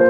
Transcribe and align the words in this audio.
Dzień 0.00 0.08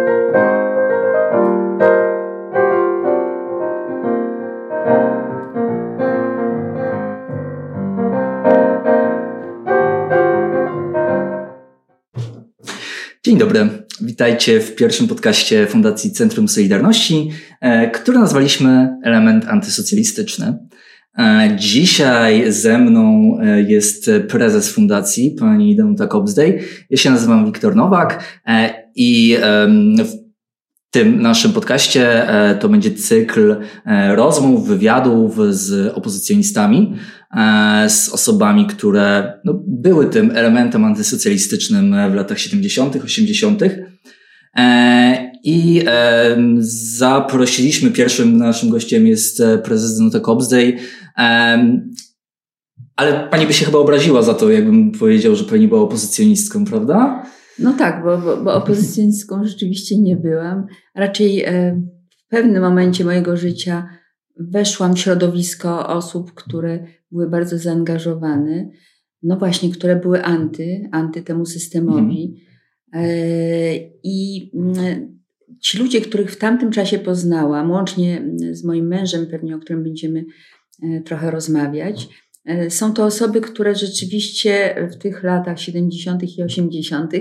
dobry. 13.38 13.68
Witajcie 14.00 14.60
w 14.60 14.74
pierwszym 14.74 15.08
podcaście 15.08 15.66
Fundacji 15.66 16.12
Centrum 16.12 16.48
Solidarności, 16.48 17.30
e, 17.60 17.90
który 17.90 18.18
nazwaliśmy 18.18 18.88
Element 19.04 19.48
Antysocjalistyczny. 19.48 20.58
E, 21.18 21.56
dzisiaj 21.56 22.52
ze 22.52 22.78
mną 22.78 23.36
e, 23.42 23.62
jest 23.62 24.10
prezes 24.28 24.72
fundacji, 24.72 25.36
pani 25.38 25.76
Danuta 25.76 26.06
Kobzdej. 26.06 26.60
Ja 26.90 26.96
się 26.96 27.10
nazywam 27.10 27.46
Wiktor 27.46 27.76
Nowak 27.76 28.24
i 28.96 29.36
w 29.98 30.12
tym 30.90 31.22
naszym 31.22 31.52
podcaście 31.52 32.26
to 32.60 32.68
będzie 32.68 32.90
cykl 32.90 33.56
rozmów, 34.14 34.68
wywiadów 34.68 35.38
z 35.50 35.92
opozycjonistami. 35.94 36.96
E, 37.36 37.90
z 37.90 38.08
osobami, 38.08 38.66
które 38.66 39.32
no, 39.44 39.62
były 39.66 40.06
tym 40.06 40.30
elementem 40.30 40.84
antysocjalistycznym 40.84 42.10
w 42.10 42.14
latach 42.14 42.38
70., 42.38 42.96
80. 43.04 43.62
E, 44.56 45.32
I 45.44 45.82
e, 45.86 46.36
zaprosiliśmy, 46.98 47.90
pierwszym 47.90 48.36
naszym 48.36 48.70
gościem 48.70 49.06
jest 49.06 49.42
prezes 49.64 49.98
Danuta 49.98 50.20
Kobzdej, 50.20 50.78
ale 52.96 53.28
pani 53.30 53.46
by 53.46 53.52
się 53.52 53.64
chyba 53.64 53.78
obraziła 53.78 54.22
za 54.22 54.34
to, 54.34 54.50
jakbym 54.50 54.92
powiedział, 54.92 55.36
że 55.36 55.44
pani 55.44 55.68
była 55.68 55.80
opozycjonistką, 55.80 56.64
prawda? 56.64 57.26
No 57.60 57.72
tak, 57.72 58.04
bo, 58.04 58.18
bo, 58.18 58.36
bo 58.36 58.54
opozycjonistką 58.54 59.44
rzeczywiście 59.44 59.98
nie 59.98 60.16
byłam. 60.16 60.66
Raczej 60.94 61.44
w 62.26 62.28
pewnym 62.28 62.62
momencie 62.62 63.04
mojego 63.04 63.36
życia 63.36 63.88
weszłam 64.40 64.94
w 64.94 64.98
środowisko 64.98 65.88
osób, 65.88 66.34
które 66.34 66.86
były 67.12 67.30
bardzo 67.30 67.58
zaangażowane, 67.58 68.70
no 69.22 69.36
właśnie, 69.36 69.70
które 69.70 69.96
były 69.96 70.24
anty, 70.24 70.88
anty 70.92 71.22
temu 71.22 71.46
systemowi. 71.46 72.46
Mhm. 72.92 73.90
I 74.02 74.50
mm, 74.54 75.20
ci 75.60 75.78
ludzie, 75.78 76.00
których 76.00 76.32
w 76.32 76.38
tamtym 76.38 76.70
czasie 76.70 76.98
poznałam, 76.98 77.70
łącznie 77.70 78.22
z 78.50 78.64
moim 78.64 78.86
mężem, 78.86 79.26
pewnie 79.26 79.56
o 79.56 79.58
którym 79.58 79.82
będziemy 79.82 80.24
e, 80.82 81.00
trochę 81.00 81.30
rozmawiać, 81.30 82.08
e, 82.44 82.70
są 82.70 82.92
to 82.92 83.04
osoby, 83.04 83.40
które 83.40 83.74
rzeczywiście 83.74 84.74
w 84.92 84.96
tych 84.96 85.22
latach 85.22 85.60
70. 85.60 86.38
i 86.38 86.42
80. 86.42 87.12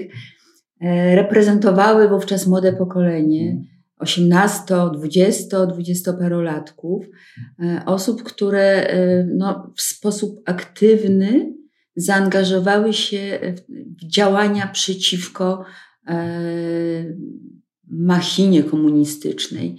reprezentowały 1.16 2.10
wówczas 2.10 2.48
młode 2.48 2.74
pokolenie 2.74 3.50
mhm. 3.52 3.80
18, 4.00 4.76
20, 4.94 5.58
20-parolatków, 5.58 7.06
e, 7.60 7.84
osób, 7.86 8.24
które 8.24 8.88
e, 8.88 9.24
no, 9.36 9.74
w 9.76 9.82
sposób 9.82 10.42
aktywny 10.46 11.54
zaangażowały 11.96 12.94
się 12.94 13.40
w 13.70 14.06
działania 14.06 14.68
przeciwko 14.68 15.66
e, 16.08 17.06
machinie 17.92 18.64
komunistycznej. 18.64 19.78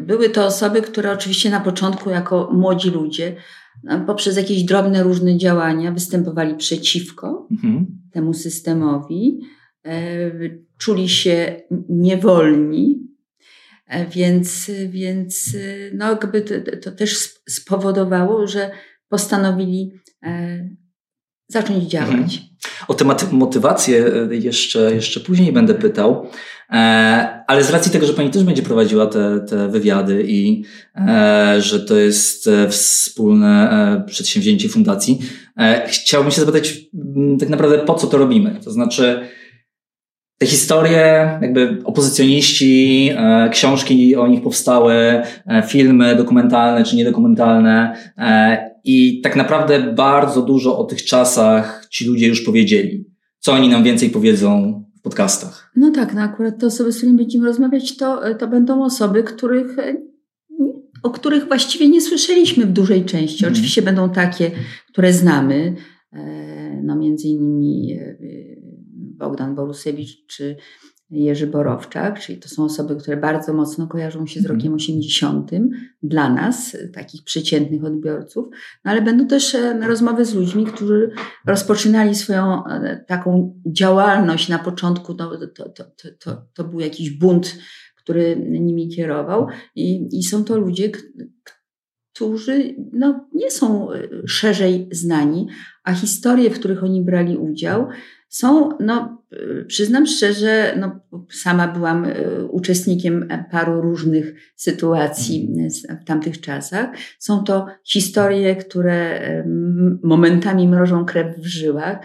Były 0.00 0.28
to 0.28 0.46
osoby, 0.46 0.82
które 0.82 1.12
oczywiście 1.12 1.50
na 1.50 1.60
początku, 1.60 2.10
jako 2.10 2.50
młodzi 2.52 2.90
ludzie, 2.90 3.36
poprzez 4.06 4.36
jakieś 4.36 4.62
drobne 4.62 5.02
różne 5.02 5.38
działania 5.38 5.92
występowali 5.92 6.54
przeciwko 6.54 7.48
mhm. 7.50 7.86
temu 8.12 8.34
systemowi 8.34 9.40
E, 9.86 10.30
czuli 10.78 11.08
się 11.08 11.62
niewolni, 11.88 13.08
e, 13.86 14.06
więc, 14.06 14.70
więc 14.88 15.54
e, 15.54 15.94
no, 15.94 16.10
jakby 16.10 16.40
to, 16.40 16.54
to 16.82 16.90
też 16.90 17.34
spowodowało, 17.48 18.46
że 18.46 18.70
postanowili 19.08 19.92
zacząć 21.48 21.84
działać. 21.84 22.10
Mhm. 22.10 22.50
O 22.88 22.94
tę 22.94 23.04
motywację 23.32 24.04
jeszcze, 24.30 24.94
jeszcze 24.94 25.20
później 25.20 25.52
będę 25.52 25.74
pytał, 25.74 26.26
ale 27.46 27.64
z 27.64 27.70
racji 27.70 27.92
tego, 27.92 28.06
że 28.06 28.12
Pani 28.12 28.30
też 28.30 28.44
będzie 28.44 28.62
prowadziła 28.62 29.06
te, 29.06 29.40
te 29.40 29.68
wywiady 29.68 30.24
i 30.28 30.64
że 31.58 31.80
to 31.80 31.96
jest 31.96 32.50
wspólne 32.68 34.04
przedsięwzięcie 34.06 34.68
fundacji, 34.68 35.18
chciałbym 35.86 36.32
się 36.32 36.40
zapytać 36.40 36.74
tak 37.40 37.48
naprawdę 37.48 37.78
po 37.78 37.94
co 37.94 38.06
to 38.06 38.18
robimy? 38.18 38.60
To 38.64 38.70
znaczy, 38.70 39.20
te 40.40 40.46
historie, 40.46 41.38
jakby 41.42 41.78
opozycjoniści, 41.84 43.10
e, 43.16 43.48
książki 43.48 44.16
o 44.16 44.26
nich 44.26 44.42
powstały, 44.42 44.94
e, 44.94 45.22
filmy 45.68 46.16
dokumentalne 46.16 46.84
czy 46.84 46.96
niedokumentalne 46.96 47.96
e, 48.18 48.70
i 48.84 49.20
tak 49.20 49.36
naprawdę 49.36 49.80
bardzo 49.80 50.42
dużo 50.42 50.78
o 50.78 50.84
tych 50.84 51.04
czasach 51.04 51.86
ci 51.90 52.04
ludzie 52.04 52.26
już 52.26 52.40
powiedzieli. 52.40 53.04
Co 53.38 53.52
oni 53.52 53.68
nam 53.68 53.84
więcej 53.84 54.10
powiedzą 54.10 54.84
w 55.00 55.02
podcastach? 55.02 55.70
No 55.76 55.90
tak, 55.90 56.14
no 56.14 56.20
akurat 56.20 56.58
te 56.58 56.66
osoby, 56.66 56.92
z 56.92 56.96
którymi 56.96 57.18
będziemy 57.18 57.46
rozmawiać, 57.46 57.96
to, 57.96 58.34
to 58.34 58.48
będą 58.48 58.84
osoby, 58.84 59.22
których, 59.22 59.76
o 61.02 61.10
których 61.10 61.48
właściwie 61.48 61.88
nie 61.88 62.00
słyszeliśmy 62.00 62.66
w 62.66 62.72
dużej 62.72 63.04
części. 63.04 63.44
Mhm. 63.44 63.52
Oczywiście 63.52 63.82
będą 63.82 64.10
takie, 64.10 64.50
które 64.88 65.12
znamy, 65.12 65.76
no 66.82 66.96
między 66.96 67.28
innymi 67.28 67.98
Bogdan 69.18 69.54
Borusewicz 69.54 70.26
czy 70.26 70.56
Jerzy 71.10 71.46
Borowczak, 71.46 72.20
czyli 72.20 72.38
to 72.38 72.48
są 72.48 72.64
osoby, 72.64 72.96
które 72.96 73.16
bardzo 73.16 73.52
mocno 73.52 73.86
kojarzą 73.86 74.26
się 74.26 74.40
z 74.40 74.44
mhm. 74.44 74.56
rokiem 74.56 74.74
80. 74.74 75.50
dla 76.02 76.30
nas, 76.30 76.76
takich 76.92 77.24
przeciętnych 77.24 77.84
odbiorców, 77.84 78.48
no 78.84 78.90
ale 78.90 79.02
będą 79.02 79.26
też 79.26 79.54
e, 79.54 79.80
rozmowy 79.86 80.24
z 80.24 80.34
ludźmi, 80.34 80.66
którzy 80.66 81.10
rozpoczynali 81.46 82.14
swoją 82.14 82.64
e, 82.64 83.04
taką 83.08 83.60
działalność 83.66 84.48
na 84.48 84.58
początku, 84.58 85.14
no, 85.14 85.30
to, 85.54 85.68
to, 85.68 85.84
to, 86.18 86.46
to, 86.54 86.64
był 86.64 86.80
jakiś 86.80 87.10
bunt, 87.10 87.58
który 87.96 88.36
nimi 88.36 88.88
kierował 88.88 89.46
i, 89.74 90.08
i 90.12 90.22
są 90.22 90.44
to 90.44 90.58
ludzie, 90.58 90.90
którzy 92.12 92.74
no, 92.92 93.28
nie 93.34 93.50
są 93.50 93.92
e, 93.92 94.08
szerzej 94.26 94.88
znani, 94.92 95.48
a 95.84 95.92
historie, 95.92 96.50
w 96.50 96.58
których 96.58 96.84
oni 96.84 97.02
brali 97.02 97.36
udział, 97.36 97.86
są, 98.30 98.68
no, 98.80 99.22
przyznam 99.66 100.06
szczerze, 100.06 100.76
no, 100.80 101.00
sama 101.30 101.68
byłam 101.68 102.04
e, 102.04 102.44
uczestnikiem 102.44 103.28
paru 103.50 103.80
różnych 103.80 104.52
sytuacji 104.56 105.54
w 106.02 106.04
tamtych 106.04 106.40
czasach. 106.40 106.90
Są 107.18 107.44
to 107.44 107.66
historie, 107.84 108.56
które 108.56 109.20
momentami 110.02 110.68
mrożą 110.68 111.04
krew 111.04 111.36
w 111.38 111.46
żyłach. 111.46 111.98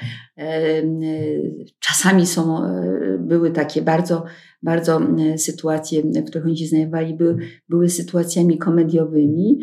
Czasami 1.80 2.26
są, 2.26 2.66
e, 2.66 3.18
były 3.20 3.52
takie 3.52 3.82
bardzo, 3.82 4.26
bardzo 4.64 5.02
sytuacje, 5.38 6.02
w 6.02 6.30
których 6.30 6.46
oni 6.46 6.58
się 6.58 6.68
znajdowali, 6.68 7.14
były, 7.14 7.38
były 7.70 7.90
sytuacjami 7.90 8.58
komediowymi 8.58 9.60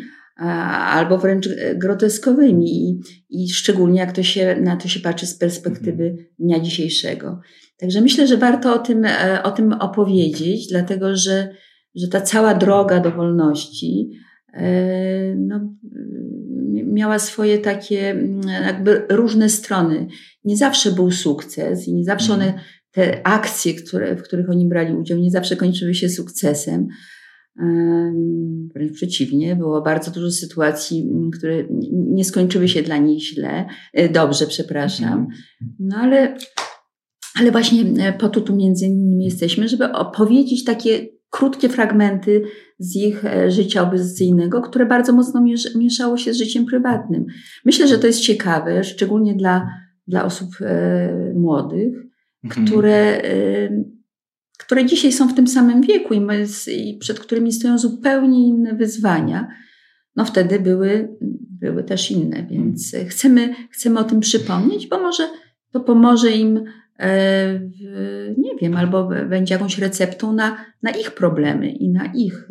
albo 0.91 1.19
wręcz 1.19 1.49
groteskowymi 1.75 2.89
i, 2.89 3.01
i 3.31 3.53
szczególnie 3.53 4.01
jak 4.01 4.13
to 4.13 4.23
się, 4.23 4.57
na 4.61 4.77
to 4.77 4.89
się 4.89 5.01
patrzy 5.01 5.27
z 5.27 5.39
perspektywy 5.39 6.05
mhm. 6.05 6.27
dnia 6.39 6.61
dzisiejszego. 6.61 7.41
Także 7.79 8.01
myślę, 8.01 8.27
że 8.27 8.37
warto 8.37 8.75
o 8.75 8.79
tym, 8.79 9.05
e, 9.05 9.43
o 9.43 9.51
tym 9.51 9.73
opowiedzieć, 9.73 10.69
dlatego 10.69 11.17
że, 11.17 11.55
że 11.95 12.09
ta 12.09 12.21
cała 12.21 12.55
droga 12.55 13.01
do 13.01 13.11
wolności 13.11 14.11
e, 14.55 15.35
no, 15.35 15.75
miała 16.87 17.19
swoje 17.19 17.59
takie 17.59 18.17
jakby 18.65 19.07
różne 19.09 19.49
strony. 19.49 20.07
Nie 20.45 20.57
zawsze 20.57 20.93
był 20.93 21.11
sukces 21.11 21.89
i 21.89 21.95
nie 21.95 22.05
zawsze 22.05 22.33
mhm. 22.33 22.51
one, 22.51 22.61
te 22.91 23.27
akcje, 23.27 23.75
które, 23.75 24.17
w 24.17 24.23
których 24.23 24.51
oni 24.51 24.69
brali 24.69 24.95
udział, 24.95 25.19
nie 25.19 25.31
zawsze 25.31 25.57
kończyły 25.57 25.95
się 25.95 26.09
sukcesem. 26.09 26.89
Wręcz 28.75 28.93
przeciwnie, 28.93 29.57
było 29.57 29.83
bardzo 29.83 30.11
dużo 30.11 30.31
sytuacji, 30.31 31.11
które 31.39 31.65
nie 31.93 32.25
skończyły 32.25 32.69
się 32.69 32.83
dla 32.83 32.97
nich 32.97 33.23
źle, 33.23 33.67
e, 33.93 34.09
dobrze, 34.09 34.47
przepraszam. 34.47 35.13
Mhm. 35.13 35.29
No 35.79 35.97
ale, 35.97 36.37
ale 37.41 37.51
właśnie 37.51 37.85
e, 37.99 38.13
po 38.13 38.29
to 38.29 38.41
tu 38.41 38.57
między 38.57 38.87
innymi 38.87 39.25
jesteśmy, 39.25 39.69
żeby 39.69 39.93
opowiedzieć 39.93 40.65
takie 40.65 41.07
krótkie 41.31 41.69
fragmenty 41.69 42.43
z 42.79 42.97
ich 42.97 43.25
e, 43.25 43.51
życia 43.51 43.83
opozycyjnego, 43.83 44.63
które 44.63 44.87
bardzo 44.87 45.13
mocno 45.13 45.45
mieszało 45.77 46.17
się 46.17 46.35
z 46.35 46.39
życiem 46.39 46.67
prywatnym. 46.67 47.27
Myślę, 47.65 47.89
że 47.89 47.99
to 47.99 48.07
jest 48.07 48.21
ciekawe, 48.21 48.85
szczególnie 48.85 49.35
dla, 49.35 49.69
dla 50.07 50.25
osób 50.25 50.49
młodych, 51.35 51.95
mhm. 52.45 52.67
które 52.67 53.23
które 54.73 54.87
dzisiaj 54.87 55.13
są 55.13 55.29
w 55.29 55.35
tym 55.35 55.47
samym 55.47 55.83
wieku 55.83 56.15
i, 56.15 56.21
my, 56.21 56.47
i 56.77 56.99
przed 56.99 57.21
którymi 57.21 57.53
stoją 57.53 57.79
zupełnie 57.79 58.49
inne 58.49 58.75
wyzwania, 58.75 59.49
no 60.17 60.25
wtedy 60.25 60.61
były, 60.61 61.17
były 61.61 61.85
też 61.85 62.11
inne. 62.11 62.47
Więc 62.51 62.97
chcemy, 63.09 63.55
chcemy 63.71 64.01
o 64.01 64.05
tym 64.05 64.21
przypomnieć, 64.21 64.87
bo 64.87 65.01
może 65.01 65.29
to 65.73 65.81
pomoże 65.81 66.31
im 66.31 66.65
nie 68.39 68.51
wiem, 68.63 68.77
albo 68.77 69.09
będzie 69.29 69.55
jakąś 69.55 69.79
receptą 69.79 70.33
na, 70.33 70.57
na 70.83 70.91
ich 70.91 71.11
problemy 71.11 71.71
i 71.71 71.89
na 71.89 72.13
ich 72.15 72.49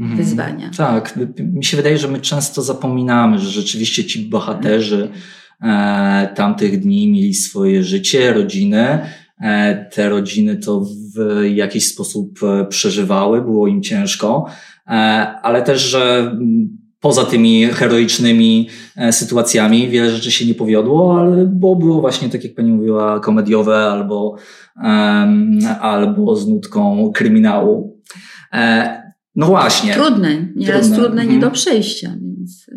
mhm. 0.00 0.16
wyzwania. 0.16 0.70
Tak, 0.76 1.18
mi 1.38 1.64
się 1.64 1.76
wydaje, 1.76 1.98
że 1.98 2.08
my 2.08 2.20
często 2.20 2.62
zapominamy, 2.62 3.38
że 3.38 3.50
rzeczywiście 3.50 4.04
ci 4.04 4.28
bohaterzy 4.28 5.08
e, 5.62 6.28
tamtych 6.34 6.80
dni 6.80 7.08
mieli 7.08 7.34
swoje 7.34 7.82
życie, 7.82 8.32
rodziny. 8.32 8.98
E, 9.40 9.84
te 9.94 10.08
rodziny 10.08 10.56
to 10.56 10.84
w 11.16 11.44
jakiś 11.54 11.86
sposób 11.86 12.38
e, 12.42 12.64
przeżywały, 12.64 13.42
było 13.42 13.66
im 13.66 13.82
ciężko, 13.82 14.46
e, 14.86 14.90
ale 15.42 15.62
też, 15.62 15.82
że 15.82 16.36
poza 17.00 17.24
tymi 17.24 17.66
heroicznymi 17.66 18.68
sytuacjami 19.10 19.88
wiele 19.88 20.10
rzeczy 20.10 20.30
się 20.30 20.46
nie 20.46 20.54
powiodło, 20.54 21.20
ale 21.20 21.46
bo 21.46 21.76
było 21.76 22.00
właśnie, 22.00 22.28
tak 22.28 22.44
jak 22.44 22.54
pani 22.54 22.72
mówiła, 22.72 23.20
komediowe 23.20 23.76
albo, 23.76 24.36
albo 25.80 26.36
z 26.36 26.48
nutką 26.48 27.10
kryminału. 27.14 28.02
No 29.34 29.46
właśnie. 29.46 29.94
Trudne, 29.94 30.48
nieraz 30.56 30.86
trudne, 30.86 31.04
trudne 31.04 31.22
nie 31.22 31.34
mhm. 31.34 31.40
do 31.40 31.50
przejścia. 31.50 32.16
Więc... 32.22 32.70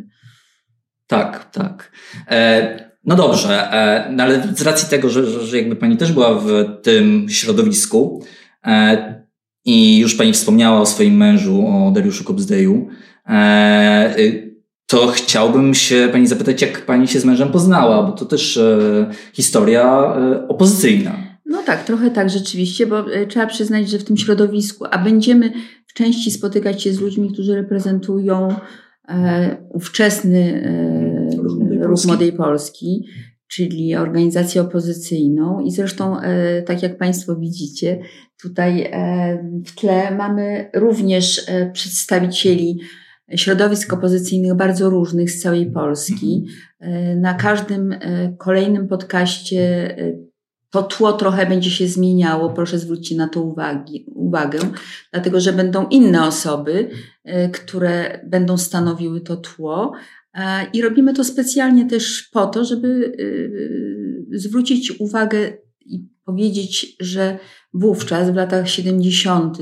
Tak, 1.08 1.52
tak. 1.52 1.92
E, 2.28 2.91
no 3.04 3.16
dobrze, 3.16 3.72
e, 3.74 4.12
no 4.12 4.24
ale 4.24 4.44
z 4.56 4.62
racji 4.62 4.90
tego, 4.90 5.10
że, 5.10 5.46
że 5.46 5.58
jakby 5.58 5.76
pani 5.76 5.98
też 5.98 6.12
była 6.12 6.40
w 6.40 6.66
tym 6.82 7.30
środowisku 7.30 8.24
e, 8.66 9.22
i 9.66 10.00
już 10.00 10.16
pani 10.16 10.34
wspomniała 10.34 10.82
o 10.82 10.86
swoim 10.86 11.18
mężu, 11.18 11.68
o 11.68 11.92
Dariuszu 11.92 12.24
Kobzdeju, 12.24 12.88
E, 13.30 14.20
y, 14.20 14.52
to 14.88 15.08
chciałbym 15.08 15.74
się 15.74 16.10
pani 16.12 16.28
zapytać, 16.28 16.62
jak 16.62 16.86
pani 16.86 17.08
się 17.08 17.20
z 17.20 17.26
mężem 17.26 17.52
poznała, 17.52 18.04
bo 18.04 18.12
to 18.12 18.26
też 18.26 18.60
historia 19.34 20.14
opozycyjna. 20.48 21.12
No 21.46 21.64
tak, 21.66 21.84
trochę 21.84 22.12
tak 22.12 22.30
rzeczywiście, 22.30 22.88
bo 22.88 23.06
trzeba 23.28 23.48
przyznać, 23.48 23.90
że 23.90 24.00
w 24.00 24.04
tym 24.04 24.18
środowisku, 24.18 24.86
a 24.92 24.98
będziemy 24.98 25.52
w 25.88 25.94
części 25.94 26.32
spotykać 26.32 26.84
się 26.84 26.94
z 26.94 27.02
ludźmi, 27.02 27.34
którzy 27.34 27.56
reprezentują 27.56 28.56
e, 29.08 29.58
ówczesny 29.70 30.64
e, 30.66 31.21
ruch, 31.38 31.60
Młodej 31.60 31.84
ruch 31.84 32.06
Młodej 32.06 32.34
Polski, 32.34 33.06
czyli 33.48 33.96
organizację 33.96 34.62
opozycyjną. 34.62 35.60
I 35.60 35.72
zresztą, 35.72 36.20
e, 36.20 36.62
tak 36.62 36.84
jak 36.84 36.98
Państwo 36.98 37.36
widzicie, 37.36 38.00
tutaj 38.42 38.92
w 39.66 39.76
tle 39.76 40.16
mamy 40.16 40.70
również 40.74 41.46
przedstawicieli 41.74 42.80
środowisk 43.36 43.94
opozycyjnych 43.94 44.54
bardzo 44.54 44.90
różnych 44.90 45.32
z 45.32 45.42
całej 45.42 45.72
Polski. 45.72 46.46
E, 46.80 47.16
na 47.16 47.34
każdym 47.34 47.92
e, 47.92 47.98
kolejnym 48.38 48.88
podcaście 48.88 49.60
e, 49.98 50.14
to 50.70 50.84
tło 50.84 51.14
trochę 51.14 51.46
będzie 51.46 51.70
się 51.70 51.88
zmieniało. 51.88 52.50
Proszę 52.50 52.80
zwrócić 52.80 53.18
na 53.18 53.28
to 53.28 53.42
uwagi, 53.42 54.06
uwagę, 54.08 54.60
dlatego 55.12 55.40
że 55.40 55.54
będą 55.54 55.88
inne 55.88 56.28
osoby, 56.28 56.90
które 57.54 58.20
będą 58.28 58.58
stanowiły 58.58 59.22
to 59.22 59.38
tło. 59.38 59.94
I 60.74 60.82
robimy 60.82 61.14
to 61.14 61.24
specjalnie 61.24 61.86
też 61.86 62.30
po 62.34 62.48
to, 62.48 62.66
żeby 62.66 63.18
zwrócić 64.32 65.00
uwagę 65.00 65.54
i 65.86 66.10
powiedzieć, 66.26 66.96
że 67.00 67.40
wówczas 67.74 68.30
w 68.30 68.36
latach 68.36 68.70
70 68.70 69.58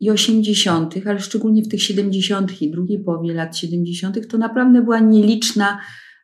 i 0.00 0.10
80., 0.10 0.94
ale 1.06 1.20
szczególnie 1.20 1.62
w 1.62 1.68
tych 1.68 1.82
70. 1.82 2.62
i 2.62 2.70
drugiej 2.70 3.04
połowie 3.04 3.34
lat 3.34 3.56
70., 3.56 4.28
to 4.28 4.38
naprawdę 4.38 4.82
była 4.82 5.00
nieliczna 5.00 5.80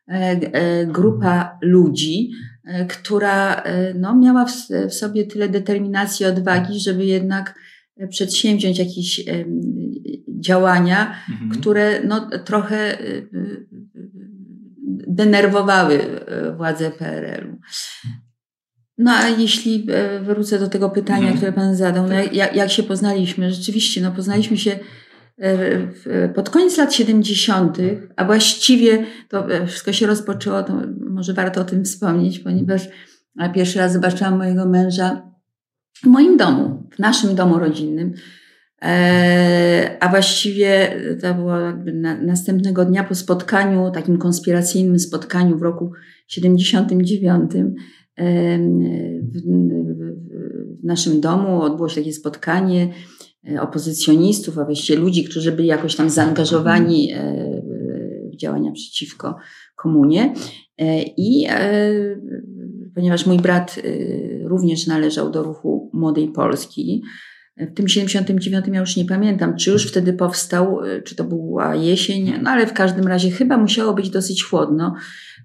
e, 0.07 0.13
e, 0.13 0.85
grupa 0.85 1.57
ludzi, 1.61 2.31
e, 2.65 2.85
która 2.85 3.63
no, 3.95 4.15
miała 4.15 4.45
w 4.89 4.93
sobie 4.93 5.25
tyle 5.25 5.49
determinacji, 5.49 6.25
odwagi, 6.25 6.79
żeby 6.79 7.05
jednak 7.05 7.55
przedsięwziąć 8.09 8.79
jakieś 8.79 9.25
działania, 10.39 11.15
mhm. 11.29 11.51
które 11.51 12.03
no, 12.03 12.29
trochę 12.45 12.97
denerwowały 15.07 15.99
władze 16.57 16.91
PRL-u. 16.91 17.57
No 18.97 19.11
a 19.11 19.29
jeśli 19.29 19.87
e, 19.91 20.19
wrócę 20.19 20.59
do 20.59 20.67
tego 20.67 20.89
pytania, 20.89 21.19
mhm. 21.19 21.37
które 21.37 21.53
Pan 21.53 21.75
zadał, 21.75 22.07
no 22.07 22.13
jak, 22.13 22.55
jak 22.55 22.71
się 22.71 22.83
poznaliśmy? 22.83 23.51
Rzeczywiście, 23.51 24.01
no 24.01 24.11
poznaliśmy 24.11 24.57
się 24.57 24.79
e, 25.37 26.29
pod 26.29 26.49
koniec 26.49 26.77
lat 26.77 26.93
70., 26.93 27.77
a 28.15 28.25
właściwie 28.25 29.05
to 29.29 29.51
e, 29.51 29.67
wszystko 29.67 29.93
się 29.93 30.07
rozpoczęło, 30.07 30.63
to 30.63 30.81
może 31.09 31.33
warto 31.33 31.61
o 31.61 31.63
tym 31.63 31.85
wspomnieć, 31.85 32.39
ponieważ 32.39 32.87
pierwszy 33.55 33.79
raz 33.79 33.93
zobaczyłam 33.93 34.37
mojego 34.37 34.69
męża 34.69 35.32
w 36.03 36.07
moim 36.07 36.37
domu, 36.37 36.89
w 36.95 36.99
naszym 36.99 37.35
domu 37.35 37.59
rodzinnym. 37.59 38.13
A 39.99 40.09
właściwie 40.09 40.99
to 41.21 41.33
było 41.33 41.59
jakby 41.59 41.93
na, 41.93 42.21
następnego 42.21 42.85
dnia 42.85 43.03
po 43.03 43.15
spotkaniu, 43.15 43.91
takim 43.91 44.17
konspiracyjnym 44.17 44.99
spotkaniu 44.99 45.57
w 45.57 45.61
roku 45.61 45.91
79 46.27 47.51
w 50.83 50.85
naszym 50.85 51.21
domu 51.21 51.61
odbyło 51.61 51.89
się 51.89 52.01
takie 52.01 52.13
spotkanie 52.13 52.93
e, 53.51 53.61
opozycjonistów, 53.61 54.57
a 54.57 54.65
właściwie 54.65 54.99
ludzi, 54.99 55.23
którzy 55.23 55.51
byli 55.51 55.67
jakoś 55.67 55.95
tam 55.95 56.09
zaangażowani 56.09 57.11
e, 57.13 57.61
w 58.33 58.35
działania 58.35 58.71
przeciwko 58.71 59.35
komunie. 59.75 60.33
E, 60.77 61.03
I 61.03 61.47
ponieważ 62.95 63.25
mój 63.25 63.37
brat 63.37 63.79
również 64.43 64.87
należał 64.87 65.31
do 65.31 65.43
ruchu 65.43 65.72
Młodej 65.93 66.27
Polski, 66.27 67.03
w 67.57 67.73
tym 67.73 67.87
79 67.87 68.65
ja 68.67 68.79
już 68.79 68.97
nie 68.97 69.05
pamiętam, 69.05 69.57
czy 69.57 69.71
już 69.71 69.87
wtedy 69.87 70.13
powstał, 70.13 70.79
czy 71.05 71.15
to 71.15 71.23
była 71.23 71.75
jesień, 71.75 72.33
no 72.41 72.49
ale 72.49 72.67
w 72.67 72.73
każdym 72.73 73.07
razie 73.07 73.31
chyba 73.31 73.57
musiało 73.57 73.93
być 73.93 74.09
dosyć 74.09 74.43
chłodno 74.43 74.95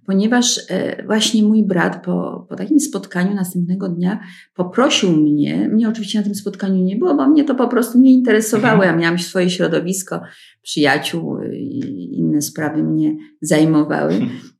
ponieważ 0.08 0.60
e, 0.70 1.06
właśnie 1.06 1.42
mój 1.42 1.66
brat 1.66 2.04
po, 2.04 2.46
po 2.48 2.56
takim 2.56 2.80
spotkaniu 2.80 3.34
następnego 3.34 3.88
dnia 3.88 4.20
poprosił 4.54 5.12
mnie, 5.12 5.68
mnie 5.68 5.88
oczywiście 5.88 6.18
na 6.18 6.24
tym 6.24 6.34
spotkaniu 6.34 6.84
nie 6.84 6.96
było, 6.96 7.14
bo 7.14 7.28
mnie 7.28 7.44
to 7.44 7.54
po 7.54 7.68
prostu 7.68 7.98
nie 7.98 8.12
interesowało, 8.12 8.84
ja 8.84 8.96
miałam 8.96 9.18
swoje 9.18 9.50
środowisko, 9.50 10.20
przyjaciół 10.62 11.38
i 11.52 12.18
inne 12.18 12.42
sprawy 12.42 12.82
mnie 12.82 13.16
zajmowały. 13.40 14.14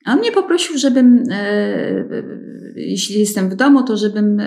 A 0.05 0.12
on 0.12 0.19
mnie 0.19 0.33
poprosił, 0.33 0.79
żebym, 0.79 1.25
e, 1.31 1.35
e, 1.35 2.23
jeśli 2.77 3.21
jestem 3.21 3.50
w 3.50 3.55
domu, 3.55 3.83
to 3.83 3.97
żebym 3.97 4.43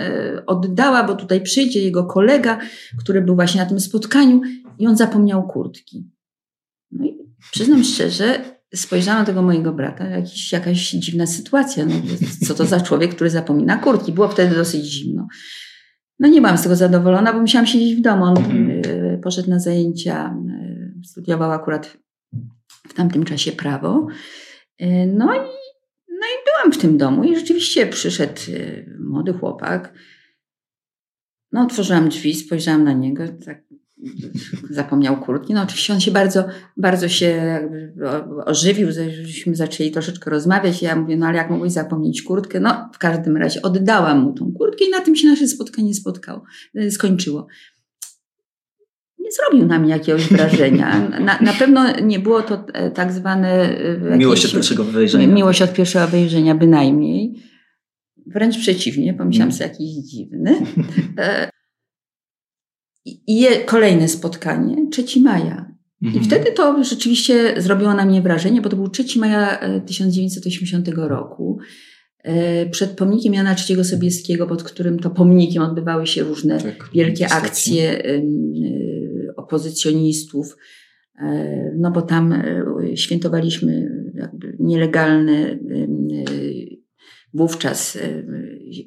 oddała, 0.46 1.04
bo 1.04 1.16
tutaj 1.16 1.42
przyjdzie 1.42 1.82
jego 1.82 2.04
kolega, 2.04 2.60
który 3.00 3.22
był 3.22 3.36
właśnie 3.36 3.62
na 3.62 3.70
tym 3.70 3.80
spotkaniu 3.80 4.42
i 4.80 4.88
on 4.88 4.98
zapomniał 4.98 5.48
kurtki. 5.48 6.10
No 6.92 7.06
i 7.06 7.18
przyznam 7.52 7.84
szczerze, 7.84 8.61
spojrzałam 8.76 9.22
na 9.22 9.26
tego 9.26 9.42
mojego 9.42 9.74
brata, 9.74 10.06
jakiś, 10.06 10.52
jakaś 10.52 10.92
dziwna 10.92 11.28
sytuacja. 11.28 11.86
No, 11.86 11.96
co 12.48 12.54
to 12.54 12.66
za 12.66 12.82
człowiek, 12.82 13.16
który 13.16 13.30
zapomina 13.30 13.78
kurtki? 13.78 14.12
Było 14.12 14.28
wtedy 14.28 14.56
dosyć 14.56 14.86
zimno. 14.86 15.28
No 16.20 16.28
nie 16.28 16.42
byłam 16.42 16.58
z 16.58 16.64
tego 16.64 16.76
zadowolona, 16.76 17.34
bo 17.34 17.40
musiałam 17.40 17.68
siedzieć 17.68 17.96
w 17.96 18.02
domu. 18.02 18.24
On 18.24 18.38
mhm. 18.38 18.82
e, 18.86 19.18
poszedł 19.18 19.50
na 19.50 19.60
zajęcia, 19.60 20.36
e, 20.50 21.04
studiował 21.04 21.52
akurat 21.52 21.98
w 22.88 22.94
tamtym 22.94 23.26
czasie 23.26 23.52
prawo. 23.52 24.08
E, 24.78 25.06
no 25.06 25.36
i, 25.36 25.40
no 26.10 26.28
i 26.28 26.46
byłam 26.46 26.74
w 26.74 26.78
tym 26.78 26.98
domu 26.98 27.24
i 27.24 27.36
rzeczywiście 27.36 27.88
przyszedł 27.88 28.42
młody 29.00 29.34
chłopak. 29.34 29.94
No 31.52 31.62
otworzyłam 31.62 32.10
drzwi, 32.10 32.36
spojrzałam 32.36 32.84
na 32.84 32.94
niego, 32.94 33.24
tak 33.46 33.64
zapomniał 34.70 35.18
kurtki. 35.18 35.54
No 35.54 35.62
oczywiście 35.62 35.94
on 35.94 36.00
się 36.00 36.12
bardzo, 36.12 36.44
bardzo 36.78 37.10
się 37.10 37.60
ożywił, 38.46 38.88
żeśmy 39.24 39.56
zaczęli 39.56 39.92
troszeczkę 39.92 40.30
rozmawiać. 40.30 40.82
Ja 40.82 40.96
mówię, 40.96 41.18
no 41.18 41.26
ale 41.26 41.38
jak 41.38 41.50
mogłeś 41.50 41.72
zapomnieć 41.72 42.22
kurtkę? 42.22 42.60
No 42.60 42.90
w 42.94 42.98
każdym 42.98 43.38
razie 43.38 43.62
oddałam 43.62 44.20
mu 44.22 44.34
tą 44.34 44.54
kurtkę 44.54 44.86
i 44.86 44.90
na 44.90 45.00
tym 45.00 45.16
się 45.16 45.28
nasze 45.28 45.48
spotkanie 45.48 45.94
spotkało, 45.94 46.44
y, 46.76 46.92
skończyło. 46.92 47.48
Nie 49.20 49.32
zrobił 49.32 49.68
na 49.68 49.80
mnie 49.80 49.90
jakiegoś 49.90 50.28
wrażenia. 50.28 51.10
Na, 51.10 51.40
na 51.42 51.54
pewno 51.54 52.00
nie 52.02 52.20
było 52.20 52.42
to 52.42 52.66
e, 52.74 52.92
tak 52.92 53.12
zwane... 53.12 53.78
E, 54.12 54.18
miłość 54.18 54.46
od 54.46 54.52
pierwszego 54.52 54.84
wejrzenia. 54.84 55.28
Miłość 55.28 55.62
od 55.62 55.74
pierwszego 55.74 56.08
wejrzenia 56.08 56.56
bynajmniej. 56.56 57.44
Wręcz 58.26 58.58
przeciwnie, 58.58 59.14
pomyślałam 59.14 59.50
mm. 59.50 59.58
sobie 59.58 59.70
jakiś 59.70 60.12
dziwny. 60.12 60.56
I 63.06 63.42
je, 63.42 63.66
kolejne 63.66 64.08
spotkanie, 64.08 64.76
3 64.92 65.22
maja. 65.22 65.72
Mhm. 66.02 66.22
I 66.22 66.26
wtedy 66.26 66.52
to 66.52 66.84
rzeczywiście 66.84 67.62
zrobiło 67.62 67.94
na 67.94 68.06
mnie 68.06 68.22
wrażenie, 68.22 68.62
bo 68.62 68.70
to 68.70 68.76
był 68.76 68.90
3 68.90 69.20
maja 69.20 69.60
1980 69.86 70.90
e, 70.90 70.92
roku. 70.92 71.60
E, 72.24 72.66
przed 72.70 72.92
pomnikiem 72.92 73.34
Jana 73.34 73.56
III 73.70 73.86
Sobieskiego, 73.86 74.48
pod 74.48 74.64
którym 74.64 75.00
to 75.00 75.10
pomnikiem 75.10 75.64
odbywały 75.64 76.08
się 76.08 76.24
różne 76.24 76.62
tak, 76.62 76.90
wielkie 76.94 77.30
akcje 77.30 78.06
e, 78.06 78.22
opozycjonistów, 79.36 80.58
no 81.78 81.92
bo 81.92 82.02
tam 82.02 82.44
świętowaliśmy 82.96 83.92
jakby 84.14 84.56
nielegalne 84.60 85.58
wówczas 87.34 87.98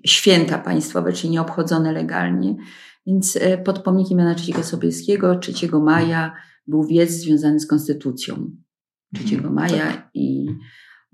święta 0.06 0.58
państwowe, 0.58 1.12
czyli 1.12 1.30
nieobchodzone 1.30 1.92
legalnie. 1.92 2.56
Więc 3.06 3.38
pod 3.64 3.78
pomnikiem 3.78 4.18
Jana 4.18 4.34
III 4.48 4.64
Sobieskiego 4.64 5.38
3 5.38 5.52
maja 5.82 6.34
był 6.66 6.84
wiec 6.84 7.10
związany 7.10 7.60
z 7.60 7.66
konstytucją 7.66 8.50
3 9.14 9.34
mhm. 9.34 9.54
maja 9.54 10.10
i 10.14 10.46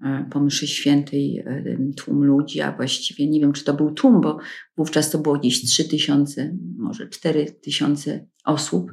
E, 0.05 0.27
po 0.31 0.41
mszy 0.41 0.67
świętej 0.67 1.39
e, 1.39 1.77
tłum 1.97 2.25
ludzi, 2.25 2.61
a 2.61 2.73
właściwie 2.73 3.29
nie 3.29 3.41
wiem, 3.41 3.53
czy 3.53 3.65
to 3.65 3.75
był 3.75 3.91
tłum, 3.91 4.21
bo 4.21 4.39
wówczas 4.77 5.11
to 5.11 5.19
było 5.19 5.39
gdzieś 5.39 5.65
3 5.65 5.85
tysiące, 5.85 6.57
może 6.77 7.09
4 7.09 7.47
tysiące 7.47 8.27
osób, 8.45 8.93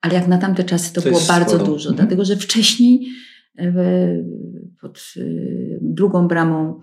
ale 0.00 0.14
jak 0.14 0.28
na 0.28 0.38
tamte 0.38 0.64
czasy 0.64 0.94
to, 0.94 1.02
to 1.02 1.08
było 1.08 1.20
bardzo 1.28 1.54
sporo. 1.54 1.72
dużo, 1.72 1.90
mhm. 1.90 1.96
dlatego 1.96 2.24
że 2.24 2.36
wcześniej 2.36 3.08
e, 3.58 3.72
pod 4.80 5.14
drugą 5.80 6.28
bramą 6.28 6.80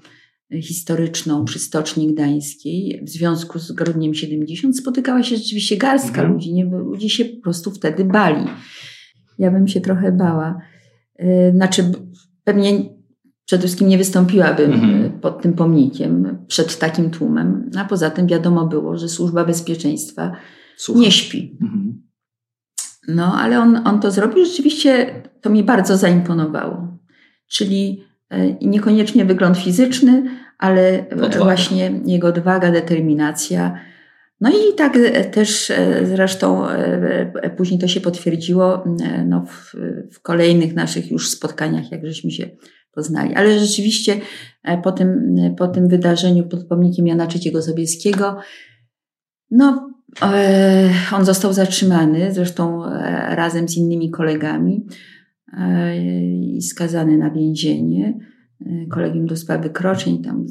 historyczną 0.62 1.46
przy 1.46 1.60
Stoczni 1.60 2.14
Gdańskiej 2.14 3.02
w 3.04 3.10
związku 3.10 3.60
z 3.60 3.72
Grudniem 3.72 4.14
70 4.14 4.78
spotykała 4.78 5.24
się 5.24 5.38
rzeczywiście 5.38 5.78
garstka 5.78 6.22
mhm. 6.22 6.34
ludzi, 6.34 6.54
nie? 6.54 6.66
bo 6.66 6.78
ludzie 6.78 7.10
się 7.10 7.26
po 7.26 7.42
prostu 7.42 7.72
wtedy 7.72 8.06
bali. 8.06 8.46
Ja 9.40 9.52
bym 9.52 9.68
się 9.68 9.82
trochę 9.82 10.12
bała. 10.12 10.62
Znaczy, 11.54 11.92
pewnie 12.44 12.96
przede 13.46 13.62
wszystkim 13.62 13.88
nie 13.88 13.98
wystąpiłabym 13.98 14.74
mhm. 14.74 15.06
E, 15.06 15.10
pod 15.10 15.42
tym 15.42 15.54
pomnikiem, 15.54 16.38
przed 16.48 16.80
takim 16.80 17.10
tłumem. 17.10 17.70
A 17.78 17.86
poza 17.86 18.10
tym 18.10 18.28
wiadomo 18.28 18.66
było, 18.66 18.98
że 18.98 19.10
służba 19.10 19.46
bezpieczeństwa 19.46 20.32
Słucham. 20.78 21.04
nie 21.04 21.12
śpi. 21.12 21.58
Mhm. 21.62 22.02
No, 23.08 23.34
ale 23.40 23.60
on, 23.60 23.88
on 23.88 24.00
to 24.00 24.12
zrobił. 24.12 24.46
Rzeczywiście 24.46 25.22
to 25.42 25.50
mi 25.50 25.64
bardzo 25.64 25.98
zaimponowało. 25.98 26.98
Czyli 27.48 28.04
niekoniecznie 28.62 29.26
wygląd 29.26 29.58
fizyczny, 29.58 30.24
ale 30.58 31.06
odwaga. 31.12 31.44
właśnie 31.44 31.92
jego 32.06 32.28
odwaga, 32.28 32.72
determinacja. 32.72 33.80
No 34.42 34.50
i 34.50 34.76
tak 34.78 34.98
e, 34.98 35.24
też 35.24 35.72
zresztą 36.04 36.68
później 37.58 37.80
to 37.80 37.88
się 37.88 38.02
potwierdziło 38.02 38.84
no, 39.26 39.46
w, 39.46 39.76
w 40.14 40.22
kolejnych 40.22 40.76
naszych 40.76 41.12
już 41.12 41.30
spotkaniach, 41.30 41.92
jak 41.92 42.06
żeśmy 42.06 42.32
się 42.32 42.50
poznali. 42.96 43.36
Ale 43.36 43.60
rzeczywiście 43.60 44.20
e, 44.64 44.82
po 44.82 44.92
tym, 44.92 45.36
e, 45.40 45.56
po 45.56 45.68
tym 45.68 45.88
wydarzeniu 45.88 46.44
pod 46.44 46.68
pomnikiem 46.68 47.08
Jana 47.08 47.28
III 47.36 47.62
Sobieskiego, 47.62 48.38
no, 49.52 49.90
e, 50.22 50.90
on 51.16 51.26
został 51.26 51.54
zatrzymany, 51.54 52.34
zresztą 52.34 52.84
razem 53.30 53.70
z 53.70 53.78
innymi 53.78 54.12
kolegami 54.12 54.86
i 56.56 56.62
skazany 56.62 57.18
na 57.18 57.32
więzienie. 57.32 58.20
Kolegium 58.90 59.26
do 59.26 59.38
spraw 59.38 59.64
wykroczeń 59.64 60.24
tam 60.24 60.46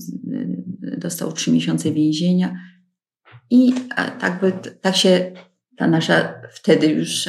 dostał 0.99 1.33
trzy 1.33 1.53
miesiące 1.53 1.93
więzienia. 1.93 2.57
I 3.51 3.73
tak, 4.21 4.41
by, 4.41 4.53
tak 4.81 4.97
się 4.97 5.33
ta 5.77 5.87
nasza 5.87 6.35
wtedy 6.51 6.87
już 6.87 7.29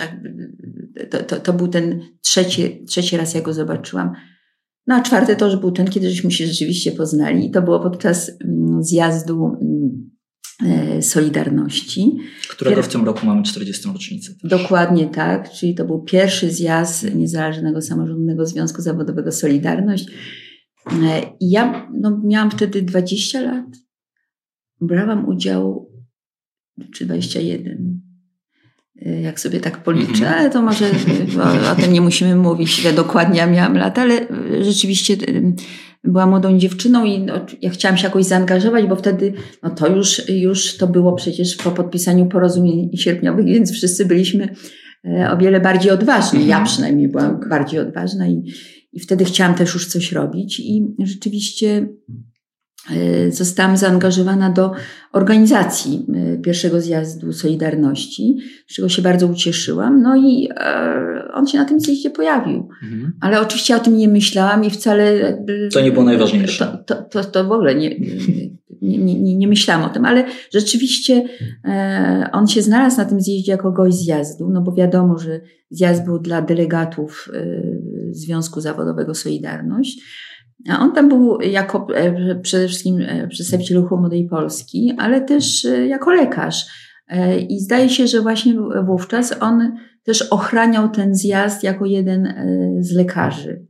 to, 1.10 1.24
to, 1.24 1.36
to 1.36 1.54
był 1.54 1.68
ten 1.68 2.02
trzeci, 2.22 2.86
trzeci 2.86 3.18
raz, 3.18 3.34
jak 3.34 3.44
go 3.44 3.54
zobaczyłam, 3.54 4.12
no 4.88 4.96
a 4.96 5.02
czwarty 5.02 5.36
to 5.36 5.46
już 5.46 5.56
był 5.56 5.72
ten, 5.72 5.88
kiedy 5.88 6.10
żeśmy 6.10 6.32
się 6.32 6.48
rzeczywiście 6.48 6.92
poznali. 6.92 7.46
I 7.46 7.52
to 7.52 7.62
było 7.62 7.80
podczas 7.80 8.32
mm, 8.44 8.84
zjazdu 8.84 9.46
mm, 9.46 10.10
Solidarności. 11.02 12.18
Którego 12.50 12.84
w 12.84 12.88
tym 12.88 13.06
roku 13.06 13.26
mamy 13.26 13.44
40. 13.44 13.88
rocznicę. 13.88 14.34
Też. 14.34 14.50
Dokładnie 14.50 15.08
tak, 15.08 15.52
czyli 15.52 15.76
to 15.76 15.86
był 15.86 16.04
pierwszy 16.04 16.52
zjazd 16.52 17.16
Niezależnego 17.16 17.82
Samorządnego 17.82 18.46
Związku 18.46 18.82
Zawodowego 18.82 19.32
Solidarność. 19.32 20.06
E, 20.92 21.22
I 21.40 21.50
ja 21.50 21.90
no, 22.02 22.22
miałam 22.24 22.52
wtedy 22.52 22.82
20 22.82 23.42
lat. 23.42 23.66
Brałam 24.82 25.28
udział, 25.28 25.92
czy 26.94 27.06
21, 27.06 28.06
Y, 29.02 29.22
jak 29.22 29.40
sobie 29.40 29.60
tak 29.60 29.84
policzę, 29.84 30.26
mhm. 30.26 30.34
ale 30.34 30.50
to 30.50 30.62
może 30.62 30.86
o, 31.40 31.72
o, 31.72 31.76
tym 31.76 31.94
nie 31.94 32.02
musimy 32.02 32.36
mówić, 32.36 32.80
ile 32.80 32.94
dokładnie 32.94 33.38
ja 33.38 33.48
miałam 33.48 33.78
lat, 33.78 34.00
ale 34.00 34.28
rzeczywiście 34.62 35.18
byłam 36.06 36.30
młodą 36.30 36.58
dziewczyną 36.58 37.06
i 37.06 37.20
no, 37.20 37.34
ja 37.62 37.70
chciałam 37.70 37.98
się 37.98 38.08
jakoś 38.08 38.26
zaangażować, 38.26 38.86
bo 38.86 38.96
wtedy 38.96 39.34
no 39.64 39.70
to 39.70 39.88
już, 39.88 40.30
już 40.30 40.78
to 40.78 40.88
było 40.88 41.14
przecież 41.14 41.56
po 41.56 41.72
podpisaniu 41.72 42.26
porozumień 42.26 42.98
sierpniowych, 42.98 43.46
więc 43.46 43.72
wszyscy 43.72 44.06
byliśmy 44.06 44.56
e, 45.06 45.32
o 45.32 45.38
wiele 45.38 45.62
bardziej 45.62 45.92
odważni. 45.92 46.40
Ja 46.40 46.58
mhm. 46.58 46.66
przynajmniej 46.66 47.08
byłam 47.08 47.40
tak. 47.40 47.50
bardziej 47.50 47.80
odważna 47.80 48.28
i, 48.28 48.44
i 48.94 49.00
wtedy 49.00 49.26
chciałam 49.26 49.56
też 49.56 49.74
już 49.74 49.88
coś 49.88 50.12
robić 50.12 50.60
i 50.60 50.96
rzeczywiście 51.04 51.88
zostałam 53.30 53.78
zaangażowana 53.78 54.50
do 54.50 54.72
organizacji 55.12 56.06
e, 56.16 56.38
pierwszego 56.38 56.82
zjazdu 56.82 57.34
Solidarności, 57.34 58.38
z 58.68 58.76
czego 58.76 58.90
się 58.90 59.02
bardzo 59.02 59.28
ucieszyłam. 59.28 60.02
No 60.02 60.16
i 60.16 60.50
e, 60.56 61.32
on 61.34 61.48
się 61.48 61.58
na 61.58 61.66
tym 61.66 61.80
zjeździe 61.80 62.10
pojawił. 62.10 62.70
Mhm. 62.84 63.14
Ale 63.22 63.42
oczywiście 63.42 63.76
o 63.76 63.80
tym 63.80 63.98
nie 63.98 64.08
myślałam 64.08 64.64
i 64.64 64.70
wcale. 64.70 65.38
To 65.74 65.82
nie 65.82 65.92
było 65.92 66.06
najważniejsze. 66.06 66.84
To, 66.86 66.96
to, 66.96 67.04
to, 67.04 67.24
to 67.24 67.44
w 67.44 67.52
ogóle 67.52 67.76
nie, 67.76 68.00
nie, 68.82 68.98
nie, 68.98 69.36
nie 69.36 69.48
myślałam 69.48 69.90
o 69.90 69.90
tym, 69.90 70.06
ale 70.06 70.26
rzeczywiście 70.54 71.24
on 72.32 72.48
się 72.48 72.62
znalazł 72.62 72.98
na 72.98 73.06
tym 73.06 73.22
zjeździe 73.22 73.52
jako 73.52 73.72
gość 73.72 73.98
zjazdu, 73.98 74.50
no 74.50 74.62
bo 74.62 74.72
wiadomo, 74.72 75.18
że 75.18 75.42
zjazd 75.70 76.06
był 76.06 76.20
dla 76.20 76.42
delegatów 76.42 77.30
Związku 78.12 78.62
Zawodowego 78.62 79.16
Solidarność. 79.16 80.02
A 80.70 80.80
on 80.80 80.94
tam 80.94 81.10
był 81.10 81.42
jako 81.42 81.88
e, 81.96 82.36
przede 82.36 82.68
wszystkim 82.68 83.02
e, 83.02 83.28
przedstawiciel 83.28 83.82
ruchu 83.82 83.98
Młodej 83.98 84.28
Polski, 84.28 84.94
ale 84.98 85.22
też 85.22 85.66
e, 85.66 85.88
jako 85.88 86.12
lekarz. 86.12 86.86
I 87.50 87.60
zdaje 87.60 87.90
się, 87.90 88.08
że 88.08 88.22
właśnie 88.22 88.54
wówczas 88.86 89.36
on 89.42 89.78
też 90.04 90.22
ochraniał 90.22 90.90
ten 90.90 91.16
zjazd 91.16 91.64
jako 91.64 91.86
jeden 91.86 92.34
z 92.80 92.92
lekarzy. 92.96 93.66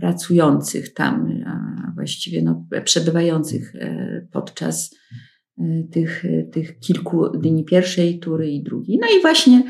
Pracujących 0.00 0.94
tam, 0.94 1.42
a 1.46 1.92
właściwie 1.94 2.42
no, 2.42 2.66
przebywających 2.84 3.72
podczas 4.32 4.96
tych, 5.92 6.24
tych 6.52 6.78
kilku 6.78 7.28
dni 7.28 7.64
pierwszej 7.64 8.18
tury 8.18 8.50
i 8.50 8.62
drugiej. 8.62 8.98
No 9.00 9.06
i 9.18 9.20
właśnie 9.20 9.62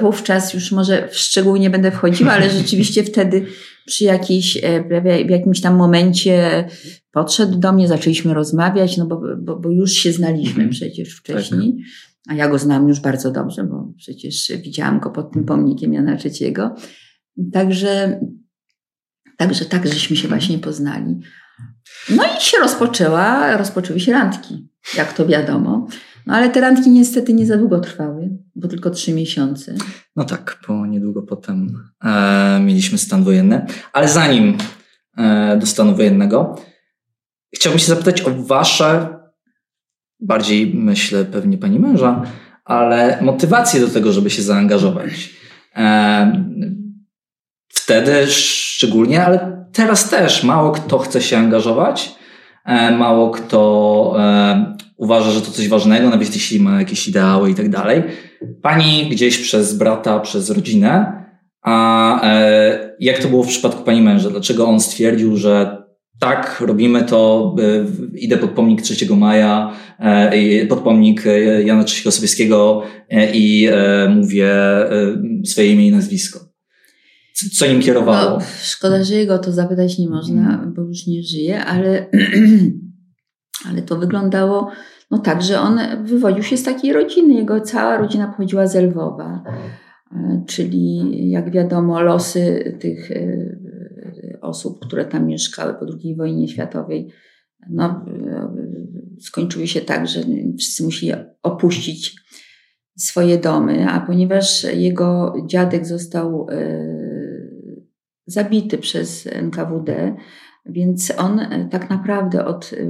wówczas 0.00 0.54
już 0.54 0.72
może 0.72 1.08
w 1.08 1.16
szczegóły 1.16 1.60
nie 1.60 1.70
będę 1.70 1.90
wchodziła, 1.90 2.32
ale 2.32 2.50
rzeczywiście 2.60 3.04
wtedy 3.04 3.46
przy 3.86 4.04
jakiejś, 4.04 4.56
e, 4.62 5.24
w 5.26 5.30
jakimś 5.30 5.60
tam 5.60 5.76
momencie 5.76 6.64
podszedł 7.12 7.58
do 7.58 7.72
mnie, 7.72 7.88
zaczęliśmy 7.88 8.34
rozmawiać, 8.34 8.96
no 8.96 9.06
bo, 9.06 9.22
bo, 9.38 9.60
bo 9.60 9.70
już 9.70 9.92
się 9.92 10.12
znaliśmy 10.12 10.50
mhm. 10.50 10.70
przecież 10.70 11.16
wcześniej. 11.16 11.72
Tak. 11.72 11.86
A 12.28 12.34
ja 12.34 12.48
go 12.48 12.58
znam 12.58 12.88
już 12.88 13.00
bardzo 13.00 13.30
dobrze, 13.30 13.64
bo 13.64 13.92
przecież 13.96 14.52
widziałam 14.62 15.00
go 15.00 15.10
pod 15.10 15.32
tym 15.32 15.44
pomnikiem 15.44 15.92
Jana 15.92 16.16
III. 16.24 16.54
Także, 17.52 18.20
także 19.36 19.64
tak, 19.64 19.86
żeśmy 19.86 20.16
się 20.16 20.28
właśnie 20.28 20.58
poznali. 20.58 21.20
No 22.16 22.22
i 22.24 22.40
się 22.40 22.58
rozpoczęła, 22.58 23.56
rozpoczęły 23.56 24.00
się 24.00 24.12
randki, 24.12 24.69
jak 24.96 25.12
to 25.12 25.26
wiadomo. 25.26 25.86
No 26.26 26.34
ale 26.34 26.50
te 26.50 26.60
randki 26.60 26.90
niestety 26.90 27.34
nie 27.34 27.46
za 27.46 27.56
długo 27.56 27.80
trwały, 27.80 28.38
bo 28.54 28.68
tylko 28.68 28.90
trzy 28.90 29.12
miesiące. 29.12 29.74
No 30.16 30.24
tak, 30.24 30.58
bo 30.68 30.86
niedługo 30.86 31.22
potem 31.22 31.84
e, 32.04 32.60
mieliśmy 32.60 32.98
stan 32.98 33.24
wojenny. 33.24 33.66
Ale 33.92 34.08
zanim 34.08 34.58
e, 35.16 35.56
do 35.60 35.66
stanu 35.66 35.94
wojennego, 35.94 36.54
chciałbym 37.54 37.78
się 37.78 37.86
zapytać 37.86 38.22
o 38.22 38.30
Wasze, 38.34 39.18
bardziej 40.20 40.74
myślę 40.74 41.24
pewnie 41.24 41.58
Pani 41.58 41.80
męża, 41.80 42.22
ale 42.64 43.18
motywację 43.22 43.80
do 43.80 43.88
tego, 43.88 44.12
żeby 44.12 44.30
się 44.30 44.42
zaangażować. 44.42 45.30
E, 45.76 46.44
wtedy 47.68 48.26
szczególnie, 48.26 49.24
ale 49.24 49.66
teraz 49.72 50.10
też 50.10 50.44
mało 50.44 50.72
kto 50.72 50.98
chce 50.98 51.22
się 51.22 51.38
angażować. 51.38 52.19
E, 52.70 52.96
mało 52.96 53.30
kto 53.30 54.14
e, 54.18 54.76
uważa, 54.96 55.30
że 55.30 55.40
to 55.40 55.50
coś 55.50 55.68
ważnego, 55.68 56.10
nawet 56.10 56.34
jeśli 56.34 56.60
ma 56.60 56.78
jakieś 56.78 57.08
ideały 57.08 57.50
i 57.50 57.54
tak 57.54 57.68
dalej. 57.68 58.02
Pani 58.62 59.08
gdzieś 59.10 59.38
przez 59.38 59.78
brata, 59.78 60.20
przez 60.20 60.50
rodzinę, 60.50 61.12
a 61.62 62.22
e, 62.22 62.96
jak 63.00 63.18
to 63.18 63.28
było 63.28 63.42
w 63.42 63.48
przypadku 63.48 63.84
pani 63.84 64.02
męża? 64.02 64.30
Dlaczego 64.30 64.68
on 64.68 64.80
stwierdził, 64.80 65.36
że 65.36 65.80
tak, 66.20 66.60
robimy 66.66 67.02
to, 67.02 67.54
idę 68.14 68.36
pod 68.36 68.50
pomnik 68.50 68.82
3 68.82 69.16
maja, 69.16 69.72
pod 70.68 70.78
pomnik 70.78 71.24
Jana 71.64 71.84
III 72.04 72.12
Sobieskiego 72.12 72.82
i 73.32 73.68
mówię 74.08 74.52
swoje 75.44 75.72
imię 75.72 75.86
i 75.86 75.90
nazwisko? 75.90 76.49
Co 77.48 77.66
nim 77.66 77.82
kierowało? 77.82 78.38
No, 78.38 78.44
szkoda, 78.62 79.04
że 79.04 79.14
jego 79.14 79.38
to 79.38 79.52
zapytać 79.52 79.98
nie 79.98 80.08
można, 80.08 80.42
hmm. 80.42 80.74
bo 80.74 80.82
już 80.82 81.06
nie 81.06 81.22
żyje, 81.22 81.64
ale, 81.64 82.06
ale 83.68 83.82
to 83.82 83.96
wyglądało 83.96 84.70
no 85.10 85.18
tak, 85.18 85.42
że 85.42 85.60
on 85.60 85.80
wywodził 86.04 86.42
się 86.42 86.56
z 86.56 86.62
takiej 86.62 86.92
rodziny. 86.92 87.34
Jego 87.34 87.60
cała 87.60 87.96
rodzina 87.96 88.26
pochodziła 88.28 88.66
z 88.66 88.74
Lwowa, 88.74 89.42
e, 90.12 90.44
czyli 90.46 91.30
jak 91.30 91.50
wiadomo 91.50 92.00
losy 92.00 92.76
tych 92.80 93.10
e, 93.10 93.48
osób, 94.40 94.86
które 94.86 95.04
tam 95.04 95.26
mieszkały 95.26 95.74
po 95.74 95.86
II 96.02 96.16
wojnie 96.16 96.48
światowej 96.48 97.10
no, 97.70 98.04
skończyły 99.20 99.66
się 99.66 99.80
tak, 99.80 100.08
że 100.08 100.20
wszyscy 100.58 100.84
musieli 100.84 101.12
opuścić 101.42 102.20
swoje 102.98 103.38
domy, 103.38 103.86
a 103.88 104.00
ponieważ 104.00 104.64
jego 104.64 105.34
dziadek 105.46 105.86
został 105.86 106.46
zabity 108.32 108.78
przez 108.78 109.26
NKWD, 109.26 110.16
więc 110.66 111.12
on 111.16 111.40
e, 111.40 111.68
tak 111.70 111.90
naprawdę 111.90 112.44
od 112.44 112.72
e, 112.72 112.84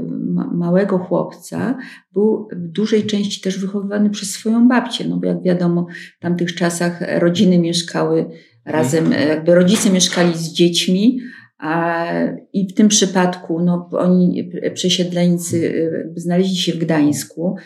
małego 0.53 0.99
chłopca 0.99 1.79
był 2.13 2.49
w 2.53 2.69
dużej 2.69 3.07
części 3.07 3.41
też 3.41 3.59
wychowywany 3.59 4.11
przez 4.11 4.31
swoją 4.31 4.69
babcię, 4.69 5.05
no 5.09 5.17
bo 5.17 5.27
jak 5.27 5.43
wiadomo, 5.43 5.87
w 6.19 6.21
tamtych 6.21 6.55
czasach 6.55 7.19
rodziny 7.19 7.59
mieszkały 7.59 8.27
razem, 8.65 9.07
mhm. 9.07 9.29
jakby 9.29 9.55
rodzice 9.55 9.91
mieszkali 9.91 10.35
z 10.35 10.53
dziećmi, 10.53 11.21
a, 11.59 12.07
I 12.53 12.69
w 12.69 12.75
tym 12.75 12.89
przypadku 12.89 13.61
no, 13.61 13.89
oni, 13.93 14.51
przesiedleńcy, 14.75 15.75
e, 16.17 16.21
znaleźli 16.21 16.57
się 16.57 16.73
w 16.73 16.79
Gdańsku 16.79 17.57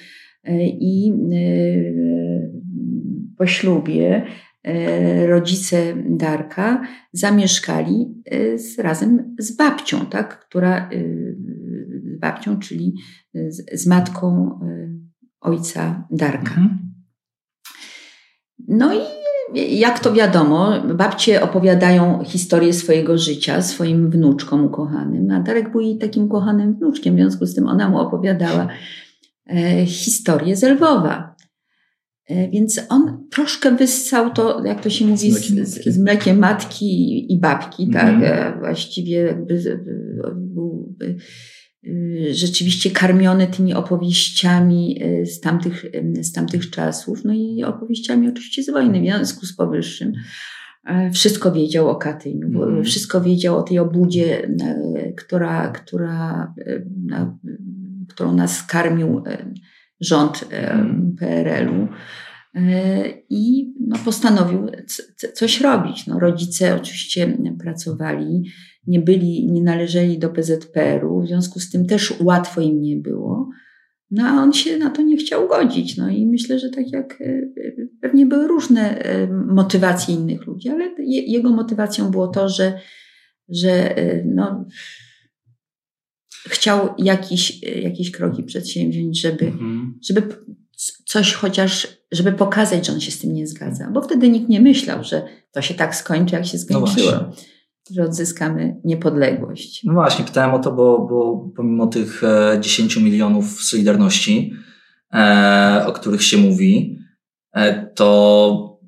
i 0.80 1.12
po 3.38 3.46
ślubie 3.46 4.26
E, 4.26 4.53
rodzice 5.26 5.94
Darka 6.06 6.82
zamieszkali 7.12 8.22
e, 8.24 8.58
z, 8.58 8.78
razem 8.78 9.36
z 9.38 9.56
babcią, 9.56 10.06
tak, 10.06 10.46
która, 10.48 10.88
e, 10.88 10.90
z 12.14 12.18
babcią, 12.20 12.58
czyli 12.58 12.94
z, 13.34 13.80
z 13.80 13.86
matką 13.86 14.58
ojca 15.40 16.08
Darka. 16.10 16.50
Mhm. 16.50 16.78
No 18.68 18.94
i 18.94 19.00
jak 19.78 19.98
to 19.98 20.12
wiadomo, 20.12 20.72
babcie 20.94 21.42
opowiadają 21.42 22.24
historię 22.24 22.72
swojego 22.72 23.18
życia 23.18 23.62
swoim 23.62 24.10
wnuczkom 24.10 24.64
ukochanym, 24.64 25.30
a 25.30 25.40
Darek 25.40 25.72
był 25.72 25.80
jej 25.80 25.98
takim 25.98 26.28
kochanym 26.28 26.74
wnuczkiem, 26.74 27.14
w 27.14 27.18
związku 27.18 27.46
z 27.46 27.54
tym 27.54 27.68
ona 27.68 27.88
mu 27.88 27.98
opowiadała 27.98 28.68
historię 29.86 30.56
z 30.56 30.62
Lwowa. 30.62 31.33
E, 32.28 32.50
więc 32.50 32.80
on 32.88 33.26
troszkę 33.30 33.76
wyssał 33.76 34.30
to, 34.32 34.64
jak 34.64 34.82
to 34.82 34.90
się 34.90 35.06
mówi, 35.06 35.30
z 35.30 35.50
mlekiem, 35.50 35.66
z, 35.66 35.84
z 35.84 35.98
mlekiem 35.98 36.38
matki 36.38 37.32
i 37.32 37.40
babki, 37.40 37.90
tak? 37.90 38.14
Mm. 38.14 38.58
Właściwie 38.58 39.16
jakby 39.16 39.80
był 40.34 40.96
rzeczywiście 42.30 42.90
karmiony 42.90 43.46
tymi 43.46 43.74
opowieściami 43.74 45.02
z 45.24 45.40
tamtych, 45.40 45.86
z 46.20 46.32
tamtych 46.32 46.70
czasów, 46.70 47.24
no 47.24 47.32
i 47.34 47.64
opowieściami 47.64 48.28
oczywiście 48.28 48.62
z 48.62 48.70
wojny, 48.70 49.00
w 49.00 49.04
związku 49.04 49.46
z 49.46 49.56
powyższym. 49.56 50.12
Wszystko 51.12 51.52
wiedział 51.52 51.88
o 51.88 51.96
Katyniu, 51.96 52.62
mm. 52.62 52.84
wszystko 52.84 53.20
wiedział 53.20 53.56
o 53.56 53.62
tej 53.62 53.78
obudzie, 53.78 54.48
która, 55.16 55.68
która, 55.68 56.54
którą 58.08 58.34
nas 58.34 58.62
karmił 58.62 59.22
rząd 60.04 60.44
mhm. 60.50 61.16
PRL-u 61.18 61.88
e, 62.54 63.08
i 63.30 63.74
no, 63.88 63.96
postanowił 64.04 64.66
coś 65.34 65.60
robić. 65.60 66.06
No, 66.06 66.20
rodzice 66.20 66.76
oczywiście 66.76 67.38
pracowali, 67.62 68.42
nie 68.86 69.00
byli, 69.00 69.52
nie 69.52 69.62
należeli 69.62 70.18
do 70.18 70.28
PZPR-u, 70.28 71.22
w 71.22 71.26
związku 71.26 71.60
z 71.60 71.70
tym 71.70 71.86
też 71.86 72.14
łatwo 72.20 72.60
im 72.60 72.82
nie 72.82 72.96
było. 72.96 73.50
No 74.10 74.24
a 74.24 74.42
on 74.42 74.52
się 74.52 74.78
na 74.78 74.90
to 74.90 75.02
nie 75.02 75.16
chciał 75.16 75.48
godzić. 75.48 75.96
No 75.96 76.08
i 76.08 76.26
myślę, 76.26 76.58
że 76.58 76.70
tak 76.70 76.92
jak 76.92 77.20
e, 77.20 77.40
pewnie 78.00 78.26
były 78.26 78.48
różne 78.48 78.98
e, 78.98 79.26
motywacje 79.32 80.14
innych 80.14 80.46
ludzi, 80.46 80.68
ale 80.68 80.90
jego 81.06 81.50
motywacją 81.50 82.10
było 82.10 82.28
to, 82.28 82.48
że, 82.48 82.78
że 83.48 83.94
no, 84.24 84.64
chciał 86.48 86.94
jakiś, 86.98 87.62
jakieś 87.62 88.10
kroki 88.10 88.42
przedsięwziąć, 88.42 89.20
żeby, 89.20 89.46
mhm. 89.46 89.98
żeby 90.08 90.22
coś 91.06 91.32
chociaż, 91.32 91.88
żeby 92.12 92.32
pokazać, 92.32 92.86
że 92.86 92.92
on 92.92 93.00
się 93.00 93.10
z 93.10 93.18
tym 93.18 93.34
nie 93.34 93.46
zgadza. 93.46 93.90
Bo 93.90 94.02
wtedy 94.02 94.28
nikt 94.28 94.48
nie 94.48 94.60
myślał, 94.60 95.04
że 95.04 95.22
to 95.52 95.62
się 95.62 95.74
tak 95.74 95.96
skończy, 95.96 96.34
jak 96.34 96.46
się 96.46 96.58
no 96.58 96.86
skończyło. 96.86 97.10
No 97.12 97.32
że 97.90 98.04
odzyskamy 98.04 98.80
niepodległość. 98.84 99.84
No 99.84 99.92
właśnie, 99.92 100.24
pytałem 100.24 100.54
o 100.54 100.58
to, 100.58 100.72
bo, 100.72 100.98
bo 100.98 101.50
pomimo 101.56 101.86
tych 101.86 102.22
10 102.60 102.96
e, 102.96 103.00
milionów 103.00 103.62
Solidarności, 103.62 104.52
e, 105.14 105.84
o 105.86 105.92
których 105.92 106.22
się 106.22 106.36
mówi, 106.36 106.98
e, 107.54 107.86
to 107.94 108.80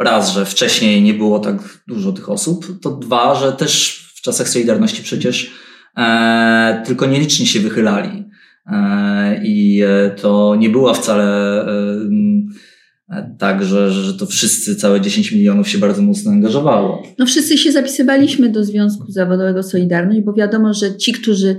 raz, 0.00 0.32
że 0.32 0.44
wcześniej 0.44 1.02
nie 1.02 1.14
było 1.14 1.38
tak 1.38 1.82
dużo 1.88 2.12
tych 2.12 2.30
osób, 2.30 2.80
to 2.82 2.90
dwa, 2.90 3.34
że 3.34 3.52
też 3.52 4.02
w 4.16 4.20
czasach 4.20 4.48
Solidarności 4.48 5.02
przecież 5.02 5.52
e, 5.98 6.82
tylko 6.86 7.06
nieliczni 7.06 7.46
się 7.46 7.60
wychylali. 7.60 8.26
E, 8.66 9.40
I 9.44 9.82
e, 9.82 10.10
to 10.10 10.56
nie 10.58 10.70
była 10.70 10.94
wcale 10.94 11.24
e, 11.66 13.36
tak, 13.38 13.64
że, 13.64 13.90
że 13.90 14.14
to 14.14 14.26
wszyscy, 14.26 14.76
całe 14.76 15.00
10 15.00 15.32
milionów 15.32 15.68
się 15.68 15.78
bardzo 15.78 16.02
mocno 16.02 16.30
angażowało. 16.30 17.02
No 17.18 17.26
wszyscy 17.26 17.58
się 17.58 17.72
zapisywaliśmy 17.72 18.48
do 18.48 18.64
Związku 18.64 19.12
Zawodowego 19.12 19.62
Solidarność, 19.62 20.20
bo 20.20 20.32
wiadomo, 20.32 20.74
że 20.74 20.96
ci, 20.96 21.12
którzy 21.12 21.56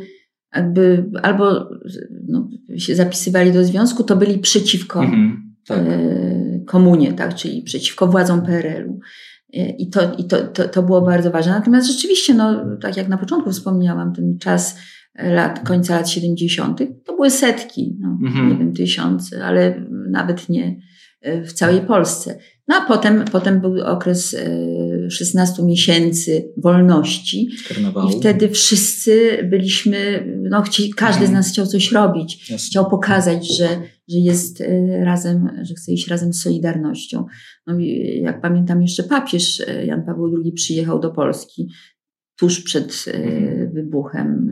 jakby 0.55 1.05
albo 1.23 1.69
no, 2.27 2.49
się 2.77 2.95
zapisywali 2.95 3.51
do 3.51 3.63
związku, 3.63 4.03
to 4.03 4.15
byli 4.15 4.39
przeciwko 4.39 5.03
mhm, 5.03 5.53
tak. 5.67 5.79
komunie, 6.65 7.13
tak, 7.13 7.35
czyli 7.35 7.61
przeciwko 7.61 8.07
władzom 8.07 8.41
PRL-u. 8.41 8.99
I, 9.53 9.89
to, 9.89 10.13
i 10.17 10.23
to, 10.23 10.47
to, 10.47 10.67
to 10.67 10.83
było 10.83 11.01
bardzo 11.01 11.31
ważne. 11.31 11.51
Natomiast 11.51 11.87
rzeczywiście, 11.87 12.33
no, 12.33 12.65
tak 12.81 12.97
jak 12.97 13.07
na 13.07 13.17
początku 13.17 13.51
wspomniałam, 13.51 14.13
ten 14.13 14.37
czas 14.39 14.77
lat, 15.17 15.67
końca 15.67 15.95
lat 15.95 16.09
70., 16.09 16.79
to 17.05 17.15
były 17.15 17.29
setki, 17.29 17.97
no, 17.99 18.17
mhm. 18.27 18.49
nie 18.49 18.55
wiem, 18.55 18.73
tysiące, 18.73 19.45
ale 19.45 19.85
nawet 20.09 20.49
nie 20.49 20.79
e, 21.21 21.43
w 21.43 21.53
całej 21.53 21.81
Polsce. 21.81 22.37
No 22.67 22.75
a 22.75 22.87
potem, 22.87 23.25
potem 23.31 23.61
był 23.61 23.85
okres 23.85 24.35
16 25.09 25.61
e, 25.61 25.65
miesięcy 25.65 26.51
wolności. 26.57 27.49
Karnawału. 27.67 28.09
I 28.09 28.19
wtedy 28.19 28.49
wszyscy 28.49 29.43
byliśmy, 29.49 30.27
no 30.49 30.61
chci, 30.61 30.93
każdy 30.93 31.25
z 31.25 31.29
mhm. 31.29 31.33
nas 31.33 31.51
chciał 31.51 31.67
coś 31.67 31.91
robić. 31.91 32.49
Jasne. 32.49 32.67
Chciał 32.67 32.89
pokazać, 32.89 33.57
że, 33.57 33.67
że 34.09 34.17
jest 34.17 34.61
e, 34.61 35.05
razem, 35.05 35.49
że 35.61 35.73
chce 35.73 35.91
iść 35.91 36.07
razem 36.07 36.33
z 36.33 36.41
Solidarnością. 36.41 37.25
No, 37.67 37.79
jak 38.21 38.41
pamiętam 38.41 38.81
jeszcze 38.81 39.03
papież 39.03 39.63
Jan 39.85 40.05
Paweł 40.05 40.35
II 40.43 40.51
przyjechał 40.51 40.99
do 40.99 41.11
Polski 41.11 41.69
tuż 42.39 42.63
przed 42.63 43.05
mhm. 43.07 43.73
wybuchem 43.73 44.49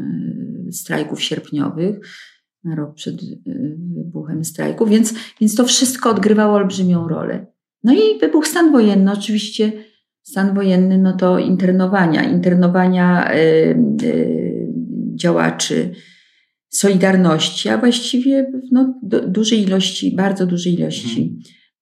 strajków 0.72 1.22
sierpniowych, 1.22 2.00
na 2.64 2.76
rok 2.76 2.96
przed 2.96 3.16
wybuchem 3.96 4.46
strajku, 4.46 4.86
więc, 4.86 5.14
więc 5.42 5.56
to 5.56 5.66
wszystko 5.66 6.10
odgrywało 6.10 6.54
olbrzymią 6.54 7.08
rolę. 7.08 7.46
No 7.84 7.94
i 7.94 8.20
wybuch 8.20 8.48
stan 8.48 8.72
wojenny, 8.72 9.12
oczywiście 9.12 9.72
stan 10.24 10.56
wojenny, 10.56 10.98
no 10.98 11.18
to 11.18 11.40
internowania, 11.40 12.24
internowania 12.24 13.34
y, 13.34 13.38
y, 14.04 14.68
działaczy 15.16 15.92
Solidarności, 16.70 17.70
a 17.70 17.78
właściwie 17.78 18.52
no, 18.72 19.00
do, 19.04 19.28
dużej 19.28 19.62
ilości, 19.62 20.16
bardzo 20.16 20.46
dużej 20.46 20.74
ilości 20.74 21.38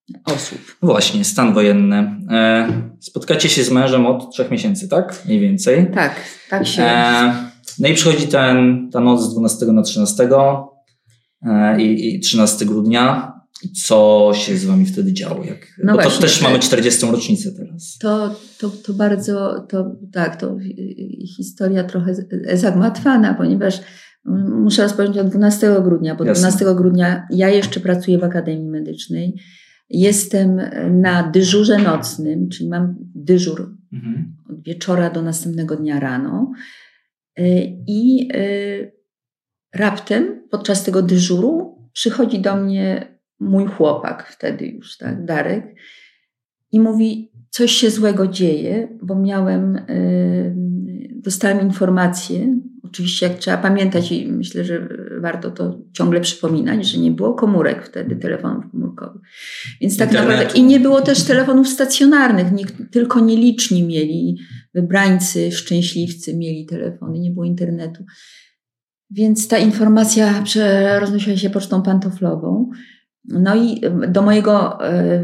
mhm. 0.09 0.37
osób. 0.37 0.59
Właśnie, 0.81 1.23
stan 1.23 1.53
wojenny. 1.53 1.95
E, 2.29 2.67
spotkacie 2.99 3.49
się 3.49 3.63
z 3.63 3.71
mężem 3.71 4.05
od 4.05 4.33
trzech 4.33 4.51
miesięcy, 4.51 4.87
tak? 4.87 5.23
Mniej 5.25 5.39
więcej. 5.39 5.91
Tak, 5.93 6.15
tak 6.49 6.67
się. 6.67 6.83
E, 6.83 7.33
no 7.79 7.87
i 7.87 7.93
przychodzi 7.93 8.27
ten, 8.27 8.89
ta 8.91 8.99
noc 8.99 9.21
z 9.21 9.33
12 9.33 9.65
na 9.65 9.81
13 9.81 10.29
e, 11.41 11.81
i, 11.81 12.15
i 12.15 12.19
13 12.19 12.65
grudnia. 12.65 13.33
Co 13.83 14.31
się 14.35 14.57
z 14.57 14.65
wami 14.65 14.85
wtedy 14.85 15.13
działo? 15.13 15.43
Jak, 15.43 15.67
no 15.83 15.93
właśnie, 15.93 16.11
to 16.11 16.21
też 16.21 16.41
mamy 16.41 16.59
40. 16.59 17.05
rocznicę 17.05 17.51
teraz. 17.51 17.97
To, 17.97 18.35
to, 18.59 18.69
to 18.69 18.93
bardzo, 18.93 19.65
to, 19.69 19.95
tak, 20.13 20.35
to 20.35 20.57
historia 21.37 21.83
trochę 21.83 22.15
zagmatwana, 22.53 23.33
ponieważ 23.33 23.79
muszę 24.25 24.83
rozpocząć 24.83 25.17
od 25.17 25.27
12 25.27 25.75
grudnia, 25.83 26.15
bo 26.15 26.23
Jasne. 26.23 26.49
12 26.49 26.75
grudnia 26.75 27.27
ja 27.29 27.49
jeszcze 27.49 27.79
pracuję 27.79 28.17
w 28.17 28.23
Akademii 28.23 28.69
Medycznej. 28.69 29.35
Jestem 29.89 30.61
na 30.91 31.31
dyżurze 31.31 31.77
nocnym, 31.77 32.49
czyli 32.49 32.69
mam 32.69 32.95
dyżur 33.15 33.77
mhm. 33.93 34.35
od 34.49 34.63
wieczora 34.63 35.09
do 35.09 35.21
następnego 35.21 35.75
dnia 35.75 35.99
rano. 35.99 36.51
Y, 37.39 37.43
I 37.87 38.29
y, 38.35 38.91
raptem 39.75 40.47
podczas 40.49 40.83
tego 40.83 41.01
dyżuru 41.01 41.77
przychodzi 41.93 42.39
do 42.39 42.55
mnie 42.55 43.17
mój 43.39 43.65
chłopak, 43.65 44.27
wtedy 44.31 44.67
już, 44.67 44.97
tak, 44.97 45.25
Darek, 45.25 45.75
i 46.71 46.79
mówi: 46.79 47.31
Coś 47.49 47.71
się 47.71 47.89
złego 47.89 48.27
dzieje, 48.27 48.97
bo 49.01 49.15
miałem, 49.15 49.75
y, 49.75 50.55
dostałem 51.15 51.61
informację. 51.61 52.59
Oczywiście, 52.83 53.27
jak 53.27 53.37
trzeba 53.37 53.57
pamiętać, 53.57 54.11
i 54.11 54.31
myślę, 54.31 54.65
że 54.65 54.87
warto 55.21 55.51
to 55.51 55.79
ciągle 55.93 56.21
przypominać, 56.21 56.85
że 56.85 56.99
nie 56.99 57.11
było 57.11 57.33
komórek 57.33 57.87
wtedy, 57.87 58.15
telefonów 58.15 58.71
komórkowych. 58.71 59.21
Więc 59.81 59.97
tak 59.97 60.09
Internetu. 60.09 60.31
naprawdę. 60.31 60.59
I 60.59 60.63
nie 60.63 60.79
było 60.79 61.01
też 61.01 61.23
telefonów 61.23 61.67
stacjonarnych, 61.67 62.51
nie, 62.51 62.65
tylko 62.91 63.19
nieliczni 63.19 63.83
mieli 63.83 64.37
wybrańcy, 64.73 65.51
szczęśliwcy 65.51 66.37
mieli 66.37 66.65
telefony, 66.65 67.19
nie 67.19 67.31
było 67.31 67.45
internetu. 67.45 68.03
Więc 69.11 69.47
ta 69.47 69.57
informacja 69.57 70.43
roznosiła 70.99 71.37
się 71.37 71.49
pocztą 71.49 71.81
pantoflową. 71.81 72.69
No 73.25 73.55
i 73.55 73.81
do 74.07 74.21
mojego 74.21 74.77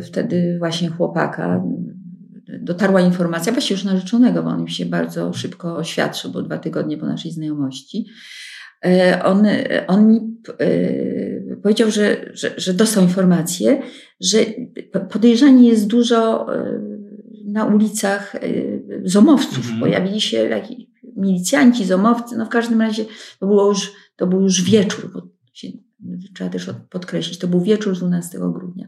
wtedy 0.04 0.56
właśnie 0.60 0.90
chłopaka 0.90 1.64
dotarła 2.62 3.02
informacja, 3.02 3.52
właściwie 3.54 3.76
już 3.76 3.86
narzeczonego, 3.86 4.44
bo 4.44 4.50
on 4.50 4.64
mi 4.64 4.72
się 4.72 4.86
bardzo 4.86 5.34
szybko 5.34 5.76
oświadczył, 5.78 6.32
bo 6.32 6.42
dwa 6.42 6.58
tygodnie 6.58 6.98
po 6.98 7.06
naszej 7.06 7.32
znajomości. 7.32 8.06
On, 9.24 9.48
on 9.88 10.08
mi 10.08 10.20
powiedział, 11.64 11.92
że, 11.92 12.32
że, 12.34 12.54
że 12.58 12.74
dostał 12.74 13.04
informację, 13.04 13.82
że 14.20 14.38
podejrzanie 15.10 15.70
jest 15.70 15.88
dużo 15.88 16.48
na 17.46 17.66
ulicach 17.66 18.36
zomowców. 19.04 19.58
Mhm. 19.58 19.80
Pojawili 19.80 20.22
się 20.22 20.50
milicjanci, 21.16 21.86
zomowcy, 21.86 22.38
no 22.38 22.46
w 22.46 22.50
każdym 22.50 22.82
razie 22.82 23.06
to, 23.40 23.48
było 23.48 23.70
już, 23.70 23.92
to 24.16 24.28
był 24.28 24.42
już 24.42 24.64
wieczór, 24.64 25.12
bo 25.14 25.22
się, 25.54 25.68
trzeba 26.36 26.50
też 26.50 26.70
podkreślić, 26.90 27.40
to 27.40 27.48
był 27.48 27.62
wieczór 27.62 27.96
12 27.96 28.40
grudnia. 28.40 28.88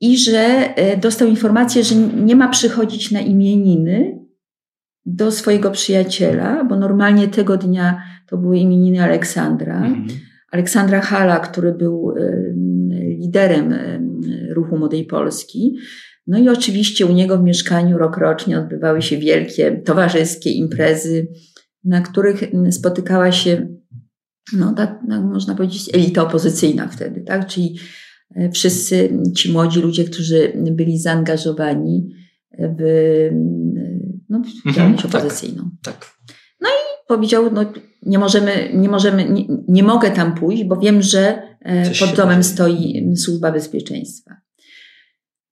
I 0.00 0.18
że 0.18 0.38
e, 0.76 0.96
dostał 0.96 1.28
informację, 1.28 1.84
że 1.84 1.94
nie 1.96 2.36
ma 2.36 2.48
przychodzić 2.48 3.10
na 3.10 3.20
imieniny 3.20 4.18
do 5.06 5.30
swojego 5.30 5.70
przyjaciela, 5.70 6.64
bo 6.64 6.76
normalnie 6.76 7.28
tego 7.28 7.56
dnia 7.56 8.02
to 8.28 8.36
były 8.36 8.58
imieniny 8.58 9.02
Aleksandra. 9.02 9.76
Mhm. 9.76 10.06
Aleksandra 10.52 11.00
Hala, 11.00 11.40
który 11.40 11.72
był 11.72 12.14
liderem 13.18 13.74
ruchu 14.50 14.78
Młodej 14.78 15.04
Polski. 15.04 15.76
No 16.26 16.38
i 16.38 16.48
oczywiście 16.48 17.06
u 17.06 17.12
niego 17.12 17.38
w 17.38 17.44
mieszkaniu 17.44 17.98
rokrocznie 17.98 18.58
odbywały 18.58 19.02
się 19.02 19.18
wielkie 19.18 19.72
towarzyskie 19.72 20.50
imprezy, 20.50 21.28
na 21.84 22.00
których 22.00 22.40
spotykała 22.70 23.32
się, 23.32 23.68
no, 24.52 24.74
tak, 24.74 24.98
no, 25.08 25.22
można 25.22 25.54
powiedzieć, 25.54 25.90
elita 25.94 26.22
opozycyjna 26.22 26.88
wtedy, 26.88 27.20
tak? 27.20 27.46
Czyli 27.46 27.78
wszyscy 28.52 29.18
ci 29.36 29.52
młodzi 29.52 29.80
ludzie, 29.80 30.04
którzy 30.04 30.52
byli 30.56 30.98
zaangażowani 30.98 32.14
w, 32.58 32.80
no, 34.28 34.38
w 34.38 34.66
mhm, 34.66 34.74
działalność 34.74 35.04
mhm, 35.04 35.22
opozycyjną. 35.22 35.70
Tak, 35.82 35.94
tak. 35.94 36.14
No 36.60 36.68
i 36.68 37.08
powiedział, 37.08 37.52
no, 37.52 37.64
nie 38.02 38.18
możemy, 38.18 38.70
nie 38.74 38.88
możemy, 38.88 39.30
nie, 39.30 39.44
nie 39.68 39.82
mogę 39.82 40.10
tam 40.10 40.34
pójść, 40.34 40.64
bo 40.64 40.76
wiem, 40.76 41.02
że 41.02 41.42
e, 41.60 41.84
Coś 41.84 42.00
pod 42.00 42.16
domem 42.16 42.44
stoi 42.44 43.16
służba 43.16 43.52
bezpieczeństwa. 43.52 44.36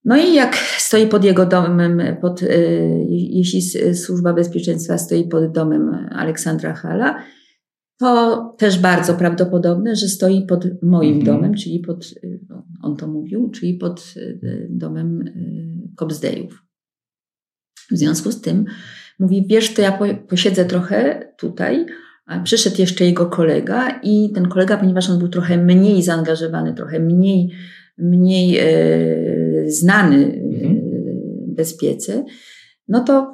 No 0.05 0.17
i 0.17 0.33
jak 0.33 0.55
stoi 0.77 1.07
pod 1.07 1.23
jego 1.23 1.45
domem, 1.45 2.01
pod, 2.21 2.43
e, 2.43 2.47
jeśli 3.09 3.61
służba 3.95 4.33
bezpieczeństwa 4.33 4.97
stoi 4.97 5.27
pod 5.27 5.51
domem 5.51 6.07
Aleksandra 6.11 6.73
Hala, 6.73 7.23
to 8.03 8.55
też 8.57 8.79
bardzo 8.79 9.13
prawdopodobne, 9.13 9.95
że 9.95 10.07
stoi 10.07 10.45
pod 10.45 10.67
moim 10.81 11.17
mhm. 11.17 11.25
domem, 11.25 11.53
czyli 11.53 11.79
pod, 11.79 12.05
e, 12.23 12.27
no, 12.49 12.65
on 12.81 12.95
to 12.95 13.07
mówił, 13.07 13.49
czyli 13.49 13.73
pod 13.73 14.13
e, 14.17 14.67
domem 14.69 15.23
Kobzdejów. 15.95 16.63
W 17.91 17.97
związku 17.97 18.31
z 18.31 18.41
tym 18.41 18.65
mówi, 19.19 19.45
wiesz, 19.49 19.73
to 19.73 19.81
ja 19.81 19.99
posiedzę 20.27 20.65
trochę 20.65 21.27
tutaj, 21.37 21.85
Przyszedł 22.43 22.75
jeszcze 22.79 23.05
jego 23.05 23.25
kolega 23.25 23.99
i 24.03 24.31
ten 24.35 24.47
kolega, 24.47 24.77
ponieważ 24.77 25.09
on 25.09 25.19
był 25.19 25.27
trochę 25.27 25.57
mniej 25.57 26.01
zaangażowany, 26.03 26.73
trochę 26.73 26.99
mniej, 26.99 27.51
mniej 27.97 28.57
e, 28.59 28.65
znany 29.67 30.25
mhm. 30.25 30.77
E, 30.77 30.83
bezpiece, 31.47 32.25
no 32.87 33.03
to 33.03 33.31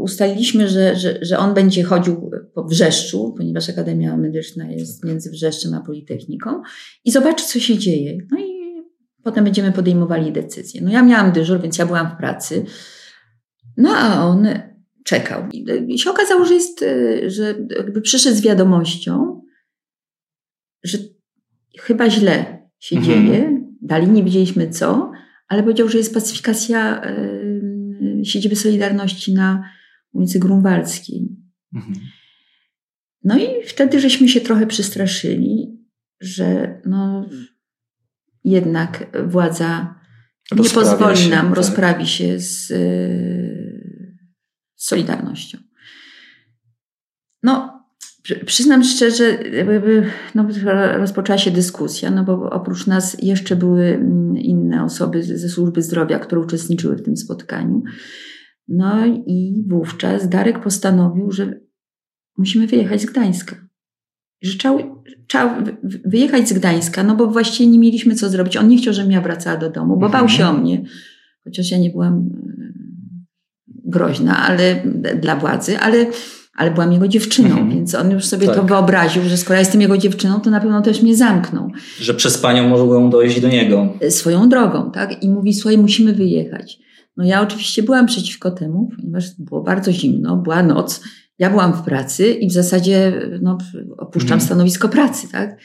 ustaliliśmy, 0.00 0.68
że, 0.68 0.96
że, 0.96 1.18
że 1.22 1.38
on 1.38 1.54
będzie 1.54 1.82
chodził 1.82 2.30
po 2.54 2.64
Wrzeszczu, 2.64 3.34
ponieważ 3.36 3.68
Akademia 3.68 4.16
Medyczna 4.16 4.70
jest 4.70 5.04
między 5.04 5.30
Wrzeszczem 5.30 5.74
a 5.74 5.80
Politechniką 5.80 6.62
i 7.04 7.10
zobaczy, 7.10 7.46
co 7.46 7.60
się 7.60 7.78
dzieje. 7.78 8.18
No 8.30 8.38
i 8.38 8.54
potem 9.22 9.44
będziemy 9.44 9.72
podejmowali 9.72 10.32
decyzje. 10.32 10.80
No 10.80 10.90
ja 10.90 11.02
miałam 11.02 11.32
dyżur, 11.32 11.60
więc 11.60 11.78
ja 11.78 11.86
byłam 11.86 12.10
w 12.10 12.16
pracy. 12.16 12.64
No 13.76 13.90
a 13.90 14.26
on 14.26 14.48
czekał. 15.04 15.48
I 15.88 15.98
się 15.98 16.10
okazało, 16.10 16.44
że 16.44 16.54
jest, 16.54 16.82
e, 16.82 17.30
że 17.30 17.54
jakby 17.76 18.00
przyszedł 18.00 18.36
z 18.36 18.40
wiadomością, 18.40 19.42
że 20.84 20.98
chyba 21.80 22.10
źle 22.10 22.68
się 22.78 22.96
mhm. 22.96 23.26
dzieje. 23.26 23.64
Dalej 23.82 24.08
nie 24.08 24.24
wiedzieliśmy 24.24 24.70
co, 24.70 25.12
ale 25.48 25.62
powiedział, 25.62 25.88
że 25.88 25.98
jest 25.98 26.14
pacyfikacja 26.14 27.04
y, 27.04 27.43
siedziby 28.26 28.56
Solidarności 28.56 29.34
na 29.34 29.70
ulicy 30.12 30.38
Grunwaldzkiej. 30.38 31.28
Mhm. 31.74 31.94
No 33.24 33.38
i 33.38 33.46
wtedy 33.66 34.00
żeśmy 34.00 34.28
się 34.28 34.40
trochę 34.40 34.66
przestraszyli, 34.66 35.78
że 36.20 36.80
no, 36.86 37.28
jednak 38.44 39.06
władza 39.26 40.00
nie 40.52 40.70
pozwoli 40.70 41.16
się, 41.16 41.30
nam, 41.30 41.46
tak. 41.46 41.56
rozprawi 41.56 42.06
się 42.06 42.40
z, 42.40 42.72
Solidarnością. 44.84 45.58
No, 47.42 47.73
przyznam 48.46 48.84
szczerze, 48.84 49.38
no, 50.34 50.46
rozpoczęła 50.96 51.38
się 51.38 51.50
dyskusja, 51.50 52.10
no 52.10 52.24
bo 52.24 52.50
oprócz 52.50 52.86
nas 52.86 53.16
jeszcze 53.22 53.56
były 53.56 53.84
mm, 53.84 54.36
inne 54.36 54.84
osoby 54.84 55.22
ze 55.22 55.48
służby 55.48 55.82
zdrowia, 55.82 56.18
które 56.18 56.40
uczestniczyły 56.40 56.96
w 56.96 57.02
tym 57.02 57.16
spotkaniu. 57.16 57.82
No 58.68 59.06
i 59.06 59.64
wówczas 59.68 60.28
Darek 60.28 60.62
postanowił, 60.62 61.32
że 61.32 61.60
musimy 62.38 62.66
wyjechać 62.66 63.00
z 63.02 63.06
Gdańska. 63.06 63.56
Że 64.42 64.58
trzeba, 64.58 64.78
trzeba 65.26 65.64
wyjechać 66.04 66.48
z 66.48 66.52
Gdańska, 66.52 67.02
no 67.02 67.16
bo 67.16 67.26
właściwie 67.26 67.70
nie 67.70 67.78
mieliśmy 67.78 68.14
co 68.14 68.28
zrobić. 68.28 68.56
On 68.56 68.68
nie 68.68 68.78
chciał, 68.78 68.94
żebym 68.94 69.12
ja 69.12 69.20
wracała 69.20 69.56
do 69.56 69.70
domu, 69.70 69.96
bo 69.96 70.08
bał 70.08 70.28
się 70.28 70.46
o 70.46 70.52
mnie. 70.52 70.84
Chociaż 71.44 71.70
ja 71.70 71.78
nie 71.78 71.90
byłam 71.90 72.30
groźna 73.66 74.38
ale, 74.38 74.82
dla 75.20 75.36
władzy, 75.36 75.78
ale, 75.78 76.06
ale 76.56 76.70
byłam 76.70 76.92
jego 76.92 77.08
dziewczyną, 77.08 77.48
mhm. 77.48 77.70
więc 77.70 77.94
on 77.94 78.10
już 78.10 78.24
sobie 78.24 78.46
tak. 78.46 78.56
to 78.56 78.62
wyobraził, 78.62 79.22
że 79.24 79.36
skoro 79.36 79.54
ja 79.54 79.60
jestem 79.60 79.80
jego 79.80 79.98
dziewczyną, 79.98 80.40
to 80.40 80.50
na 80.50 80.60
pewno 80.60 80.82
też 80.82 81.02
mnie 81.02 81.16
zamknął. 81.16 81.70
Że 82.00 82.14
przez 82.14 82.38
panią 82.38 82.68
mogą 82.68 83.10
dojść 83.10 83.40
do 83.40 83.48
niego. 83.48 83.88
Swoją 84.08 84.48
drogą, 84.48 84.90
tak? 84.90 85.22
I 85.22 85.30
mówi, 85.30 85.54
słuchaj, 85.54 85.78
musimy 85.78 86.12
wyjechać. 86.12 86.78
No 87.16 87.24
ja 87.24 87.42
oczywiście 87.42 87.82
byłam 87.82 88.06
przeciwko 88.06 88.50
temu, 88.50 88.90
ponieważ 88.96 89.24
było 89.38 89.62
bardzo 89.62 89.92
zimno, 89.92 90.36
była 90.36 90.62
noc, 90.62 91.00
ja 91.38 91.50
byłam 91.50 91.72
w 91.72 91.82
pracy 91.82 92.30
i 92.30 92.48
w 92.48 92.52
zasadzie 92.52 93.12
no, 93.42 93.58
opuszczam 93.98 94.32
mhm. 94.32 94.40
stanowisko 94.40 94.88
pracy, 94.88 95.28
tak? 95.32 95.56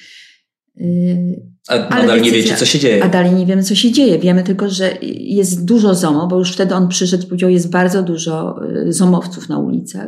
A 1.68 1.76
nadal 1.76 2.08
decyzja, 2.08 2.24
nie 2.24 2.32
wiecie, 2.32 2.56
co 2.56 2.66
się 2.66 2.80
dzieje. 2.80 3.04
A 3.04 3.10
dalej 3.10 3.34
nie 3.34 3.46
wiemy, 3.46 3.64
co 3.64 3.76
się 3.76 3.92
dzieje. 3.92 4.20
Wiemy 4.20 4.44
tylko, 4.44 4.70
że 4.70 4.94
jest 5.02 5.66
dużo 5.66 5.96
ZOMO, 5.96 6.28
bo 6.28 6.38
już 6.38 6.52
wtedy 6.52 6.76
on 6.76 6.88
przyszedł 6.88 7.24
i 7.24 7.28
powiedział, 7.28 7.50
jest 7.50 7.72
bardzo 7.72 8.04
dużo 8.04 8.60
y, 8.88 8.94
ZOMowców 8.94 9.50
na 9.50 9.60
ulicach. 9.60 10.08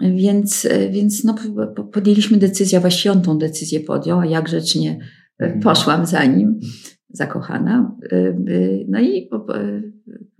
Więc, 0.00 0.68
więc 0.90 1.24
no, 1.24 1.34
podjęliśmy 1.92 2.38
decyzję, 2.38 2.80
właściwie 2.80 3.12
on 3.12 3.22
tą 3.22 3.38
decyzję 3.38 3.80
podjął, 3.80 4.20
a 4.20 4.26
ja 4.26 4.42
grzecznie 4.42 4.90
y, 4.90 5.44
mhm. 5.44 5.60
poszłam 5.60 6.06
za 6.06 6.24
nim, 6.24 6.60
zakochana. 7.08 7.96
No 8.88 9.00
i 9.00 9.30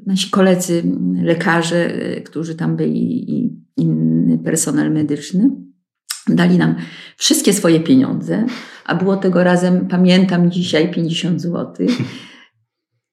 nasi 0.07 0.31
koledzy, 0.31 0.83
lekarze, 1.23 1.90
którzy 2.25 2.55
tam 2.55 2.77
byli 2.77 3.31
i 3.31 3.62
inny 3.77 4.38
personel 4.38 4.92
medyczny, 4.92 5.51
dali 6.29 6.59
nam 6.59 6.75
wszystkie 7.16 7.53
swoje 7.53 7.81
pieniądze 7.81 8.47
a 8.87 8.95
było 8.95 9.16
tego 9.16 9.45
razem, 9.45 9.88
pamiętam 9.88 10.51
dzisiaj, 10.51 10.90
50 10.90 11.40
zł. 11.40 11.87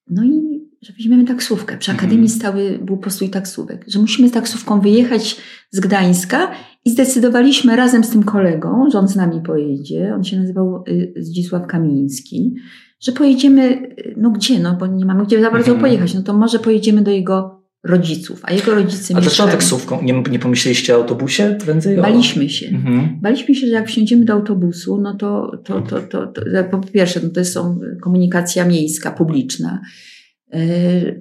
No 0.09 0.23
i 0.23 0.42
że 0.83 0.93
weźmiemy 0.93 1.25
taksówkę. 1.25 1.77
Przy 1.77 1.91
Akademii 1.91 2.31
mhm. 2.31 2.39
stały, 2.39 2.79
był 2.81 2.97
postój 2.97 3.29
taksówek, 3.29 3.85
że 3.87 3.99
musimy 3.99 4.29
taksówką 4.29 4.81
wyjechać 4.81 5.37
z 5.71 5.79
Gdańska 5.79 6.51
i 6.85 6.89
zdecydowaliśmy 6.89 7.75
razem 7.75 8.03
z 8.03 8.09
tym 8.09 8.23
kolegą, 8.23 8.89
że 8.91 8.99
on 8.99 9.07
z 9.07 9.15
nami 9.15 9.41
pojedzie, 9.41 10.13
on 10.15 10.23
się 10.23 10.39
nazywał 10.39 10.83
y, 10.87 11.13
Zdzisław 11.17 11.67
Kamiński, 11.67 12.55
że 12.99 13.11
pojedziemy, 13.11 13.63
y, 13.71 14.13
no 14.17 14.29
gdzie, 14.29 14.59
no 14.59 14.77
bo 14.79 14.87
nie 14.87 15.05
mamy 15.05 15.25
gdzie 15.25 15.41
za 15.41 15.51
bardzo 15.51 15.71
mhm. 15.71 15.79
pojechać, 15.79 16.13
no 16.13 16.21
to 16.21 16.33
może 16.33 16.59
pojedziemy 16.59 17.01
do 17.01 17.11
jego 17.11 17.63
rodziców, 17.83 18.39
a 18.43 18.53
jego 18.53 18.75
rodzice 18.75 19.15
A 19.17 19.21
dlaczego 19.21 19.49
taksówką? 19.49 20.01
Nie, 20.01 20.23
nie 20.31 20.39
pomyśleliście 20.39 20.97
o 20.97 21.01
autobusie 21.01 21.57
prędzej? 21.65 21.97
Baliśmy 21.97 22.49
się. 22.49 22.67
Mhm. 22.67 23.19
Baliśmy 23.21 23.55
się, 23.55 23.67
że 23.67 23.73
jak 23.73 23.87
wsiądziemy 23.87 24.25
do 24.25 24.33
autobusu, 24.33 25.01
no 25.01 25.13
to, 25.13 25.57
to, 25.63 25.81
to, 25.81 26.01
to, 26.01 26.27
to 26.27 26.41
po 26.71 26.77
pierwsze, 26.77 27.19
no 27.23 27.29
to 27.29 27.39
jest 27.39 27.57
komunikacja 28.01 28.65
miejska, 28.65 29.11
publiczna, 29.11 29.81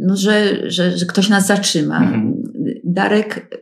no, 0.00 0.16
że, 0.16 0.70
że, 0.70 0.98
że 0.98 1.06
ktoś 1.06 1.28
nas 1.28 1.46
zatrzyma. 1.46 1.98
Mhm. 1.98 2.42
Darek 2.84 3.58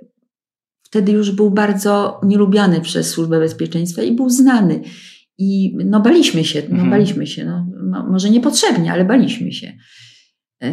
wtedy 0.83 1.13
już 1.13 1.31
był 1.31 1.51
bardzo 1.51 2.21
nielubiany 2.23 2.81
przez 2.81 3.11
Służbę 3.11 3.39
Bezpieczeństwa 3.39 4.03
i 4.03 4.13
był 4.13 4.31
znany. 4.31 4.81
I 5.39 5.77
no 5.85 6.01
baliśmy 6.01 6.45
się, 6.45 6.63
no 6.69 6.75
mhm. 6.75 6.91
baliśmy 6.91 7.27
się, 7.27 7.45
no, 7.45 8.07
może 8.11 8.31
niepotrzebnie, 8.31 8.93
ale 8.93 9.05
baliśmy 9.05 9.53
się. 9.53 9.79
E, 10.63 10.73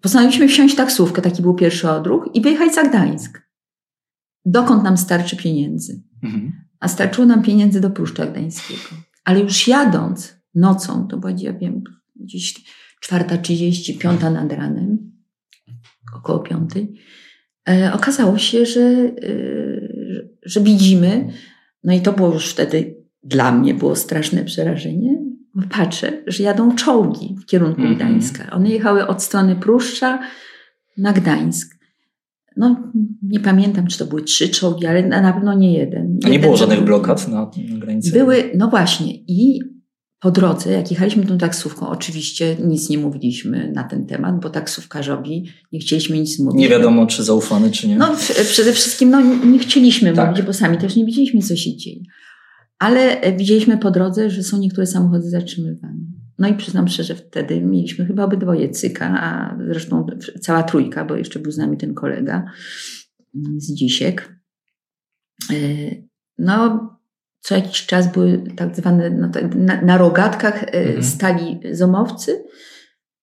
Postanowiliśmy 0.00 0.48
wsiąść 0.48 0.74
taksówkę, 0.74 1.22
taki 1.22 1.42
był 1.42 1.54
pierwszy 1.54 1.90
odruch, 1.90 2.30
i 2.34 2.40
wyjechać 2.40 2.74
za 2.74 2.84
Gdańsk. 2.84 3.42
Dokąd 4.44 4.82
nam 4.82 4.96
starczy 4.96 5.36
pieniędzy? 5.36 6.02
Mhm. 6.22 6.52
a 6.80 6.88
starczyło 6.88 7.26
nam 7.26 7.42
pieniędzy 7.42 7.80
do 7.80 7.90
Pruszcza 7.90 8.26
Gdańskiego. 8.26 8.80
Ale 9.24 9.40
już 9.40 9.68
jadąc 9.68 10.34
nocą, 10.54 11.08
to 11.08 11.16
była, 11.16 11.32
ja 11.38 11.52
wiem, 11.52 11.82
gdzieś 12.16 12.54
czwarta 13.00 13.38
trzydzieści, 13.38 13.98
piąta 13.98 14.30
nad 14.30 14.52
ranem, 14.52 15.12
około 16.16 16.38
piątej, 16.38 16.94
e, 17.68 17.92
okazało 17.94 18.38
się, 18.38 18.66
że, 18.66 18.80
e, 18.80 19.12
że 20.42 20.60
widzimy, 20.60 21.28
no 21.84 21.92
i 21.92 22.00
to 22.00 22.12
było 22.12 22.32
już 22.32 22.50
wtedy 22.50 22.98
dla 23.22 23.52
mnie 23.52 23.74
było 23.74 23.96
straszne 23.96 24.44
przerażenie, 24.44 25.18
patrzę, 25.70 26.22
że 26.26 26.42
jadą 26.42 26.74
czołgi 26.74 27.36
w 27.42 27.46
kierunku 27.46 27.80
mm 27.80 27.92
-hmm. 27.92 27.96
Gdańska. 27.96 28.50
One 28.50 28.70
jechały 28.70 29.06
od 29.06 29.22
strony 29.22 29.56
Pruszcza 29.56 30.18
na 30.96 31.12
Gdańsk. 31.12 31.78
No, 32.56 32.92
nie 33.22 33.40
pamiętam, 33.40 33.86
czy 33.86 33.98
to 33.98 34.06
były 34.06 34.22
trzy 34.22 34.48
czołgi, 34.48 34.86
ale 34.86 35.02
na 35.08 35.32
pewno 35.32 35.54
nie 35.54 35.78
jeden. 35.78 36.18
A 36.24 36.28
nie 36.28 36.38
było 36.38 36.56
żadnych 36.56 36.80
blokad 36.80 37.28
na 37.28 37.50
granicy? 37.78 38.12
Były, 38.12 38.50
no 38.54 38.68
właśnie. 38.68 39.14
I 39.14 39.60
po 40.20 40.30
drodze, 40.30 40.72
jak 40.72 40.90
jechaliśmy 40.90 41.26
tą 41.26 41.38
taksówką, 41.38 41.88
oczywiście 41.88 42.56
nic 42.64 42.88
nie 42.88 42.98
mówiliśmy 42.98 43.72
na 43.72 43.84
ten 43.84 44.06
temat, 44.06 44.40
bo 44.40 44.50
taksówkarzowi 44.50 45.52
nie 45.72 45.78
chcieliśmy 45.78 46.18
nic 46.18 46.38
mówić. 46.38 46.60
Nie 46.60 46.68
wiadomo, 46.68 47.06
czy 47.06 47.24
zaufany, 47.24 47.70
czy 47.70 47.88
nie. 47.88 47.96
No, 47.96 48.16
przede 48.50 48.72
wszystkim 48.72 49.10
no, 49.10 49.20
nie 49.44 49.58
chcieliśmy 49.58 50.12
tak. 50.12 50.28
mówić, 50.28 50.46
bo 50.46 50.52
sami 50.52 50.78
też 50.78 50.96
nie 50.96 51.06
wiedzieliśmy, 51.06 51.42
co 51.42 51.56
się 51.56 51.76
dzieje. 51.76 52.00
Ale 52.78 53.20
widzieliśmy 53.36 53.78
po 53.78 53.90
drodze, 53.90 54.30
że 54.30 54.42
są 54.42 54.58
niektóre 54.58 54.86
samochody 54.86 55.30
zatrzymywane. 55.30 56.00
No 56.38 56.48
i 56.48 56.54
przyznam 56.54 56.88
szczerze, 56.88 57.14
wtedy 57.14 57.60
mieliśmy 57.60 58.06
chyba 58.06 58.24
obydwoje 58.24 58.68
cyka, 58.68 59.20
a 59.20 59.58
zresztą 59.66 60.06
cała 60.40 60.62
trójka, 60.62 61.04
bo 61.04 61.16
jeszcze 61.16 61.38
był 61.38 61.52
z 61.52 61.58
nami 61.58 61.76
ten 61.76 61.94
kolega 61.94 62.44
z 63.56 63.74
dzisiek. 63.74 64.38
E, 65.50 65.54
no, 66.38 66.97
co 67.48 67.54
jakiś 67.54 67.86
czas 67.86 68.12
były 68.12 68.42
tak 68.56 68.76
zwane, 68.76 69.10
no, 69.10 69.28
na, 69.54 69.82
na 69.82 69.98
rogatkach 69.98 70.62
e, 70.62 70.72
mhm. 70.72 71.02
stali 71.02 71.60
zomowcy, 71.72 72.44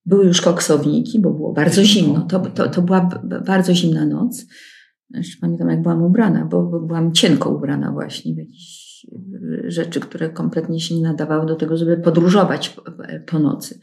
były 0.05 0.25
już 0.25 0.41
koksowniki, 0.41 1.19
bo 1.19 1.31
było 1.31 1.53
bardzo 1.53 1.83
zimno. 1.83 2.21
To, 2.21 2.39
to, 2.39 2.69
to 2.69 2.81
była 2.81 3.09
bardzo 3.45 3.73
zimna 3.73 4.05
noc. 4.05 4.45
Jeszcze 5.09 5.37
pamiętam, 5.41 5.69
jak 5.69 5.81
byłam 5.81 6.03
ubrana, 6.03 6.45
bo, 6.45 6.63
bo 6.63 6.79
byłam 6.79 7.13
cienko 7.13 7.49
ubrana 7.49 7.91
właśnie 7.91 8.33
w 8.33 8.37
jakiś 8.37 8.84
rzeczy, 9.67 9.99
które 9.99 10.29
kompletnie 10.29 10.79
się 10.79 10.95
nie 10.95 11.01
nadawały 11.01 11.45
do 11.45 11.55
tego, 11.55 11.77
żeby 11.77 11.97
podróżować 11.97 12.75
po 13.25 13.39
nocy. 13.39 13.79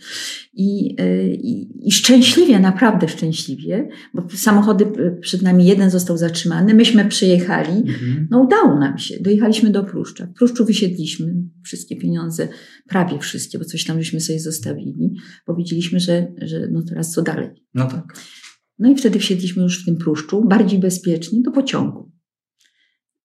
I, 0.52 0.96
i, 1.32 1.87
i 1.88 1.92
szczęśliwie, 1.92 2.61
naprawdę 2.61 3.08
szczęśliwie, 3.08 3.88
bo 4.14 4.22
samochody 4.35 4.87
przed 5.20 5.42
nami, 5.42 5.66
jeden 5.66 5.90
został 5.90 6.16
zatrzymany, 6.16 6.74
myśmy 6.74 7.04
przyjechali, 7.04 7.76
mhm. 7.76 8.28
no 8.30 8.40
udało 8.40 8.78
nam 8.78 8.98
się, 8.98 9.14
dojechaliśmy 9.20 9.70
do 9.70 9.85
Pruszcza. 9.85 10.26
W 10.26 10.32
Pruszczu 10.32 10.64
wysiedliśmy 10.64 11.35
wszystkie 11.64 11.96
pieniądze, 11.96 12.48
prawie 12.88 13.18
wszystkie, 13.18 13.58
bo 13.58 13.64
coś 13.64 13.85
tam 13.85 13.98
żeśmy 13.98 14.20
sobie 14.20 14.40
zostawili. 14.40 15.16
Powiedzieliśmy, 15.46 16.00
że, 16.00 16.26
że 16.42 16.68
no 16.72 16.82
teraz 16.82 17.11
co 17.11 17.22
dalej. 17.22 17.50
No 17.74 17.87
tak. 17.87 18.14
No 18.78 18.90
i 18.90 18.96
wtedy 18.96 19.18
wsiedliśmy 19.18 19.62
już 19.62 19.82
w 19.82 19.85
tym 19.85 19.96
Pruszczu, 19.96 20.44
bardziej 20.44 20.78
bezpiecznie, 20.78 21.42
do 21.42 21.50
pociągu. 21.50 22.12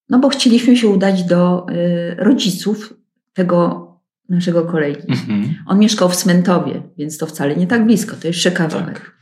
No 0.10 0.20
bo 0.20 0.30
chcieliśmy 0.30 0.78
się 0.78 0.88
udać 0.88 1.24
do 1.24 1.66
y, 1.70 2.16
rodziców 2.16 2.94
tego 3.34 3.88
naszego 4.30 4.66
kolegi. 4.66 5.08
Mhm. 5.10 5.56
On 5.68 5.80
mieszkał 5.80 6.10
w 6.10 6.16
Smentowie, 6.16 6.84
więc 6.98 7.18
to 7.18 7.26
wcale 7.26 7.56
nie 7.56 7.68
tak 7.68 7.86
blisko, 7.86 8.16
to 8.16 8.28
jeszcze 8.28 8.52
kawałek. 8.52 9.00
Tak. 9.00 9.18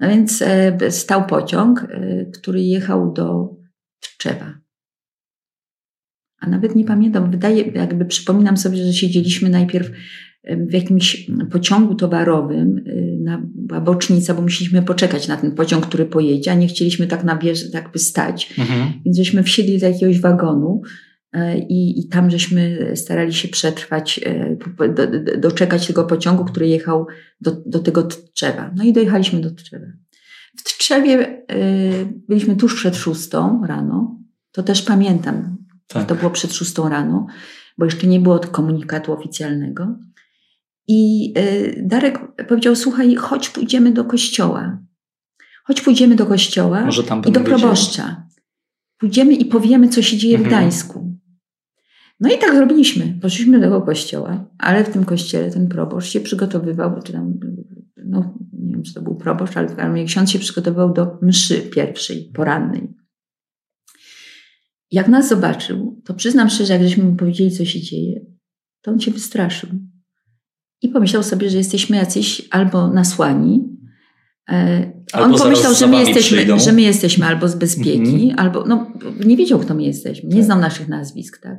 No 0.00 0.08
więc 0.08 0.42
e, 0.42 0.90
stał 0.90 1.26
pociąg, 1.26 1.86
e, 1.90 2.26
który 2.26 2.60
jechał 2.60 3.12
do 3.12 3.56
Tczewa. 4.00 4.58
A 6.40 6.48
nawet 6.48 6.74
nie 6.74 6.84
pamiętam, 6.84 7.30
wydaje, 7.30 7.62
jakby 7.62 8.04
przypominam 8.04 8.56
sobie, 8.56 8.76
że 8.84 8.92
siedzieliśmy 8.92 9.50
najpierw 9.50 9.90
w 10.44 10.72
jakimś 10.72 11.30
pociągu 11.50 11.94
towarowym, 11.94 12.84
na, 13.28 13.42
była 13.54 13.80
bocznica, 13.80 14.34
bo 14.34 14.42
musieliśmy 14.42 14.82
poczekać 14.82 15.28
na 15.28 15.36
ten 15.36 15.52
pociąg, 15.52 15.86
który 15.86 16.06
pojedzie, 16.06 16.52
a 16.52 16.54
nie 16.54 16.68
chcieliśmy 16.68 17.06
tak 17.06 17.24
na 17.24 17.36
bierze, 17.36 17.70
tak 17.70 17.92
by 17.92 17.98
stać. 17.98 18.54
Mhm. 18.58 18.92
Więc 19.04 19.16
żeśmy 19.16 19.42
wsiedli 19.42 19.78
do 19.78 19.86
jakiegoś 19.86 20.20
wagonu 20.20 20.82
e, 21.32 21.58
i, 21.58 22.00
i 22.00 22.08
tam 22.08 22.30
żeśmy 22.30 22.92
starali 22.94 23.32
się 23.32 23.48
przetrwać, 23.48 24.20
e, 24.24 24.56
do, 24.88 25.08
do, 25.08 25.36
doczekać 25.38 25.86
tego 25.86 26.04
pociągu, 26.04 26.44
który 26.44 26.68
jechał 26.68 27.06
do, 27.40 27.62
do 27.66 27.78
tego 27.78 28.02
Tczewa. 28.02 28.70
No 28.76 28.84
i 28.84 28.92
dojechaliśmy 28.92 29.40
do 29.40 29.50
Tczewa. 29.50 29.86
W 30.56 30.62
Tczewie 30.62 31.18
e, 31.18 31.44
byliśmy 32.28 32.56
tuż 32.56 32.74
przed 32.74 32.96
szóstą 32.96 33.62
rano. 33.66 34.18
To 34.52 34.62
też 34.62 34.82
pamiętam. 34.82 35.56
Tak. 35.86 36.06
To 36.06 36.14
było 36.14 36.30
przed 36.30 36.52
szóstą 36.52 36.88
rano, 36.88 37.26
bo 37.78 37.84
jeszcze 37.84 38.06
nie 38.06 38.20
było 38.20 38.38
komunikatu 38.38 39.12
oficjalnego. 39.12 39.96
I 40.88 41.32
y, 41.38 41.82
Darek 41.86 42.18
powiedział: 42.48 42.76
Słuchaj, 42.76 43.14
chodź, 43.14 43.48
pójdziemy 43.48 43.92
do 43.92 44.04
kościoła. 44.04 44.78
Chodź, 45.64 45.80
pójdziemy 45.80 46.16
do 46.16 46.26
kościoła 46.26 46.88
i 47.26 47.32
do 47.32 47.40
proboszcza. 47.40 48.28
Pójdziemy 48.98 49.34
i 49.34 49.44
powiemy, 49.44 49.88
co 49.88 50.02
się 50.02 50.16
dzieje 50.16 50.36
mhm. 50.36 50.44
w 50.44 50.52
Gdańsku. 50.52 51.18
No 52.20 52.28
i 52.34 52.38
tak 52.38 52.54
zrobiliśmy. 52.54 53.18
Poszliśmy 53.22 53.58
do 53.58 53.64
tego 53.64 53.82
kościoła, 53.82 54.50
ale 54.58 54.84
w 54.84 54.88
tym 54.88 55.04
kościele 55.04 55.50
ten 55.50 55.68
proboszcz 55.68 56.12
się 56.12 56.20
przygotowywał, 56.20 57.02
czy 57.02 57.12
tam, 57.12 57.40
no 57.96 58.38
nie 58.52 58.72
wiem, 58.72 58.82
czy 58.82 58.94
to 58.94 59.02
był 59.02 59.16
proboszcz, 59.16 59.56
ale 59.56 59.68
w 59.68 59.76
każdym 59.76 59.94
razie 59.94 60.04
ksiądz 60.04 60.30
się 60.30 60.38
przygotowywał 60.38 60.92
do 60.92 61.18
mszy 61.22 61.60
pierwszej, 61.60 62.30
porannej. 62.34 62.88
Jak 64.90 65.08
nas 65.08 65.28
zobaczył, 65.28 66.02
to 66.04 66.14
przyznam 66.14 66.50
szczerze, 66.50 66.72
jak 66.72 66.82
żeśmy 66.82 67.04
mu 67.04 67.16
powiedzieli, 67.16 67.50
co 67.50 67.64
się 67.64 67.80
dzieje, 67.80 68.20
to 68.82 68.90
on 68.90 69.00
się 69.00 69.10
wystraszył. 69.10 69.68
I 70.82 70.88
pomyślał 70.88 71.22
sobie, 71.22 71.50
że 71.50 71.58
jesteśmy 71.58 71.96
jacyś 71.96 72.48
albo 72.50 72.88
nasłani. 72.88 73.78
E, 74.50 74.92
albo 75.12 75.34
On 75.34 75.40
pomyślał, 75.40 75.74
że 75.74 75.86
my, 75.86 75.96
jesteśmy, 75.96 76.60
że 76.60 76.72
my 76.72 76.82
jesteśmy 76.82 77.26
albo 77.26 77.48
z 77.48 77.54
bezpieki, 77.54 78.30
mhm. 78.30 78.38
albo 78.38 78.64
no, 78.64 78.92
nie 79.26 79.36
wiedział, 79.36 79.58
kto 79.58 79.74
my 79.74 79.82
jesteśmy, 79.82 80.28
nie 80.28 80.36
tak. 80.36 80.44
znał 80.44 80.58
naszych 80.58 80.88
nazwisk. 80.88 81.42
Tak? 81.42 81.58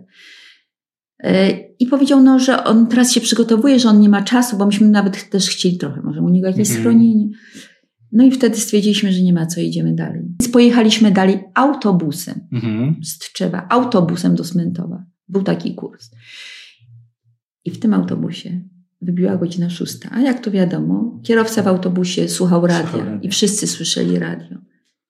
E, 1.23 1.49
I 1.79 1.85
powiedział, 1.85 2.21
no, 2.21 2.39
że 2.39 2.63
on 2.63 2.87
teraz 2.87 3.11
się 3.11 3.21
przygotowuje, 3.21 3.79
że 3.79 3.89
on 3.89 3.99
nie 3.99 4.09
ma 4.09 4.21
czasu, 4.21 4.57
bo 4.57 4.65
myśmy 4.65 4.87
nawet 4.87 5.29
też 5.29 5.49
chcieli 5.49 5.77
trochę, 5.77 6.01
może 6.01 6.21
u 6.21 6.29
niego 6.29 6.47
jakieś 6.47 6.69
mhm. 6.69 6.79
schronienie. 6.79 7.29
No 8.11 8.23
i 8.23 8.31
wtedy 8.31 8.57
stwierdziliśmy, 8.57 9.13
że 9.13 9.21
nie 9.21 9.33
ma 9.33 9.45
co, 9.45 9.61
idziemy 9.61 9.95
dalej. 9.95 10.21
Więc 10.21 10.51
pojechaliśmy 10.51 11.11
dalej 11.11 11.43
autobusem 11.53 12.47
mhm. 12.53 12.95
z 13.03 13.17
Tczewa, 13.17 13.67
autobusem 13.69 14.35
do 14.35 14.43
Smentowa. 14.43 15.05
Był 15.27 15.43
taki 15.43 15.75
kurs. 15.75 16.11
I 17.65 17.71
w 17.71 17.79
tym 17.79 17.93
autobusie 17.93 18.61
wybiła 19.01 19.37
godzina 19.37 19.69
szósta. 19.69 20.09
A 20.11 20.21
jak 20.21 20.39
to 20.39 20.51
wiadomo, 20.51 21.19
kierowca 21.23 21.63
w 21.63 21.67
autobusie 21.67 22.29
słuchał 22.29 22.67
radia 22.67 23.19
i 23.21 23.29
wszyscy 23.29 23.67
słyszeli 23.67 24.19
radio. 24.19 24.57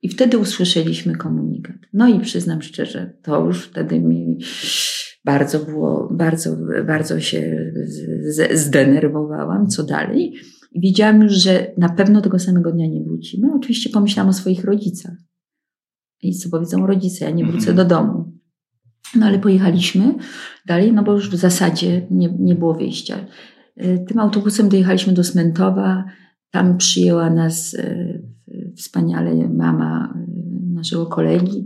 I 0.02 0.10
wtedy 0.10 0.38
usłyszeliśmy 0.38 1.16
komunikat. 1.16 1.76
No 1.94 2.08
i 2.08 2.20
przyznam 2.20 2.62
szczerze, 2.62 3.14
to 3.24 3.46
już 3.46 3.64
wtedy 3.64 4.00
mi 4.00 4.38
bardzo 5.26 5.60
było, 5.60 6.10
bardzo, 6.12 6.58
bardzo 6.88 7.20
się 7.20 7.72
zdenerwowałam, 8.54 9.68
co 9.68 9.84
dalej. 9.84 10.34
I 10.72 10.82
wiedziałam 10.82 11.22
już, 11.22 11.34
że 11.34 11.72
na 11.78 11.90
pewno 11.90 12.22
tego 12.22 12.40
samego 12.40 12.72
dnia 12.72 12.88
nie 12.88 13.04
wrócimy. 13.04 13.48
Oczywiście 13.56 13.90
pomyślałam 13.90 14.30
o 14.30 14.34
swoich 14.34 14.64
rodzicach. 14.64 15.16
I 16.22 16.36
co 16.36 16.50
powiedzą 16.50 16.88
rodzice, 16.88 17.26
ja 17.26 17.32
nie 17.32 17.46
wrócę 17.46 17.70
mhm. 17.70 17.76
do 17.78 17.86
domu. 17.86 18.32
No 19.16 19.26
ale 19.26 19.40
pojechaliśmy 19.40 20.16
dalej, 20.66 20.94
no 20.94 21.04
bo 21.04 21.14
już 21.14 21.30
w 21.30 21.36
zasadzie 21.36 22.08
nie, 22.12 22.34
nie 22.40 22.56
było 22.56 22.74
wyjścia. 22.74 23.26
Y, 23.84 24.06
tym 24.08 24.20
autobusem 24.20 24.70
dojechaliśmy 24.70 25.14
do 25.14 25.24
Smentowa. 25.24 26.06
Tam 26.52 26.78
przyjęła 26.78 27.30
nas 27.30 27.74
y, 27.74 28.24
wspaniale 28.78 29.50
mama 29.50 30.14
y, 30.16 30.74
naszego 30.74 31.06
kolegi. 31.06 31.66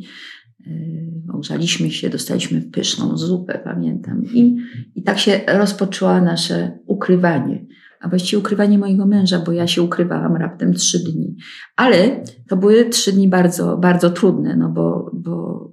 Ogrzaliśmy 1.33 1.91
się, 1.91 2.09
dostaliśmy 2.09 2.61
pyszną 2.61 3.17
zupę, 3.17 3.59
pamiętam. 3.63 4.23
I, 4.33 4.57
I 4.95 5.03
tak 5.03 5.19
się 5.19 5.39
rozpoczęło 5.47 6.21
nasze 6.21 6.79
ukrywanie. 6.85 7.65
A 8.01 8.09
właściwie 8.09 8.39
ukrywanie 8.39 8.77
mojego 8.77 9.05
męża, 9.05 9.39
bo 9.39 9.51
ja 9.51 9.67
się 9.67 9.81
ukrywałam 9.81 10.35
raptem 10.35 10.73
trzy 10.73 10.99
dni. 11.03 11.35
Ale 11.75 12.23
to 12.49 12.57
były 12.57 12.85
trzy 12.85 13.11
dni 13.11 13.29
bardzo, 13.29 13.77
bardzo 13.77 14.09
trudne, 14.09 14.55
no 14.55 14.69
bo, 14.69 15.11
bo 15.13 15.72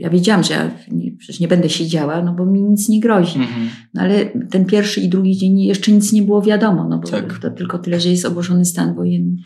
ja 0.00 0.10
wiedziałam, 0.10 0.44
że 0.44 0.54
ja 0.54 0.70
nie, 0.92 1.12
przecież 1.12 1.40
nie 1.40 1.48
będę 1.48 1.68
siedziała, 1.68 2.22
no 2.22 2.34
bo 2.34 2.46
mi 2.46 2.62
nic 2.62 2.88
nie 2.88 3.00
grozi. 3.00 3.38
Mhm. 3.38 3.68
No 3.94 4.02
ale 4.02 4.26
ten 4.50 4.64
pierwszy 4.64 5.00
i 5.00 5.08
drugi 5.08 5.36
dzień 5.36 5.60
jeszcze 5.60 5.92
nic 5.92 6.12
nie 6.12 6.22
było 6.22 6.42
wiadomo, 6.42 6.88
no 6.88 6.98
bo 6.98 7.08
tak. 7.08 7.38
to 7.38 7.50
tylko 7.50 7.78
tyle, 7.78 8.00
że 8.00 8.08
jest 8.08 8.24
ogłoszony 8.24 8.64
stan 8.64 8.94
wojenny. 8.94 9.36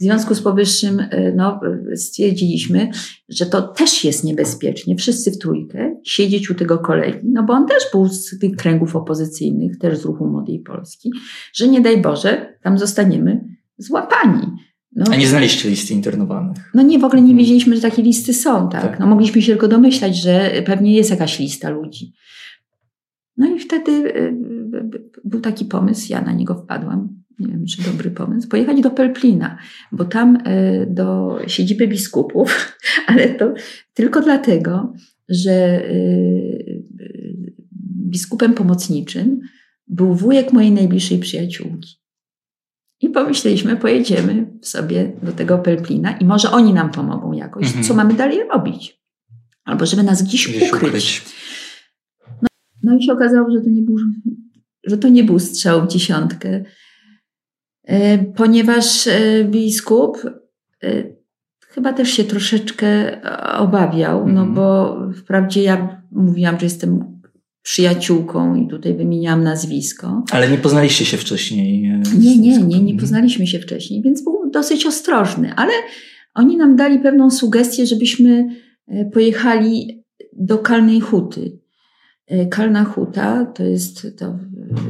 W 0.00 0.02
związku 0.02 0.34
z 0.34 0.42
powyższym 0.42 1.00
e, 1.00 1.32
no, 1.32 1.60
stwierdziliśmy, 1.94 2.90
że 3.28 3.46
to 3.46 3.62
też 3.62 4.04
jest 4.04 4.24
niebezpiecznie, 4.24 4.96
wszyscy 4.96 5.30
w 5.30 5.38
trójkę, 5.38 5.96
siedzieć 6.04 6.50
u 6.50 6.54
tego 6.54 6.78
kolegi, 6.78 7.28
no 7.32 7.42
bo 7.42 7.52
on 7.52 7.66
też 7.66 7.82
był 7.92 8.08
z 8.08 8.38
tych 8.38 8.56
kręgów 8.56 8.96
opozycyjnych, 8.96 9.78
też 9.78 9.98
z 9.98 10.04
ruchu 10.04 10.26
Młodej 10.26 10.60
Polski, 10.60 11.10
że 11.54 11.68
nie 11.68 11.80
daj 11.80 12.02
Boże, 12.02 12.58
tam 12.62 12.78
zostaniemy 12.78 13.44
złapani. 13.78 14.46
No, 14.96 15.04
A 15.10 15.16
nie 15.16 15.26
znaliście 15.26 15.70
listy 15.70 15.94
internowanych? 15.94 16.70
No 16.74 16.82
nie, 16.82 16.98
w 16.98 17.04
ogóle 17.04 17.22
nie 17.22 17.30
mhm. 17.30 17.38
wiedzieliśmy, 17.38 17.76
że 17.76 17.82
takie 17.82 18.02
listy 18.02 18.34
są, 18.34 18.68
tak? 18.68 18.82
tak. 18.82 19.00
No 19.00 19.06
mogliśmy 19.06 19.42
się 19.42 19.52
tylko 19.52 19.68
domyślać, 19.68 20.22
że 20.22 20.62
pewnie 20.66 20.94
jest 20.94 21.10
jakaś 21.10 21.38
lista 21.38 21.70
ludzi. 21.70 22.12
No 23.36 23.46
i 23.56 23.58
wtedy 23.58 23.92
y, 23.92 24.18
y, 24.74 25.10
był 25.24 25.40
taki 25.40 25.64
pomysł, 25.64 26.12
ja 26.12 26.20
na 26.20 26.32
niego 26.32 26.54
wpadłam, 26.54 27.08
nie 27.38 27.46
wiem, 27.46 27.64
czy 27.66 27.82
dobry 27.82 28.10
pomysł, 28.10 28.48
pojechać 28.48 28.80
do 28.80 28.90
Pelplina, 28.90 29.58
bo 29.92 30.04
tam 30.04 30.36
y, 30.36 30.86
do 30.90 31.38
siedziby 31.46 31.88
biskupów, 31.88 32.78
ale 33.06 33.28
to 33.28 33.54
tylko 33.94 34.20
dlatego, 34.20 34.92
że 35.28 35.82
biskupem 38.10 38.54
pomocniczym 38.54 39.40
był 39.88 40.14
wujek 40.14 40.52
mojej 40.52 40.72
najbliższej 40.72 41.18
przyjaciółki. 41.18 41.97
I 43.00 43.08
pomyśleliśmy, 43.08 43.76
pojedziemy 43.76 44.46
sobie 44.62 45.12
do 45.22 45.32
tego 45.32 45.58
Pelplina 45.58 46.18
i 46.18 46.24
może 46.24 46.50
oni 46.50 46.74
nam 46.74 46.90
pomogą 46.90 47.32
jakoś, 47.32 47.66
mhm. 47.66 47.84
co 47.84 47.94
mamy 47.94 48.14
dalej 48.14 48.38
robić. 48.52 49.00
Albo 49.64 49.86
żeby 49.86 50.02
nas 50.02 50.22
gdzieś, 50.22 50.48
gdzieś 50.48 50.72
ukryć. 50.72 50.88
ukryć. 50.88 51.24
No, 52.42 52.48
no, 52.82 52.96
i 52.96 53.02
się 53.02 53.12
okazało, 53.12 53.50
że 53.50 53.60
to 53.60 53.70
nie 53.70 53.82
był, 53.82 53.96
że 54.84 54.98
to 54.98 55.08
nie 55.08 55.24
był 55.24 55.38
strzał 55.38 55.86
w 55.86 55.88
dziesiątkę, 55.88 56.64
e, 57.84 58.18
ponieważ 58.18 59.06
e, 59.06 59.44
biskup 59.44 60.18
e, 60.82 61.04
chyba 61.60 61.92
też 61.92 62.08
się 62.08 62.24
troszeczkę 62.24 63.20
obawiał, 63.58 64.28
no 64.28 64.40
mhm. 64.40 64.54
bo 64.54 64.98
wprawdzie 65.12 65.62
ja 65.62 66.02
mówiłam, 66.12 66.58
że 66.58 66.66
jestem 66.66 67.17
przyjaciółką 67.68 68.54
i 68.54 68.68
tutaj 68.68 68.94
wymieniałam 68.94 69.44
nazwisko. 69.44 70.24
Ale 70.30 70.50
nie 70.50 70.58
poznaliście 70.58 71.04
się 71.04 71.16
wcześniej? 71.16 71.86
E, 71.86 72.02
nie, 72.18 72.38
nie, 72.38 72.58
nie, 72.58 72.80
nie 72.80 73.00
poznaliśmy 73.00 73.46
się 73.46 73.58
wcześniej, 73.58 74.02
więc 74.02 74.24
był 74.24 74.50
dosyć 74.50 74.86
ostrożny, 74.86 75.54
ale 75.56 75.72
oni 76.34 76.56
nam 76.56 76.76
dali 76.76 76.98
pewną 76.98 77.30
sugestię, 77.30 77.86
żebyśmy 77.86 78.48
e, 78.88 79.04
pojechali 79.04 80.04
do 80.32 80.58
Kalnej 80.58 81.00
Huty. 81.00 81.58
E, 82.26 82.46
Kalna 82.46 82.84
Huta 82.84 83.44
to 83.46 83.64
jest, 83.64 84.06
to 84.18 84.38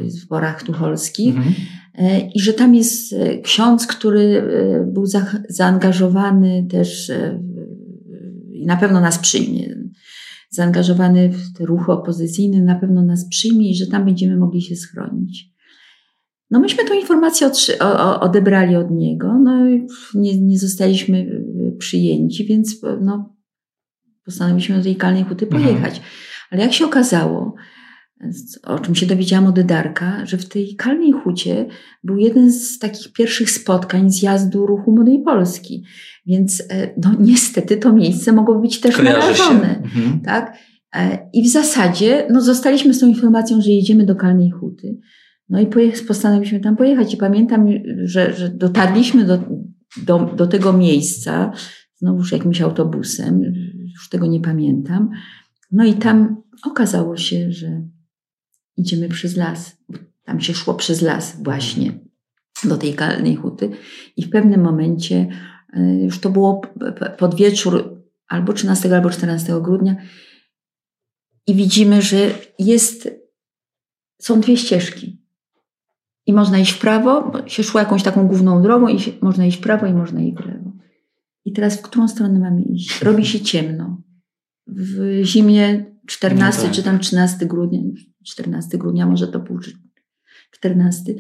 jest 0.05 0.25
w 0.25 0.29
Borach 0.29 0.63
Tucholskich 0.63 1.37
mhm. 1.37 1.55
i 2.35 2.41
że 2.41 2.53
tam 2.53 2.75
jest 2.75 3.15
ksiądz, 3.43 3.87
który 3.87 4.43
był 4.87 5.07
za, 5.07 5.27
zaangażowany 5.49 6.67
też 6.71 7.13
i 8.53 8.67
na 8.67 8.77
pewno 8.77 9.01
nas 9.01 9.19
przyjmie 9.19 9.79
zaangażowany 10.59 11.29
w 11.29 11.53
te 11.53 11.67
ruchy 11.67 11.93
opozycyjne, 11.93 12.63
na 12.63 12.75
pewno 12.75 13.03
nas 13.03 13.29
przyjmie 13.29 13.71
i 13.71 13.75
że 13.75 13.87
tam 13.87 14.05
będziemy 14.05 14.37
mogli 14.37 14.63
się 14.63 14.77
schronić. 14.77 15.51
No 16.51 16.61
myśmy 16.61 16.85
tą 16.85 16.95
informację 16.95 17.51
odebrali 18.21 18.77
od 18.77 18.91
niego, 18.91 19.39
no 19.39 19.71
i 19.71 19.87
nie, 20.15 20.41
nie 20.41 20.59
zostaliśmy 20.59 21.19
y, 21.19 21.77
przyjęci, 21.79 22.45
więc 22.45 22.83
no, 23.01 23.37
postanowiliśmy 24.25 24.77
do 24.77 24.83
tej 24.83 24.97
kalnej 24.97 25.25
huty 25.25 25.47
mhm. 25.47 25.63
pojechać. 25.63 25.93
Mhm. 25.95 26.13
Ale 26.51 26.63
jak 26.63 26.73
się 26.73 26.85
okazało, 26.85 27.55
o 28.63 28.79
czym 28.79 28.95
się 28.95 29.07
dowiedziałam 29.07 29.47
od 29.47 29.61
Darka, 29.61 30.27
że 30.27 30.37
w 30.37 30.49
tej 30.49 30.77
Kalnej 30.77 31.13
Hucie 31.13 31.67
był 32.05 32.17
jeden 32.17 32.53
z 32.53 32.79
takich 32.79 33.13
pierwszych 33.13 33.51
spotkań 33.51 34.11
zjazdu 34.11 34.67
ruchu 34.67 34.93
Młodej 34.93 35.23
Polski. 35.23 35.85
Więc 36.29 36.63
e, 36.71 36.95
no 36.97 37.15
niestety 37.21 37.77
to 37.77 37.93
miejsce 37.93 38.33
mogło 38.33 38.59
być 38.59 38.81
też 38.81 38.97
Kojarzy 38.97 39.19
narażone. 39.19 39.83
Mhm. 39.83 40.21
Tak? 40.21 40.57
E, 40.97 41.29
I 41.33 41.43
w 41.43 41.53
zasadzie 41.53 42.27
no, 42.31 42.41
zostaliśmy 42.41 42.95
z 42.95 43.01
tą 43.01 43.07
informacją, 43.07 43.61
że 43.61 43.71
jedziemy 43.71 44.07
do 44.07 44.17
Kalnej 44.17 44.51
Huty. 44.51 44.99
No 45.49 45.61
i 45.61 45.67
postanowiliśmy 46.09 46.61
tam 46.61 46.77
pojechać. 46.77 47.15
I 47.15 47.17
pamiętam, 47.17 47.67
że, 48.05 48.35
że 48.35 48.49
dotarliśmy 48.49 49.25
do, 49.25 49.39
do, 50.07 50.35
do 50.37 50.47
tego 50.47 50.73
miejsca, 50.73 51.53
znowuż 51.97 52.33
jakimś 52.33 52.61
autobusem, 52.61 53.43
już 53.93 54.09
tego 54.09 54.27
nie 54.27 54.41
pamiętam. 54.41 55.11
No 55.73 55.85
i 55.85 55.95
tam 55.95 56.43
okazało 56.65 57.17
się, 57.17 57.53
że 57.53 57.83
idziemy 58.77 59.09
przez 59.09 59.37
las. 59.37 59.79
Tam 60.25 60.41
się 60.41 60.55
szło 60.55 60.75
przez 60.75 61.03
las 61.03 61.43
właśnie 61.43 61.93
do 62.65 62.77
tej 62.77 62.95
kalnej 62.95 63.37
huty 63.37 63.71
i 64.17 64.23
w 64.23 64.31
pewnym 64.31 64.61
momencie, 64.61 65.29
już 65.77 66.21
to 66.21 66.31
było 66.31 66.61
pod 67.19 67.35
wieczór 67.35 68.03
albo 68.29 68.53
13 68.53 68.97
albo 68.97 69.11
14 69.11 69.61
grudnia 69.63 69.97
i 71.47 71.55
widzimy, 71.55 72.03
że 72.03 72.17
jest, 72.59 73.09
są 74.21 74.41
dwie 74.41 74.57
ścieżki. 74.57 75.23
I 76.27 76.33
można 76.33 76.59
iść 76.59 76.73
w 76.73 76.81
prawo, 76.81 77.31
bo 77.31 77.49
się 77.49 77.63
szło 77.63 77.81
jakąś 77.81 78.03
taką 78.03 78.27
główną 78.27 78.63
drogą 78.63 78.89
i 78.89 79.01
się, 79.01 79.13
można 79.21 79.47
iść 79.47 79.59
w 79.59 79.61
prawo 79.61 79.87
i 79.87 79.95
można 79.95 80.21
iść 80.21 80.37
w 80.37 80.47
lewo. 80.47 80.73
I 81.45 81.53
teraz 81.53 81.77
w 81.77 81.83
którą 81.83 82.09
stronę 82.09 82.39
mamy 82.39 82.63
iść? 82.63 83.03
Robi 83.03 83.27
się 83.27 83.41
ciemno. 83.41 84.03
W 84.67 85.21
zimie 85.23 85.85
14 86.07 86.61
no 86.61 86.67
tak. 86.67 86.77
czy 86.77 86.83
tam 86.83 86.99
13 86.99 87.47
grudnia, 87.47 87.81
14 88.25 88.79
grudnia, 88.79 89.07
może 89.07 89.29
to 89.29 89.39
był 89.39 89.59
14, 90.51 91.15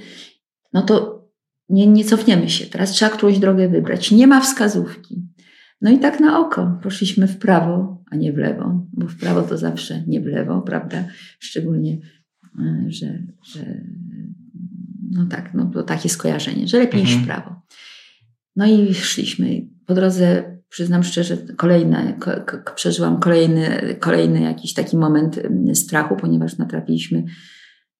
no 0.72 0.82
to 0.82 1.17
nie, 1.68 1.86
nie 1.86 2.04
cofniemy 2.04 2.50
się. 2.50 2.66
Teraz 2.66 2.90
trzeba 2.90 3.10
którąś 3.10 3.38
drogę 3.38 3.68
wybrać. 3.68 4.10
Nie 4.10 4.26
ma 4.26 4.40
wskazówki. 4.40 5.28
No 5.80 5.90
i 5.90 5.98
tak 5.98 6.20
na 6.20 6.40
oko 6.40 6.78
poszliśmy 6.82 7.28
w 7.28 7.38
prawo, 7.38 8.04
a 8.10 8.16
nie 8.16 8.32
w 8.32 8.36
lewo, 8.36 8.86
bo 8.92 9.06
w 9.06 9.16
prawo 9.16 9.42
to 9.42 9.58
zawsze 9.58 10.02
nie 10.06 10.20
w 10.20 10.26
lewo, 10.26 10.62
prawda? 10.62 11.04
Szczególnie, 11.38 11.98
e, 12.58 12.84
że, 12.88 13.22
że 13.42 13.80
no 15.10 15.26
tak, 15.26 15.54
no 15.54 15.70
to 15.74 15.82
takie 15.82 16.08
skojarzenie, 16.08 16.68
że 16.68 16.78
lepiej 16.78 17.00
mhm. 17.00 17.04
iść 17.04 17.26
w 17.26 17.28
mhm. 17.28 17.42
prawo. 17.42 17.62
No 18.56 18.66
i 18.66 18.94
szliśmy. 18.94 19.66
Po 19.86 19.94
drodze 19.94 20.58
przyznam 20.68 21.02
szczerze, 21.02 21.36
kolejne, 21.36 22.16
ko, 22.20 22.30
przeżyłam 22.74 23.20
kolejny, 23.20 23.96
kolejny 24.00 24.40
jakiś 24.40 24.74
taki 24.74 24.96
moment 24.96 25.42
strachu, 25.74 26.16
ponieważ 26.16 26.58
natrafiliśmy 26.58 27.24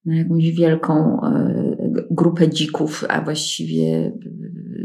na 0.04 0.16
jakąś 0.16 0.50
wielką 0.50 1.20
e, 1.22 1.87
grupę 2.10 2.50
dzików, 2.50 3.04
a 3.08 3.20
właściwie 3.20 4.12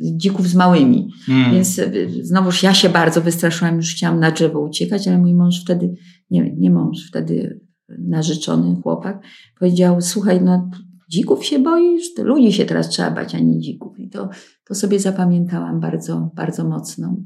dzików 0.02 0.48
z 0.48 0.56
małymi. 0.56 1.10
Mm. 1.30 1.52
Więc 1.52 1.80
e, 1.80 1.92
znowuż 2.22 2.64
ja 2.64 2.74
się 2.74 2.90
bardzo 2.90 3.22
wystraszyłam, 3.22 3.76
już 3.76 3.92
chciałam 3.92 4.20
na 4.20 4.32
drzewo 4.32 4.60
uciekać, 4.60 5.08
ale 5.08 5.18
mój 5.18 5.34
mąż 5.34 5.62
wtedy, 5.62 5.94
nie, 6.30 6.56
nie 6.58 6.72
mąż, 6.72 7.08
wtedy 7.08 7.60
narzeczony 8.00 8.76
chłopak, 8.84 9.24
powiedział, 9.60 10.02
słuchaj, 10.02 10.42
no 10.42 10.70
dzików 11.10 11.46
się 11.46 11.60
boisz? 11.60 12.04
Ludzi 12.18 12.54
się 12.54 12.66
teraz 12.66 12.90
trzeba 12.90 13.12
bać, 13.12 13.36
a 13.36 13.40
nie 13.40 13.60
dzików. 13.60 14.00
I 14.00 14.10
to, 14.10 14.30
to 14.68 14.76
sobie 14.76 15.00
zapamiętałam 15.00 15.80
bardzo, 15.80 16.32
bardzo 16.36 16.64
mocno 16.64 17.18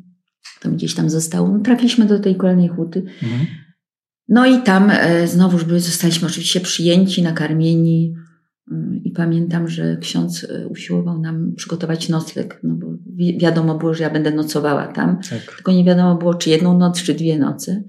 to 0.61 0.69
gdzieś 0.69 0.95
tam 0.95 1.09
zostało. 1.09 1.47
No, 1.47 1.59
trafiliśmy 1.59 2.05
do 2.05 2.19
tej 2.19 2.35
kolejnej 2.35 2.67
huty. 2.67 3.03
Mhm. 3.23 3.45
No 4.29 4.45
i 4.45 4.61
tam 4.61 4.89
e, 4.89 5.27
znowuż 5.27 5.65
zostaliśmy 5.77 6.27
oczywiście 6.27 6.59
przyjęci, 6.59 7.23
nakarmieni. 7.23 8.13
Mm, 8.71 9.03
I 9.03 9.11
pamiętam, 9.11 9.67
że 9.67 9.97
ksiądz 9.97 10.43
e, 10.43 10.67
usiłował 10.67 11.19
nam 11.19 11.53
przygotować 11.55 12.09
nocleg, 12.09 12.59
no 12.63 12.75
bo 12.75 12.87
wi 13.15 13.37
wiadomo 13.37 13.77
było, 13.77 13.93
że 13.93 14.03
ja 14.03 14.09
będę 14.09 14.31
nocowała 14.31 14.87
tam. 14.87 15.19
Tak. 15.29 15.55
Tylko 15.55 15.71
nie 15.71 15.83
wiadomo 15.83 16.15
było, 16.15 16.33
czy 16.33 16.49
jedną 16.49 16.77
noc, 16.77 17.03
czy 17.03 17.13
dwie 17.13 17.39
noce. 17.39 17.83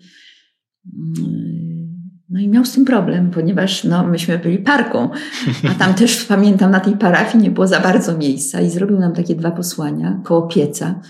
Mm, 1.18 1.88
no 2.28 2.40
i 2.40 2.48
miał 2.48 2.64
z 2.64 2.72
tym 2.72 2.84
problem, 2.84 3.30
ponieważ 3.30 3.84
no, 3.84 4.06
myśmy 4.06 4.38
byli 4.38 4.58
parką, 4.58 5.10
a 5.70 5.74
tam 5.74 5.94
też 5.94 6.24
pamiętam 6.34 6.70
na 6.70 6.80
tej 6.80 6.96
parafii 6.96 7.44
nie 7.44 7.50
było 7.50 7.66
za 7.66 7.80
bardzo 7.80 8.18
miejsca 8.18 8.60
i 8.60 8.70
zrobił 8.70 8.98
nam 8.98 9.12
takie 9.12 9.34
dwa 9.34 9.50
posłania 9.50 10.20
koło 10.24 10.46
pieca 10.46 11.00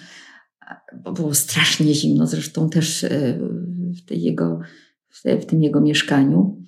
bo 1.04 1.12
było 1.12 1.35
strasznie 1.35 1.94
zimno, 1.94 2.26
zresztą 2.26 2.70
też 2.70 3.07
w, 3.98 4.04
tej 4.04 4.22
jego, 4.22 4.61
w 5.40 5.46
tym 5.46 5.62
jego 5.62 5.81
mieszkaniu. 5.81 6.64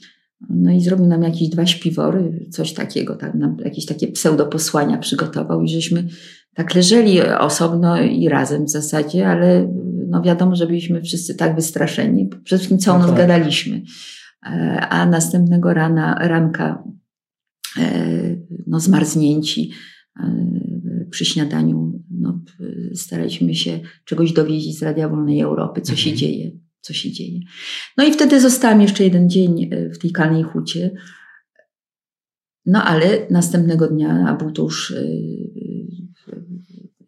No 0.48 0.72
i 0.72 0.80
zrobił 0.80 1.06
nam 1.06 1.22
jakieś 1.22 1.48
dwa 1.48 1.66
śpiwory, 1.66 2.46
coś 2.50 2.72
takiego, 2.72 3.16
tak, 3.16 3.34
nam 3.34 3.56
jakieś 3.64 3.86
takie 3.86 4.08
pseudoposłania 4.08 4.98
przygotował 4.98 5.62
i 5.62 5.68
żeśmy 5.68 6.08
tak 6.54 6.74
leżeli 6.74 7.22
osobno 7.22 8.02
i 8.02 8.28
razem 8.28 8.64
w 8.64 8.70
zasadzie, 8.70 9.28
ale 9.28 9.74
no 10.08 10.22
wiadomo, 10.22 10.56
że 10.56 10.66
byliśmy 10.66 11.02
wszyscy 11.02 11.34
tak 11.34 11.54
wystraszeni. 11.54 12.28
Przede 12.44 12.58
wszystkim 12.58 12.78
całą 12.78 12.98
noc 12.98 13.16
gadaliśmy. 13.16 13.82
E, 14.46 14.80
a 14.90 15.06
następnego 15.06 15.74
rana, 15.74 16.14
ranka 16.20 16.84
e, 17.78 18.36
no 18.66 18.80
zmarznięci 18.80 19.70
przy 21.10 21.24
śniadaniu 21.24 22.02
no, 22.10 22.40
staraliśmy 22.94 23.54
się 23.54 23.80
czegoś 24.04 24.32
dowiedzieć 24.32 24.78
z 24.78 24.82
Radia 24.82 25.08
Wolnej 25.08 25.40
Europy, 25.40 25.80
co 25.80 25.96
się 25.96 26.10
mhm. 26.10 26.16
dzieje, 26.16 26.50
co 26.80 26.92
się 26.92 27.12
dzieje. 27.12 27.40
No 27.96 28.04
i 28.04 28.12
wtedy 28.12 28.40
zostałam 28.40 28.80
jeszcze 28.80 29.04
jeden 29.04 29.30
dzień 29.30 29.68
e, 29.72 29.90
w 29.90 29.98
tej 29.98 30.12
kalnej 30.12 30.42
hucie. 30.42 30.90
No 32.66 32.84
ale 32.84 33.26
następnego 33.30 33.86
dnia, 33.86 34.24
a 34.28 34.34
był 34.34 34.52
to 34.52 34.62
już 34.62 34.90
e, 34.90 35.04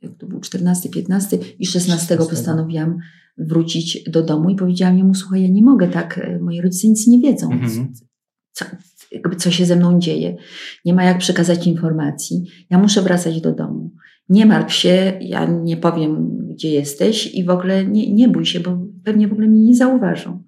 jak 0.02 0.16
to 0.18 0.26
był 0.26 0.40
14, 0.40 0.88
15 0.88 1.36
i 1.36 1.66
16, 1.66 2.06
16. 2.06 2.16
postanowiłam 2.16 2.98
wrócić 3.38 4.10
do 4.10 4.22
domu 4.22 4.50
i 4.50 4.56
powiedziałam 4.56 4.98
jemu, 4.98 5.14
słuchaj, 5.14 5.42
ja 5.42 5.48
nie 5.48 5.62
mogę 5.62 5.88
tak, 5.88 6.18
e, 6.18 6.38
moi 6.38 6.60
rodzice 6.60 6.88
nic 6.88 7.06
nie 7.06 7.20
wiedzą, 7.20 7.52
mhm. 7.52 7.92
co, 8.52 8.64
co 9.38 9.50
się 9.50 9.66
ze 9.66 9.76
mną 9.76 10.00
dzieje. 10.00 10.36
Nie 10.84 10.94
ma 10.94 11.04
jak 11.04 11.18
przekazać 11.18 11.66
informacji. 11.66 12.44
Ja 12.70 12.78
muszę 12.78 13.02
wracać 13.02 13.40
do 13.40 13.52
domu. 13.52 13.90
nie 14.28 14.46
martw 14.46 14.74
się, 14.74 15.18
ja 15.20 15.46
nie 15.46 15.76
powiem, 15.76 16.41
gdzie 16.52 16.70
jesteś 16.70 17.34
i 17.34 17.44
w 17.44 17.50
ogóle 17.50 17.84
nie, 17.84 18.12
nie 18.12 18.28
bój 18.28 18.46
się, 18.46 18.60
bo 18.60 18.78
pewnie 19.04 19.28
w 19.28 19.32
ogóle 19.32 19.48
mnie 19.48 19.64
nie 19.64 19.76
zauważą. 19.76 20.42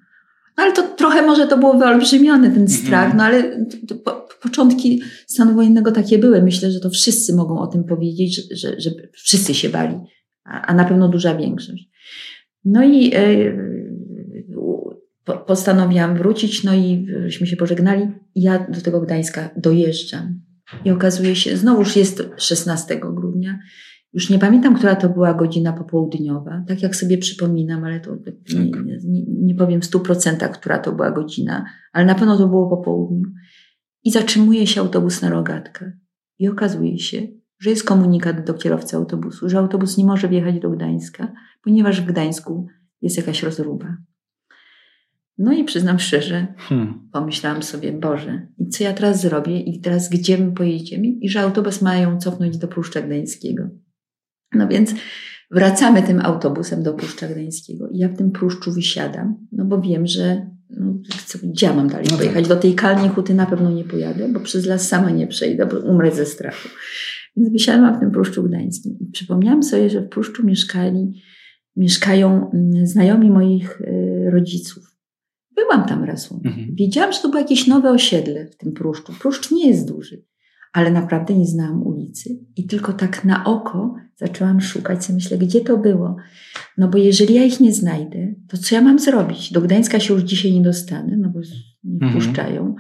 No 0.57 0.65
ale 0.65 0.73
to 0.73 0.83
trochę 0.83 1.23
może 1.23 1.47
to 1.47 1.59
było 1.59 1.79
wyolbrzymione, 1.79 2.51
ten 2.51 2.69
strach, 2.69 3.05
mm 3.05 3.13
-hmm. 3.13 3.17
no 3.17 3.25
ale 3.25 3.67
to, 3.89 3.95
po, 3.95 4.29
początki 4.43 5.03
stanu 5.27 5.55
wojennego 5.55 5.93
takie 5.93 6.19
były. 6.19 6.43
Myślę, 6.43 6.71
że 6.71 6.81
to 6.81 6.91
wszyscy 6.91 7.35
mogą 7.35 7.59
o 7.59 7.67
tym 7.67 7.85
powiedzieć, 7.85 8.37
że, 8.37 8.57
że, 8.57 8.81
że 8.81 8.91
wszyscy 9.13 9.55
się 9.55 9.69
bali, 9.69 9.97
a, 10.45 10.63
a, 10.63 10.75
na 10.75 10.85
pewno 10.85 11.09
duża 11.09 11.35
większość. 11.35 11.89
No 12.65 12.85
i 12.85 13.15
e, 13.15 13.21
po, 15.25 15.37
postanowiłam 15.37 16.17
wrócić, 16.17 16.65
no 16.65 16.75
i 16.75 17.07
żeśmy 17.27 17.47
się 17.47 17.57
pożegnali. 17.57 18.07
Ja 18.35 18.67
do 18.69 18.81
tego 18.81 19.01
Gdańska 19.01 19.51
dojeżdżam. 19.57 20.41
I 20.85 20.91
okazuje 20.91 21.37
się, 21.37 21.57
znowuż 21.57 21.97
jest 21.97 22.23
16 22.37 23.01
grudnia. 23.01 23.59
Już 24.15 24.31
nie 24.31 24.39
pamiętam, 24.39 24.77
która 24.77 24.97
to 24.97 25.09
była 25.09 25.35
godzina 25.35 25.73
popołudniowa, 25.73 26.65
tak 26.69 26.83
jak 26.83 26.97
sobie 26.97 27.19
przypominam, 27.19 27.85
ale 27.85 28.01
to 28.01 28.17
nie, 28.55 28.71
tak. 28.71 28.85
nie, 28.85 29.25
nie 29.29 29.55
powiem 29.55 29.81
w 29.81 29.85
stu 29.85 30.01
procentach, 30.01 30.51
która 30.51 30.79
to 30.79 30.93
była 30.93 31.11
godzina, 31.11 31.65
ale 31.93 32.05
na 32.05 32.15
pewno 32.15 32.39
to 32.39 32.49
było 32.49 32.71
po 32.71 32.77
południu. 32.77 33.31
I 34.05 34.11
zatrzymuje 34.11 34.67
się 34.67 34.81
autobus 34.81 35.23
na 35.23 35.31
rogatkę. 35.31 35.93
I 36.39 36.49
okazuje 36.49 36.99
się, 36.99 37.23
że 37.59 37.71
jest 37.71 37.85
komunikat 37.85 38.47
do 38.47 38.55
kierowcy 38.55 38.97
autobusu, 38.97 39.49
że 39.49 39.59
autobus 39.59 39.99
nie 39.99 40.05
może 40.05 40.29
wjechać 40.29 40.61
do 40.61 40.71
Gdańska, 40.71 41.33
ponieważ 41.63 42.01
w 42.01 42.07
Gdańsku 42.07 42.67
jest 43.03 43.17
jakaś 43.17 43.43
rozruba. 43.43 43.97
No 45.39 45.53
i 45.53 45.65
przyznam 45.65 45.99
szczerze, 45.99 46.47
hmm. 46.57 47.09
pomyślałam 47.13 47.63
sobie, 47.63 47.93
Boże, 47.93 48.47
i 48.59 48.69
co 48.69 48.85
ja 48.85 48.93
teraz 48.93 49.21
zrobię 49.21 49.61
i 49.61 49.81
teraz 49.81 50.09
gdzie 50.09 50.39
my 50.39 50.53
pojedziemy? 50.53 51.07
I 51.07 51.29
że 51.29 51.41
autobus 51.41 51.83
mają 51.83 52.19
cofnąć 52.19 52.59
do 52.59 52.69
Pruszcza 52.69 53.03
Gdańskiego. 53.03 53.69
No 54.55 54.69
więc 54.69 54.95
wracamy 55.51 56.03
tym 56.03 56.21
autobusem 56.21 56.83
do 56.83 56.95
Pruszcza 56.95 57.29
Gdańskiego 57.29 57.89
i 57.89 57.99
ja 57.99 58.09
w 58.09 58.17
tym 58.17 58.31
Pruszczu 58.31 58.73
wysiadam, 58.73 59.47
no 59.53 59.65
bo 59.65 59.81
wiem, 59.81 60.07
że 60.07 60.51
no, 60.71 60.95
gdzie 61.43 61.67
ja 61.67 61.73
mam 61.75 61.89
dalej 61.89 62.07
no 62.11 62.17
pojechać? 62.17 62.49
Tak. 62.49 62.57
Do 62.57 62.63
tej 62.63 62.75
kalnej 62.75 63.09
huty 63.09 63.35
na 63.35 63.47
pewno 63.47 63.71
nie 63.71 63.85
pojadę, 63.85 64.29
bo 64.29 64.41
przez 64.41 64.67
las 64.67 64.89
sama 64.89 65.11
nie 65.11 65.27
przejdę, 65.27 65.67
bo 65.67 65.79
umrę 65.79 66.13
ze 66.13 66.27
strachu. 66.27 66.69
Więc 67.37 67.53
wysiadłam 67.53 67.97
w 67.97 68.01
tym 68.01 68.11
Pruszczu 68.11 68.43
Gdańskim 68.43 68.97
i 69.01 69.07
przypomniałam 69.07 69.63
sobie, 69.63 69.91
że 69.91 70.01
w 70.01 70.09
Pruszczu 70.09 70.47
mieszkali, 70.47 71.23
mieszkają 71.77 72.51
mm, 72.51 72.87
znajomi 72.87 73.31
moich 73.31 73.81
y, 73.81 74.31
rodziców. 74.31 74.97
Byłam 75.55 75.89
tam 75.89 76.05
raz. 76.05 76.33
Mhm. 76.33 76.75
Wiedziałam, 76.75 77.13
że 77.13 77.19
to 77.21 77.29
było 77.29 77.41
jakieś 77.41 77.67
nowe 77.67 77.91
osiedle 77.91 78.47
w 78.47 78.57
tym 78.57 78.73
Pruszczu. 78.73 79.13
Pruszcz 79.21 79.51
nie 79.51 79.69
jest 79.69 79.89
duży, 79.89 80.25
ale 80.73 80.91
naprawdę 80.91 81.35
nie 81.35 81.47
znałam 81.47 81.83
ulicy 81.83 82.39
i 82.57 82.67
tylko 82.67 82.93
tak 82.93 83.25
na 83.25 83.45
oko 83.45 83.95
zaczęłam 84.17 84.61
szukać. 84.61 85.05
Sobie 85.05 85.15
myślę, 85.15 85.39
gdzie 85.39 85.61
to 85.61 85.77
było? 85.77 86.17
No 86.79 86.89
bo 86.89 86.99
jeżeli 86.99 87.35
ja 87.35 87.45
ich 87.45 87.61
nie 87.61 87.73
znajdę, 87.73 88.35
to 88.49 88.57
co 88.57 88.75
ja 88.75 88.81
mam 88.81 88.99
zrobić? 88.99 89.53
Do 89.53 89.61
Gdańska 89.61 90.01
się 90.01 90.15
już 90.15 90.23
dzisiaj 90.23 90.53
nie 90.53 90.63
dostanę, 90.63 91.17
no 91.17 91.29
bo 91.29 91.41
nie 91.85 91.95
mhm. 91.95 92.13
wpuszczają. 92.13 92.75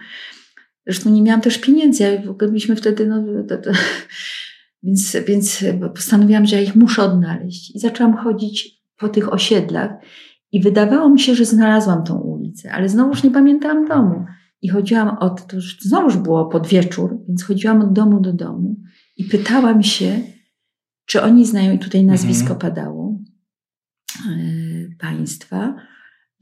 Zresztą 0.86 1.10
nie 1.10 1.22
miałam 1.22 1.40
też 1.40 1.58
pieniędzy, 1.58 2.22
w 2.26 2.30
ogóle 2.30 2.48
byliśmy 2.48 2.76
wtedy, 2.76 3.06
no 3.06 3.24
to, 3.48 3.58
to, 3.58 3.70
więc, 4.82 5.16
więc 5.28 5.64
postanowiłam, 5.94 6.46
że 6.46 6.56
ja 6.56 6.62
ich 6.62 6.76
muszę 6.76 7.02
odnaleźć. 7.02 7.76
I 7.76 7.78
zaczęłam 7.78 8.16
chodzić 8.16 8.80
po 8.98 9.08
tych 9.08 9.32
osiedlach 9.32 9.90
i 10.52 10.60
wydawało 10.60 11.10
mi 11.10 11.20
się, 11.20 11.34
że 11.34 11.44
znalazłam 11.44 12.04
tą 12.04 12.18
ulicę, 12.18 12.72
ale 12.72 12.88
znowuż 12.88 13.22
nie 13.22 13.30
pamiętałam 13.30 13.88
domu. 13.88 14.24
I 14.62 14.68
chodziłam 14.68 15.18
od, 15.18 15.46
to 15.46 15.56
już 15.56 15.78
znowuż 15.80 16.16
było 16.16 16.46
pod 16.46 16.66
wieczór, 16.66 17.18
więc 17.28 17.44
chodziłam 17.44 17.82
od 17.82 17.92
domu 17.92 18.20
do 18.20 18.32
domu 18.32 18.76
i 19.16 19.24
pytałam 19.24 19.82
się, 19.82 20.20
czy 21.06 21.22
oni 21.22 21.46
znają, 21.46 21.72
i 21.72 21.78
tutaj 21.78 22.04
nazwisko 22.04 22.52
mhm. 22.52 22.60
padało, 22.60 23.18
yy, 24.28 24.96
państwa. 24.98 25.76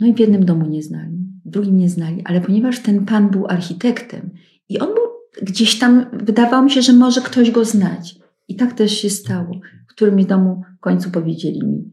No 0.00 0.06
i 0.06 0.14
w 0.14 0.18
jednym 0.18 0.44
domu 0.44 0.66
nie 0.66 0.82
znali, 0.82 1.18
w 1.44 1.50
drugim 1.50 1.76
nie 1.76 1.88
znali, 1.88 2.22
ale 2.24 2.40
ponieważ 2.40 2.78
ten 2.78 3.06
pan 3.06 3.30
był 3.30 3.46
architektem 3.46 4.30
i 4.68 4.78
on 4.78 4.94
był 4.94 5.04
gdzieś 5.42 5.78
tam, 5.78 6.06
wydawało 6.12 6.62
mi 6.62 6.70
się, 6.70 6.82
że 6.82 6.92
może 6.92 7.20
ktoś 7.20 7.50
go 7.50 7.64
znać. 7.64 8.14
I 8.48 8.56
tak 8.56 8.72
też 8.72 8.92
się 8.92 9.10
stało. 9.10 9.60
W 9.88 9.94
którym 9.94 10.24
domu 10.26 10.62
w 10.76 10.80
końcu 10.80 11.10
powiedzieli 11.10 11.66
mi, 11.66 11.90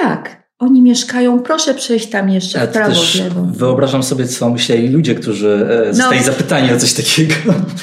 tak, 0.00 0.39
oni 0.60 0.82
mieszkają, 0.82 1.42
proszę 1.42 1.74
przejść 1.74 2.10
tam 2.10 2.30
jeszcze 2.30 2.66
w 2.66 2.72
prawo, 2.72 2.94
w 2.94 3.14
lewo. 3.14 3.44
Wyobrażam 3.52 4.02
sobie, 4.02 4.26
co 4.26 4.50
myśleli 4.50 4.88
ludzie, 4.88 5.14
którzy 5.14 5.68
e, 5.70 5.86
no. 5.86 5.94
zostali 5.94 6.22
zapytani 6.24 6.72
o 6.72 6.76
coś 6.76 6.92
takiego 6.92 7.34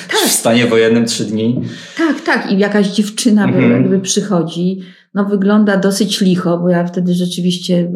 tak. 0.07 0.19
w 0.27 0.31
stanie 0.31 0.65
wojennym 0.65 1.05
trzy 1.05 1.25
dni. 1.25 1.61
Tak, 1.97 2.21
tak. 2.21 2.51
I 2.51 2.57
jakaś 2.57 2.87
dziewczyna 2.87 3.43
mhm. 3.43 3.71
jakby 3.71 3.99
przychodzi, 3.99 4.79
no 5.13 5.25
wygląda 5.25 5.77
dosyć 5.77 6.21
licho, 6.21 6.57
bo 6.57 6.69
ja 6.69 6.85
wtedy 6.85 7.13
rzeczywiście 7.13 7.91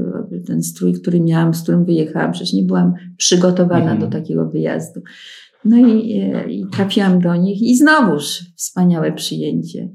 ten 0.47 0.63
strój, 0.63 0.93
który 0.93 1.19
miałam, 1.19 1.53
z 1.53 1.63
którym 1.63 1.85
wyjechałam, 1.85 2.31
przecież 2.31 2.53
nie 2.53 2.63
byłam 2.63 2.93
przygotowana 3.17 3.91
mhm. 3.91 3.99
do 3.99 4.07
takiego 4.07 4.49
wyjazdu. 4.49 5.01
No 5.65 5.77
i, 5.77 6.19
e, 6.19 6.51
i 6.51 6.65
trafiłam 6.71 7.19
do 7.19 7.35
nich 7.35 7.61
i 7.61 7.77
znowuż 7.77 8.39
wspaniałe 8.55 9.11
przyjęcie. 9.11 9.89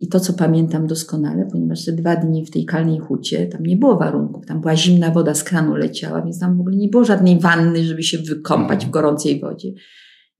I 0.00 0.08
to, 0.08 0.20
co 0.20 0.32
pamiętam 0.32 0.86
doskonale, 0.86 1.48
ponieważ 1.52 1.84
te 1.84 1.92
dwa 1.92 2.16
dni 2.16 2.46
w 2.46 2.50
tej 2.50 2.64
kalnej 2.64 2.98
hucie, 2.98 3.46
tam 3.46 3.62
nie 3.62 3.76
było 3.76 3.96
warunków, 3.96 4.46
tam 4.46 4.60
była 4.60 4.76
zimna 4.76 5.10
woda 5.10 5.34
z 5.34 5.44
kranu 5.44 5.74
leciała, 5.74 6.22
więc 6.22 6.40
tam 6.40 6.56
w 6.56 6.60
ogóle 6.60 6.76
nie 6.76 6.88
było 6.88 7.04
żadnej 7.04 7.40
wanny, 7.40 7.84
żeby 7.84 8.02
się 8.02 8.18
wykąpać 8.18 8.86
w 8.86 8.90
gorącej 8.90 9.40
wodzie. 9.40 9.68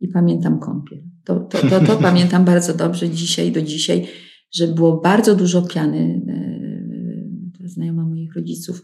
I 0.00 0.08
pamiętam 0.08 0.58
kąpiel. 0.58 1.02
To, 1.24 1.40
to, 1.40 1.58
to, 1.68 1.80
to 1.80 1.96
pamiętam 1.96 2.44
bardzo 2.54 2.74
dobrze 2.74 3.10
dzisiaj, 3.10 3.52
do 3.52 3.62
dzisiaj, 3.62 4.06
że 4.52 4.66
było 4.68 5.00
bardzo 5.00 5.34
dużo 5.34 5.62
piany. 5.62 6.22
E, 6.28 7.68
znajoma 7.68 8.04
moich 8.04 8.34
rodziców 8.34 8.82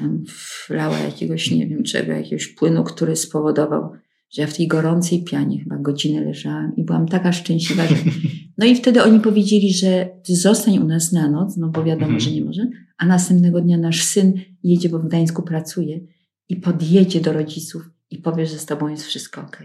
tam 0.00 0.24
wlała 0.68 0.98
jakiegoś, 0.98 1.50
nie 1.50 1.66
wiem 1.66 1.82
czego, 1.82 2.12
jakiegoś 2.12 2.46
płynu, 2.46 2.84
który 2.84 3.16
spowodował, 3.16 3.92
że 4.30 4.42
ja 4.42 4.48
w 4.48 4.56
tej 4.56 4.68
gorącej 4.68 5.24
pianie 5.24 5.60
chyba 5.62 5.76
godzinę 5.76 6.20
leżałam 6.20 6.76
i 6.76 6.84
byłam 6.84 7.08
taka 7.08 7.32
szczęśliwa, 7.32 7.86
że... 7.86 7.94
No 8.58 8.66
i 8.66 8.74
wtedy 8.74 9.02
oni 9.02 9.20
powiedzieli, 9.20 9.72
że 9.74 10.10
ty 10.24 10.36
zostań 10.36 10.78
u 10.78 10.84
nas 10.84 11.12
na 11.12 11.30
noc, 11.30 11.56
no 11.56 11.68
bo 11.68 11.84
wiadomo, 11.84 12.12
mhm. 12.12 12.20
że 12.20 12.30
nie 12.30 12.44
może, 12.44 12.66
a 12.98 13.06
następnego 13.06 13.60
dnia 13.60 13.78
nasz 13.78 14.02
syn 14.02 14.32
jedzie, 14.62 14.88
bo 14.88 14.98
w 14.98 15.06
Gdańsku 15.06 15.42
pracuje 15.42 16.00
i 16.48 16.56
podjedzie 16.56 17.20
do 17.20 17.32
rodziców 17.32 17.90
i 18.10 18.18
powie, 18.18 18.46
że 18.46 18.58
z 18.58 18.66
tobą 18.66 18.88
jest 18.88 19.06
wszystko 19.06 19.40
ok. 19.40 19.62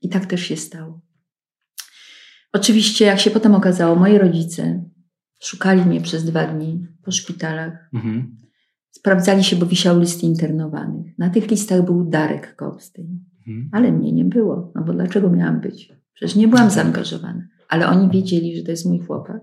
I 0.00 0.08
tak 0.08 0.26
też 0.26 0.40
się 0.40 0.56
stało. 0.56 1.00
Oczywiście, 2.52 3.04
jak 3.04 3.20
się 3.20 3.30
potem 3.30 3.54
okazało, 3.54 3.96
moi 3.96 4.18
rodzice 4.18 4.84
szukali 5.42 5.84
mnie 5.84 6.00
przez 6.00 6.24
dwa 6.24 6.46
dni 6.46 6.86
po 7.04 7.12
szpitalach. 7.12 7.88
Mhm. 7.94 8.36
Sprawdzali 8.90 9.44
się, 9.44 9.56
bo 9.56 9.66
wisiał 9.66 10.00
listy 10.00 10.26
internowanych. 10.26 11.18
Na 11.18 11.30
tych 11.30 11.50
listach 11.50 11.84
był 11.84 12.04
Darek 12.04 12.56
Kopstein. 12.56 13.31
Mhm. 13.48 13.68
Ale 13.72 13.92
mnie 13.92 14.12
nie 14.12 14.24
było, 14.24 14.72
no 14.74 14.84
bo 14.84 14.92
dlaczego 14.92 15.30
miałam 15.30 15.60
być? 15.60 15.92
Przecież 16.14 16.36
nie 16.36 16.48
byłam 16.48 16.70
zaangażowana. 16.70 17.48
Ale 17.68 17.88
oni 17.88 18.10
wiedzieli, 18.10 18.56
że 18.56 18.62
to 18.62 18.70
jest 18.70 18.86
mój 18.86 18.98
chłopak. 18.98 19.40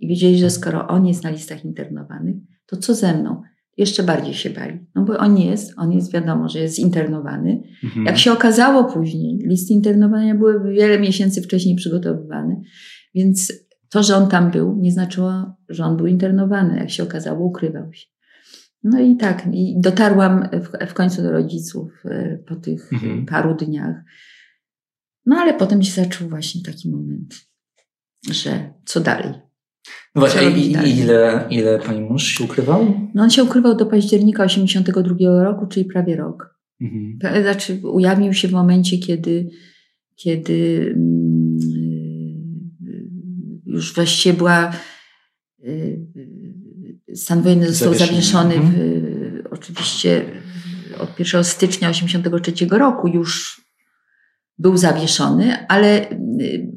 I 0.00 0.08
wiedzieli, 0.08 0.38
że 0.38 0.50
skoro 0.50 0.88
on 0.88 1.06
jest 1.06 1.24
na 1.24 1.30
listach 1.30 1.64
internowanych, 1.64 2.36
to 2.66 2.76
co 2.76 2.94
ze 2.94 3.14
mną? 3.18 3.42
Jeszcze 3.76 4.02
bardziej 4.02 4.34
się 4.34 4.50
bali. 4.50 4.78
No 4.94 5.04
bo 5.04 5.18
on 5.18 5.38
jest, 5.38 5.74
on 5.76 5.92
jest 5.92 6.12
wiadomo, 6.12 6.48
że 6.48 6.58
jest 6.58 6.78
internowany. 6.78 7.62
Mhm. 7.84 8.06
Jak 8.06 8.18
się 8.18 8.32
okazało 8.32 8.84
później, 8.84 9.38
listy 9.38 9.72
internowania 9.72 10.34
były 10.34 10.72
wiele 10.72 11.00
miesięcy 11.00 11.42
wcześniej 11.42 11.76
przygotowywane, 11.76 12.60
więc 13.14 13.52
to, 13.90 14.02
że 14.02 14.16
on 14.16 14.28
tam 14.28 14.50
był, 14.50 14.76
nie 14.76 14.92
znaczyło, 14.92 15.32
że 15.68 15.84
on 15.84 15.96
był 15.96 16.06
internowany. 16.06 16.76
Jak 16.76 16.90
się 16.90 17.02
okazało, 17.02 17.46
ukrywał 17.46 17.92
się. 17.92 18.06
No 18.84 19.00
i 19.00 19.16
tak, 19.16 19.46
i 19.52 19.74
dotarłam 19.80 20.48
w, 20.52 20.90
w 20.90 20.94
końcu 20.94 21.22
do 21.22 21.32
rodziców 21.32 21.92
e, 22.04 22.38
po 22.46 22.56
tych 22.56 22.92
mhm. 22.92 23.26
paru 23.26 23.54
dniach. 23.54 23.96
No 25.26 25.36
ale 25.36 25.54
potem 25.54 25.82
się 25.82 26.02
zaczął 26.02 26.28
właśnie 26.28 26.62
taki 26.62 26.90
moment, 26.90 27.34
że 28.30 28.72
co 28.84 29.00
dalej? 29.00 29.32
No 30.14 30.20
właśnie, 30.20 30.50
i, 30.50 30.72
dalej? 30.72 30.98
ile, 30.98 31.46
ile 31.50 31.78
pani 31.78 32.00
mąż 32.00 32.24
się 32.24 32.44
ukrywał? 32.44 33.08
No 33.14 33.22
on 33.22 33.30
się 33.30 33.44
ukrywał 33.44 33.76
do 33.76 33.86
października 33.86 34.44
82 34.44 35.42
roku, 35.42 35.66
czyli 35.66 35.84
prawie 35.84 36.16
rok. 36.16 36.58
Mhm. 36.80 37.42
Znaczy 37.42 37.80
ujawnił 37.82 38.34
się 38.34 38.48
w 38.48 38.52
momencie, 38.52 38.98
kiedy, 38.98 39.50
kiedy 40.16 40.92
mm, 40.96 41.56
już 43.66 43.94
właściwie 43.94 44.36
była 44.36 44.72
y, 45.64 46.06
Stan 47.14 47.42
wojenny 47.42 47.72
został 47.72 47.94
zawieszony 47.94 48.54
w, 48.54 48.64
mhm. 48.64 49.42
oczywiście 49.50 50.24
od 50.98 51.18
1 51.18 51.44
stycznia 51.44 51.88
1983 51.88 52.78
roku 52.78 53.08
już 53.08 53.60
był 54.58 54.76
zawieszony, 54.76 55.66
ale 55.68 56.10
y, 56.10 56.72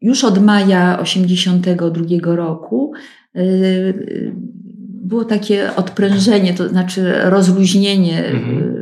już 0.00 0.24
od 0.24 0.42
maja 0.42 0.96
1982 0.96 2.36
roku 2.36 2.92
y, 3.36 4.32
było 5.02 5.24
takie 5.24 5.76
odprężenie, 5.76 6.54
to 6.54 6.68
znaczy 6.68 7.12
rozluźnienie 7.24 8.26
mhm. 8.26 8.79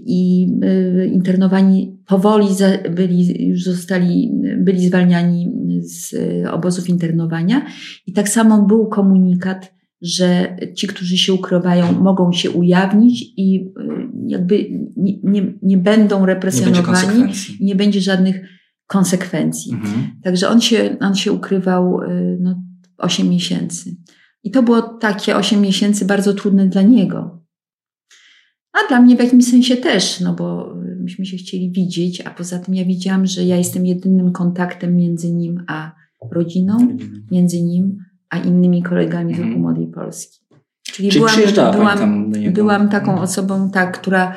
Y, 0.00 1.06
i 1.06 1.14
internowani 1.14 1.98
powoli 2.06 2.46
byli, 2.90 3.48
już 3.48 3.64
zostali, 3.64 4.32
byli 4.58 4.86
zwalniani 4.86 5.52
z 5.80 6.14
obozów 6.50 6.88
internowania. 6.88 7.66
I 8.06 8.12
tak 8.12 8.28
samo 8.28 8.62
był 8.62 8.88
komunikat, 8.88 9.74
że 10.02 10.56
ci, 10.76 10.86
którzy 10.86 11.18
się 11.18 11.32
ukrywają, 11.32 11.92
mogą 11.92 12.32
się 12.32 12.50
ujawnić 12.50 13.22
i 13.36 13.72
jakby 14.26 14.70
nie, 14.96 15.20
nie, 15.22 15.54
nie 15.62 15.78
będą 15.78 16.26
represjonowani, 16.26 17.22
nie 17.22 17.66
nie 17.66 17.74
będzie 17.74 18.00
żadnych 18.00 18.40
konsekwencji. 18.86 19.72
Mhm. 19.72 20.10
Także 20.24 20.48
on 20.48 20.60
się, 20.60 20.96
on 21.00 21.14
się 21.14 21.32
ukrywał 21.32 22.00
no, 22.40 22.62
8 22.98 23.28
miesięcy. 23.28 23.96
I 24.42 24.50
to 24.50 24.62
było 24.62 24.82
takie 24.82 25.36
8 25.36 25.60
miesięcy 25.60 26.04
bardzo 26.04 26.34
trudne 26.34 26.66
dla 26.66 26.82
niego. 26.82 27.39
A 28.72 28.88
dla 28.88 29.00
mnie 29.00 29.16
w 29.16 29.20
jakimś 29.20 29.44
sensie 29.44 29.76
też, 29.76 30.20
no 30.20 30.34
bo 30.34 30.74
myśmy 31.00 31.26
się 31.26 31.36
chcieli 31.36 31.70
widzieć, 31.70 32.20
a 32.20 32.30
poza 32.30 32.58
tym 32.58 32.74
ja 32.74 32.84
widziałam, 32.84 33.26
że 33.26 33.44
ja 33.44 33.56
jestem 33.56 33.86
jedynym 33.86 34.32
kontaktem 34.32 34.96
między 34.96 35.32
nim 35.32 35.64
a 35.66 35.92
rodziną, 36.32 36.76
między 37.30 37.62
nim 37.62 37.98
a 38.30 38.38
innymi 38.38 38.82
kolegami 38.82 39.34
z 39.34 39.38
mhm. 39.38 39.60
Młodej 39.60 39.86
Polski. 39.86 40.40
Czyli, 40.82 41.08
Czyli 41.08 41.24
byłam, 41.54 41.72
byłam, 41.72 42.32
byłam 42.52 42.88
taką 42.88 43.10
mhm. 43.10 43.24
osobą, 43.24 43.70
tak, 43.70 44.00
która, 44.00 44.34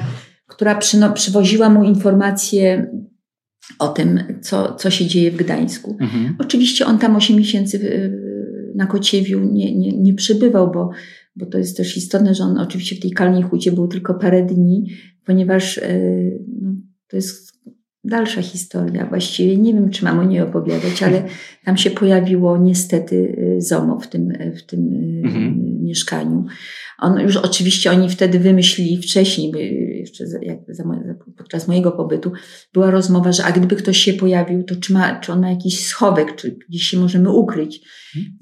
która 0.47 0.75
przyno, 0.75 1.13
przywoziła 1.13 1.69
mu 1.69 1.83
informacje 1.83 2.91
o 3.79 3.87
tym, 3.87 4.19
co, 4.41 4.75
co 4.75 4.89
się 4.89 5.05
dzieje 5.05 5.31
w 5.31 5.35
Gdańsku. 5.35 5.97
Mhm. 5.99 6.35
Oczywiście 6.39 6.85
on 6.85 6.99
tam 6.99 7.15
8 7.15 7.37
miesięcy 7.37 7.79
na 8.75 8.85
Kociewiu 8.85 9.39
nie, 9.39 9.75
nie, 9.75 9.91
nie 9.91 10.13
przybywał, 10.13 10.71
bo, 10.71 10.89
bo 11.35 11.45
to 11.45 11.57
jest 11.57 11.77
też 11.77 11.97
istotne, 11.97 12.35
że 12.35 12.43
on 12.43 12.57
oczywiście 12.57 12.95
w 12.95 12.99
tej 12.99 13.11
Kalnej 13.11 13.43
Hucie 13.43 13.71
był 13.71 13.87
tylko 13.87 14.13
parę 14.13 14.45
dni, 14.45 14.85
ponieważ 15.25 15.77
e, 15.77 15.99
no, 16.61 16.73
to 17.07 17.15
jest 17.15 17.53
dalsza 18.03 18.41
historia. 18.41 19.05
Właściwie 19.05 19.57
nie 19.57 19.73
wiem, 19.73 19.89
czy 19.89 20.05
mam 20.05 20.19
o 20.19 20.23
niej 20.23 20.41
opowiadać, 20.41 21.03
ale 21.03 21.23
tam 21.65 21.77
się 21.77 21.91
pojawiło 21.91 22.57
niestety 22.57 23.35
e, 23.57 23.61
ZOMO 23.61 23.99
w 23.99 24.07
tym, 24.07 24.33
w 24.57 24.63
tym 24.63 24.93
e, 24.93 25.27
mhm. 25.27 25.72
Mieszkaniu. 25.83 26.45
On 26.99 27.19
już 27.19 27.37
oczywiście 27.37 27.91
oni 27.91 28.09
wtedy 28.09 28.39
wymyślili 28.39 29.01
wcześniej, 29.01 29.51
jeszcze 29.99 30.27
za, 30.27 30.39
podczas 31.37 31.67
mojego 31.67 31.91
pobytu, 31.91 32.31
była 32.73 32.91
rozmowa, 32.91 33.31
że 33.31 33.43
a 33.43 33.51
gdyby 33.51 33.75
ktoś 33.75 33.97
się 33.97 34.13
pojawił, 34.13 34.63
to 34.63 34.75
czy, 34.75 34.93
ma, 34.93 35.19
czy 35.19 35.31
on 35.31 35.41
ma 35.41 35.49
jakiś 35.49 35.85
schowek, 35.85 36.35
czy 36.35 36.57
gdzieś 36.69 36.83
się 36.83 36.99
możemy 36.99 37.31
ukryć. 37.31 37.81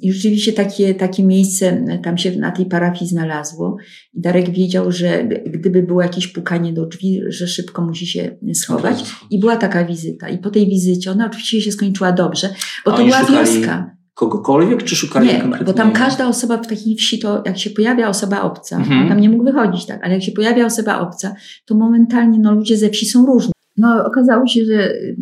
I 0.02 0.14
rzeczywiście 0.14 0.54
takie, 0.54 0.96
takie 0.96 1.24
miejsce 1.24 1.86
tam 2.04 2.18
się 2.18 2.36
na 2.36 2.52
tej 2.52 2.66
parafii 2.66 3.12
znalazło. 3.12 3.78
I 4.14 4.22
Darek 4.22 4.50
wiedział, 4.50 4.92
że 4.92 5.28
gdyby 5.46 5.84
było 5.84 6.02
jakieś 6.02 6.28
pukanie 6.28 6.74
do 6.74 6.86
drzwi, 6.86 7.22
że 7.28 7.48
szybko 7.48 7.86
musi 7.86 8.08
się 8.08 8.38
schować. 8.54 9.04
I 9.30 9.40
była 9.40 9.56
taka 9.56 9.86
wizyta. 9.86 10.30
I 10.30 10.38
po 10.38 10.50
tej 10.50 10.68
wizycie, 10.68 11.12
ona 11.12 11.26
oczywiście 11.26 11.62
się 11.62 11.72
skończyła 11.72 12.12
dobrze, 12.12 12.50
bo 12.86 12.92
to 12.92 13.06
była 13.06 13.20
szukali... 13.20 13.50
wioska 13.50 14.01
kogokolwiek, 14.14 14.84
czy 14.84 14.96
szukali 14.96 15.28
Nie, 15.28 15.44
bo 15.66 15.74
tam 15.74 15.92
każda 15.92 16.28
osoba 16.28 16.58
w 16.58 16.68
takiej 16.68 16.96
wsi, 16.96 17.20
to 17.20 17.44
jak 17.46 17.58
się 17.58 17.70
pojawia 17.70 18.10
osoba 18.10 18.42
obca, 18.42 18.78
mhm. 18.78 19.10
tam 19.10 19.20
nie 19.20 19.30
mógł 19.30 19.44
wychodzić, 19.44 19.86
tak, 19.86 20.04
ale 20.04 20.14
jak 20.14 20.24
się 20.24 20.32
pojawia 20.32 20.66
osoba 20.66 21.00
obca, 21.00 21.36
to 21.66 21.76
momentalnie 21.76 22.40
no, 22.40 22.52
ludzie 22.52 22.78
ze 22.78 22.90
wsi 22.90 23.06
są 23.06 23.26
różni. 23.26 23.52
No 23.78 24.06
okazało 24.06 24.48
się, 24.48 24.66
że 24.66 24.92
y, 24.94 25.16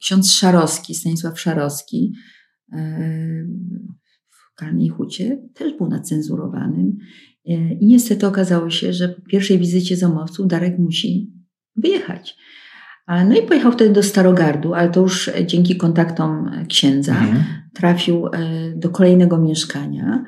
ksiądz 0.00 0.30
Szarowski, 0.30 0.94
Stanisław 0.94 1.40
Szarowski 1.40 2.12
y, 2.72 2.76
w 4.30 4.54
Karnej 4.54 4.88
Hucie 4.88 5.42
też 5.54 5.72
był 5.78 5.88
nacenzurowanym 5.88 6.96
y, 7.48 7.52
i 7.80 7.86
niestety 7.86 8.26
okazało 8.26 8.70
się, 8.70 8.92
że 8.92 9.08
po 9.08 9.22
pierwszej 9.22 9.58
wizycie 9.58 9.96
zomowców 9.96 10.46
Darek 10.46 10.78
musi 10.78 11.32
wyjechać. 11.76 12.36
No 13.08 13.36
i 13.36 13.42
pojechał 13.42 13.72
wtedy 13.72 13.90
do 13.90 14.02
Starogardu, 14.02 14.74
ale 14.74 14.90
to 14.90 15.00
już 15.00 15.30
dzięki 15.46 15.76
kontaktom 15.76 16.50
księdza. 16.68 17.12
Mhm 17.12 17.44
trafił 17.74 18.26
e, 18.26 18.30
do 18.76 18.90
kolejnego 18.90 19.38
mieszkania. 19.38 20.24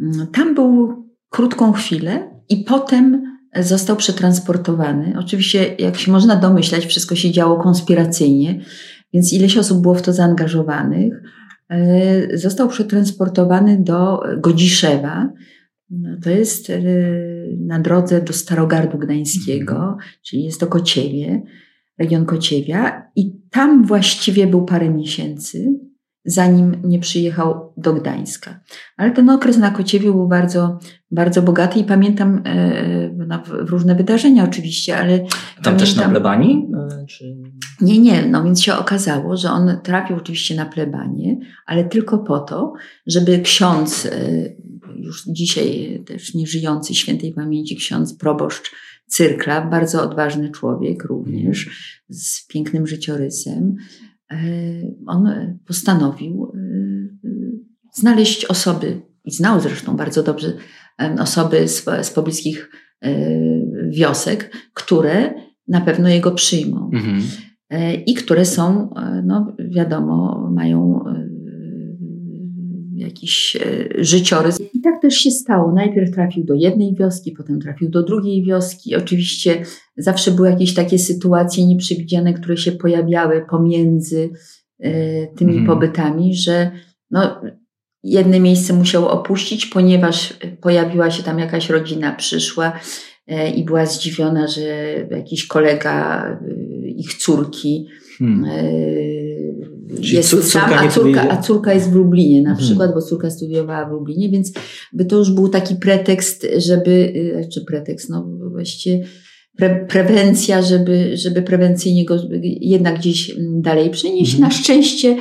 Mm, 0.00 0.26
tam 0.26 0.54
był 0.54 1.04
krótką 1.30 1.72
chwilę 1.72 2.30
i 2.48 2.56
potem 2.56 3.22
został 3.56 3.96
przetransportowany. 3.96 5.14
Oczywiście, 5.18 5.74
jak 5.78 5.96
się 5.96 6.12
można 6.12 6.36
domyślać, 6.36 6.86
wszystko 6.86 7.14
się 7.14 7.30
działo 7.30 7.62
konspiracyjnie, 7.62 8.60
więc 9.12 9.32
ileś 9.32 9.56
osób 9.56 9.82
było 9.82 9.94
w 9.94 10.02
to 10.02 10.12
zaangażowanych. 10.12 11.22
E, 11.70 12.38
został 12.38 12.68
przetransportowany 12.68 13.78
do 13.82 14.20
Godziszewa. 14.38 15.32
No, 15.90 16.10
to 16.22 16.30
jest 16.30 16.70
e, 16.70 16.80
na 17.58 17.78
drodze 17.80 18.22
do 18.22 18.32
Starogardu 18.32 18.98
Gdańskiego, 18.98 19.74
mhm. 19.74 19.98
czyli 20.22 20.44
jest 20.44 20.60
to 20.60 20.66
Kociewie, 20.66 21.42
region 21.98 22.26
Kociewia. 22.26 23.10
I 23.16 23.32
tam 23.50 23.84
właściwie 23.84 24.46
był 24.46 24.64
parę 24.64 24.90
miesięcy 24.90 25.78
zanim 26.28 26.76
nie 26.84 26.98
przyjechał 26.98 27.72
do 27.76 27.92
Gdańska. 27.92 28.60
Ale 28.96 29.10
ten 29.10 29.30
okres 29.30 29.58
na 29.58 29.70
Kociewiu 29.70 30.14
był 30.14 30.28
bardzo, 30.28 30.78
bardzo 31.10 31.42
bogaty 31.42 31.78
i 31.78 31.84
pamiętam 31.84 32.42
e, 32.44 33.40
w 33.44 33.70
różne 33.70 33.94
wydarzenia 33.94 34.44
oczywiście, 34.44 34.98
ale... 34.98 35.18
Tam 35.18 35.28
pamiętam, 35.62 35.76
też 35.76 35.96
na 35.96 36.08
plebanii? 36.08 36.66
E, 37.02 37.06
czy... 37.06 37.36
Nie, 37.80 37.98
nie, 37.98 38.26
no 38.26 38.44
więc 38.44 38.62
się 38.62 38.74
okazało, 38.74 39.36
że 39.36 39.50
on 39.50 39.80
trafił 39.82 40.16
oczywiście 40.16 40.54
na 40.54 40.66
plebanie, 40.66 41.38
ale 41.66 41.84
tylko 41.84 42.18
po 42.18 42.38
to, 42.38 42.72
żeby 43.06 43.38
ksiądz, 43.38 44.06
e, 44.06 44.10
już 44.96 45.24
dzisiaj 45.26 46.02
też 46.06 46.34
nieżyjący 46.34 46.94
świętej 46.94 47.32
pamięci 47.32 47.76
ksiądz 47.76 48.18
proboszcz 48.18 48.70
Cyrkla, 49.08 49.66
bardzo 49.66 50.02
odważny 50.02 50.50
człowiek 50.50 51.04
również, 51.04 51.70
z 52.08 52.46
pięknym 52.46 52.86
życiorysem, 52.86 53.76
E, 54.32 54.36
on 55.06 55.28
postanowił 55.66 56.52
e, 56.54 56.58
znaleźć 57.94 58.44
osoby, 58.44 59.00
i 59.24 59.30
znał 59.30 59.60
zresztą 59.60 59.96
bardzo 59.96 60.22
dobrze 60.22 60.52
osoby 61.20 61.68
z, 61.68 61.84
z 62.02 62.10
pobliskich 62.10 62.70
e, 63.02 63.10
wiosek, 63.90 64.56
które 64.74 65.34
na 65.68 65.80
pewno 65.80 66.08
jego 66.08 66.30
przyjmą. 66.30 66.90
Mhm. 66.94 67.22
I 68.06 68.14
które 68.14 68.44
są, 68.44 68.94
no 69.24 69.56
wiadomo, 69.70 70.48
mają 70.54 71.04
jakiś 72.98 73.56
życiorys. 73.98 74.60
I 74.74 74.80
tak 74.80 75.02
też 75.02 75.14
się 75.14 75.30
stało. 75.30 75.72
Najpierw 75.72 76.10
trafił 76.10 76.44
do 76.44 76.54
jednej 76.54 76.94
wioski, 76.94 77.32
potem 77.32 77.60
trafił 77.60 77.90
do 77.90 78.02
drugiej 78.02 78.44
wioski. 78.44 78.96
Oczywiście 78.96 79.62
zawsze 79.96 80.30
były 80.30 80.50
jakieś 80.50 80.74
takie 80.74 80.98
sytuacje 80.98 81.66
nieprzewidziane, 81.66 82.34
które 82.34 82.56
się 82.56 82.72
pojawiały 82.72 83.46
pomiędzy 83.50 84.30
e, 84.80 85.26
tymi 85.26 85.58
mhm. 85.58 85.66
pobytami, 85.66 86.34
że 86.34 86.70
no, 87.10 87.40
jedne 88.02 88.40
miejsce 88.40 88.72
musiał 88.72 89.08
opuścić, 89.08 89.66
ponieważ 89.66 90.34
pojawiła 90.60 91.10
się 91.10 91.22
tam 91.22 91.38
jakaś 91.38 91.70
rodzina, 91.70 92.14
przyszła 92.14 92.72
e, 93.26 93.50
i 93.50 93.64
była 93.64 93.86
zdziwiona, 93.86 94.46
że 94.46 94.94
jakiś 95.10 95.46
kolega 95.46 96.24
e, 96.26 96.88
ich 96.88 97.14
córki 97.14 97.88
hmm 98.18 98.44
jest 100.00 100.50
sam, 100.50 100.72
a 100.72 100.88
córka, 100.88 101.30
a 101.30 101.42
córka 101.42 101.74
jest 101.74 101.90
w 101.90 101.94
Lublinie 101.94 102.42
na 102.42 102.50
mhm. 102.50 102.66
przykład, 102.66 102.94
bo 102.94 103.02
córka 103.02 103.30
studiowała 103.30 103.88
w 103.88 103.92
Lublinie, 103.92 104.30
więc 104.30 104.52
by 104.92 105.04
to 105.04 105.16
już 105.16 105.30
był 105.30 105.48
taki 105.48 105.76
pretekst, 105.76 106.46
żeby, 106.56 106.90
y, 106.90 107.48
czy 107.52 107.64
pretekst, 107.64 108.10
no 108.10 108.28
właściwie 108.50 109.04
pre, 109.56 109.86
prewencja, 109.86 110.62
żeby, 110.62 111.16
żeby 111.16 111.42
prewencyjnie 111.42 112.04
go 112.04 112.16
jednak 112.60 112.98
gdzieś 112.98 113.32
dalej 113.38 113.90
przenieść. 113.90 114.34
Mhm. 114.34 114.50
Na 114.50 114.58
szczęście 114.58 115.16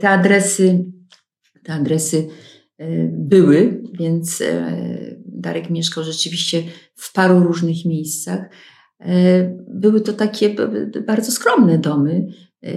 te 0.00 0.08
adresy, 0.08 0.84
te 1.66 1.72
adresy 1.72 2.28
e, 2.78 2.86
były, 3.12 3.82
więc 3.98 4.40
e, 4.40 4.76
Darek 5.26 5.70
mieszkał 5.70 6.04
rzeczywiście 6.04 6.62
w 6.94 7.12
paru 7.12 7.40
różnych 7.40 7.84
miejscach. 7.84 8.50
E, 9.00 9.56
były 9.74 10.00
to 10.00 10.12
takie 10.12 10.56
bardzo 11.06 11.32
skromne 11.32 11.78
domy, 11.78 12.26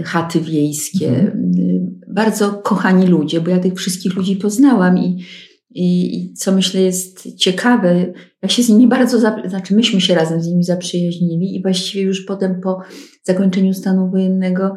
chaty 0.03 0.41
wiejskie, 0.41 1.09
mhm. 1.09 1.51
Y, 1.59 1.79
bardzo 2.07 2.53
kochani 2.53 3.07
ludzie, 3.07 3.41
bo 3.41 3.49
ja 3.49 3.59
tych 3.59 3.73
wszystkich 3.73 4.15
ludzi 4.15 4.35
poznałam 4.35 4.97
i, 4.97 5.23
i, 5.69 6.17
i, 6.17 6.33
co 6.33 6.51
myślę 6.51 6.81
jest 6.81 7.35
ciekawe, 7.35 8.13
ja 8.41 8.49
się 8.49 8.63
z 8.63 8.69
nimi 8.69 8.87
bardzo, 8.87 9.19
znaczy 9.45 9.75
myśmy 9.75 10.01
się 10.01 10.15
razem 10.15 10.41
z 10.41 10.47
nimi 10.47 10.63
zaprzyjaźnili 10.63 11.55
i 11.55 11.61
właściwie 11.61 12.03
już 12.03 12.25
potem 12.25 12.61
po 12.61 12.81
zakończeniu 13.23 13.73
stanu 13.73 14.11
wojennego 14.11 14.75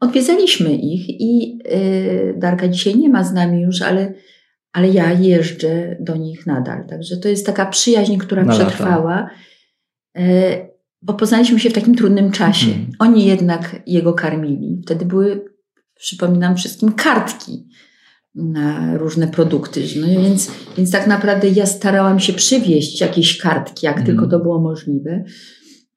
odwiedzaliśmy 0.00 0.74
ich 0.74 1.08
i 1.08 1.58
y, 1.72 2.34
Darka 2.38 2.68
dzisiaj 2.68 2.96
nie 2.96 3.08
ma 3.08 3.24
z 3.24 3.32
nami 3.32 3.62
już, 3.62 3.82
ale, 3.82 4.14
ale 4.72 4.88
ja 4.88 5.12
jeżdżę 5.12 5.96
do 6.00 6.16
nich 6.16 6.46
nadal. 6.46 6.86
Także 6.86 7.16
to 7.16 7.28
jest 7.28 7.46
taka 7.46 7.66
przyjaźń, 7.66 8.16
która 8.16 8.44
Na 8.44 8.52
przetrwała. 8.52 9.30
Y, 10.18 10.67
bo 11.02 11.14
poznaliśmy 11.14 11.60
się 11.60 11.70
w 11.70 11.72
takim 11.72 11.94
trudnym 11.94 12.30
czasie. 12.30 12.66
Mhm. 12.66 12.90
Oni 12.98 13.26
jednak 13.26 13.82
jego 13.86 14.12
karmili. 14.12 14.80
Wtedy 14.84 15.04
były, 15.04 15.44
przypominam 15.94 16.56
wszystkim, 16.56 16.92
kartki. 16.92 17.68
na 18.34 18.96
różne 18.98 19.28
produkty. 19.28 19.82
No 20.00 20.06
więc, 20.06 20.50
więc 20.76 20.90
tak 20.90 21.06
naprawdę 21.06 21.48
ja 21.48 21.66
starałam 21.66 22.20
się 22.20 22.32
przywieźć 22.32 23.00
jakieś 23.00 23.38
kartki, 23.38 23.86
jak 23.86 24.02
tylko 24.02 24.26
to 24.26 24.38
było 24.38 24.60
możliwe 24.60 25.24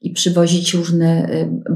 i 0.02 0.12
przywozić 0.12 0.74
różne 0.74 1.30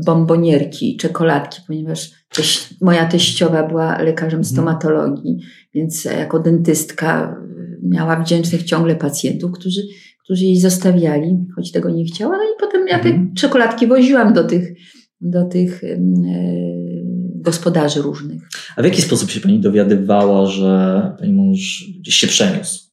bombonierki, 0.06 0.98
czekoladki, 0.98 1.62
ponieważ 1.68 2.12
teś, 2.36 2.70
moja 2.82 3.06
teściowa 3.06 3.68
była 3.68 4.02
lekarzem 4.02 4.44
stomatologii, 4.44 5.38
więc 5.74 6.06
jako 6.06 6.40
dentystka 6.40 7.36
miała 7.84 8.24
wdzięcznych 8.24 8.64
ciągle 8.64 8.96
pacjentów, 8.96 9.52
którzy, 9.52 9.82
którzy 10.26 10.46
jej 10.46 10.60
zostawiali, 10.60 11.46
choć 11.56 11.72
tego 11.72 11.90
nie 11.90 12.06
chciała. 12.06 12.38
No 12.38 12.44
i 12.44 12.60
potem 12.60 12.88
ja 12.88 13.00
te 13.00 13.10
mhm. 13.10 13.34
czekoladki 13.34 13.88
woziłam 13.88 14.34
do 14.34 14.44
tych, 14.44 14.78
do 15.22 15.46
tych 15.46 15.84
e, 15.84 15.98
gospodarzy 17.36 18.02
różnych. 18.02 18.42
A 18.76 18.82
w 18.82 18.86
jaki 18.86 19.02
sposób 19.02 19.32
się 19.32 19.40
pani 19.40 19.60
dowiadywała, 19.60 20.46
że 20.46 21.12
pani 21.20 21.34
mąż 21.34 21.86
gdzieś 22.00 22.16
się 22.16 22.28
przeniósł? 22.28 22.86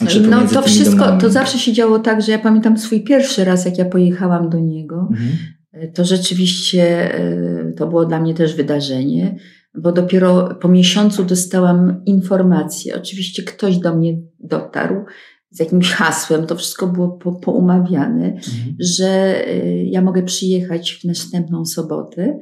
Znaczy, 0.00 0.20
no 0.20 0.46
to 0.46 0.62
wszystko, 0.62 0.96
domami? 0.98 1.20
to 1.20 1.30
zawsze 1.30 1.58
się 1.58 1.72
działo 1.72 1.98
tak, 1.98 2.22
że 2.22 2.32
ja 2.32 2.38
pamiętam 2.38 2.78
swój 2.78 3.04
pierwszy 3.04 3.44
raz, 3.44 3.64
jak 3.64 3.78
ja 3.78 3.84
pojechałam 3.84 4.50
do 4.50 4.60
niego. 4.60 5.08
Mhm. 5.10 5.28
E, 5.72 5.88
to 5.88 6.04
rzeczywiście 6.04 7.14
e, 7.14 7.72
to 7.76 7.86
było 7.86 8.06
dla 8.06 8.20
mnie 8.20 8.34
też 8.34 8.54
wydarzenie 8.54 9.38
bo 9.74 9.92
dopiero 9.92 10.54
po 10.54 10.68
miesiącu 10.68 11.24
dostałam 11.24 12.02
informację. 12.06 12.96
Oczywiście 12.96 13.42
ktoś 13.42 13.78
do 13.78 13.96
mnie 13.96 14.18
dotarł 14.38 15.04
z 15.50 15.60
jakimś 15.60 15.92
hasłem, 15.92 16.46
to 16.46 16.56
wszystko 16.56 16.86
było 16.86 17.08
po, 17.08 17.32
poumawiane, 17.32 18.26
mhm. 18.26 18.76
że 18.80 19.42
y, 19.48 19.84
ja 19.86 20.02
mogę 20.02 20.22
przyjechać 20.22 20.92
w 21.02 21.04
następną 21.04 21.64
sobotę 21.64 22.38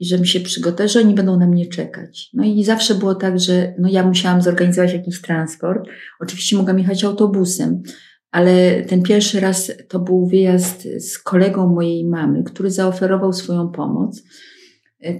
i 0.00 0.06
żebym 0.06 0.26
się 0.26 0.40
przygotowała, 0.40 0.88
że 0.88 1.00
oni 1.00 1.14
będą 1.14 1.38
na 1.38 1.46
mnie 1.46 1.66
czekać. 1.66 2.30
No 2.32 2.44
i 2.44 2.64
zawsze 2.64 2.94
było 2.94 3.14
tak, 3.14 3.40
że 3.40 3.74
no 3.78 3.88
ja 3.88 4.06
musiałam 4.06 4.42
zorganizować 4.42 4.92
jakiś 4.92 5.20
transport. 5.20 5.88
Oczywiście 6.20 6.56
mogłam 6.56 6.78
jechać 6.78 7.04
autobusem, 7.04 7.82
ale 8.30 8.82
ten 8.82 9.02
pierwszy 9.02 9.40
raz 9.40 9.72
to 9.88 9.98
był 9.98 10.26
wyjazd 10.26 10.88
z 10.98 11.18
kolegą 11.18 11.74
mojej 11.74 12.04
mamy, 12.04 12.42
który 12.42 12.70
zaoferował 12.70 13.32
swoją 13.32 13.68
pomoc. 13.68 14.22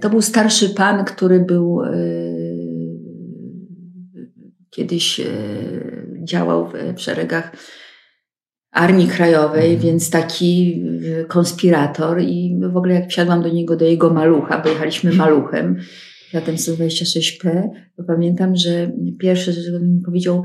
To 0.01 0.09
był 0.09 0.21
starszy 0.21 0.69
pan, 0.69 1.05
który 1.05 1.39
był 1.39 1.81
e, 1.83 1.91
kiedyś 4.75 5.19
e, 5.19 5.25
działał 6.23 6.71
w 6.95 7.01
szeregach 7.01 7.51
Armii 8.71 9.07
Krajowej, 9.07 9.73
mhm. 9.73 9.81
więc 9.81 10.09
taki 10.09 10.83
e, 11.21 11.25
konspirator 11.25 12.21
i 12.21 12.59
w 12.73 12.77
ogóle 12.77 12.93
jak 12.93 13.09
wsiadłam 13.09 13.43
do 13.43 13.49
niego, 13.49 13.75
do 13.75 13.85
jego 13.85 14.13
malucha, 14.13 14.61
bo 14.61 14.69
jechaliśmy 14.69 15.13
maluchem, 15.13 15.77
Fiatem 16.31 16.55
126P, 16.55 17.69
to 17.97 18.03
pamiętam, 18.03 18.55
że 18.55 18.91
pierwsze, 19.19 19.53
że 19.53 19.75
on 19.75 19.95
mi 19.95 20.01
powiedział, 20.01 20.43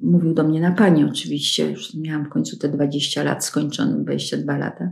mówił 0.00 0.34
do 0.34 0.42
mnie 0.42 0.60
na 0.60 0.72
pani 0.72 1.04
oczywiście, 1.04 1.70
już 1.70 1.94
miałam 1.94 2.24
w 2.24 2.28
końcu 2.28 2.58
te 2.58 2.68
20 2.68 3.22
lat 3.22 3.44
skończone, 3.44 4.04
22 4.04 4.58
lata. 4.58 4.90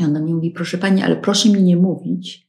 I 0.00 0.04
on 0.04 0.14
do 0.14 0.20
mnie 0.20 0.34
mówi, 0.34 0.50
proszę 0.50 0.78
pani, 0.78 1.02
ale 1.02 1.16
proszę 1.16 1.48
mi 1.48 1.62
nie 1.62 1.76
mówić, 1.76 2.48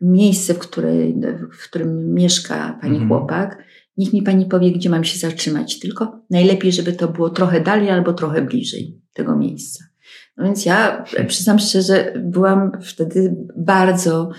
miejsce, 0.00 0.54
w, 0.54 0.58
której, 0.58 1.20
w 1.52 1.64
którym 1.64 2.14
mieszka 2.14 2.78
pani 2.80 2.96
mhm. 2.96 3.08
chłopak, 3.08 3.64
niech 4.00 4.12
mi 4.12 4.22
pani 4.22 4.46
powie, 4.46 4.72
gdzie 4.72 4.90
mam 4.90 5.04
się 5.04 5.18
zatrzymać. 5.18 5.78
Tylko 5.78 6.20
najlepiej, 6.30 6.72
żeby 6.72 6.92
to 6.92 7.08
było 7.08 7.30
trochę 7.30 7.60
dalej 7.60 7.90
albo 7.90 8.12
trochę 8.12 8.42
bliżej 8.42 9.00
tego 9.14 9.36
miejsca. 9.36 9.84
No 10.36 10.44
więc 10.44 10.64
ja 10.64 11.04
przyznam 11.28 11.58
szczerze, 11.58 12.12
byłam 12.24 12.72
wtedy 12.82 13.36
bardzo 13.56 14.30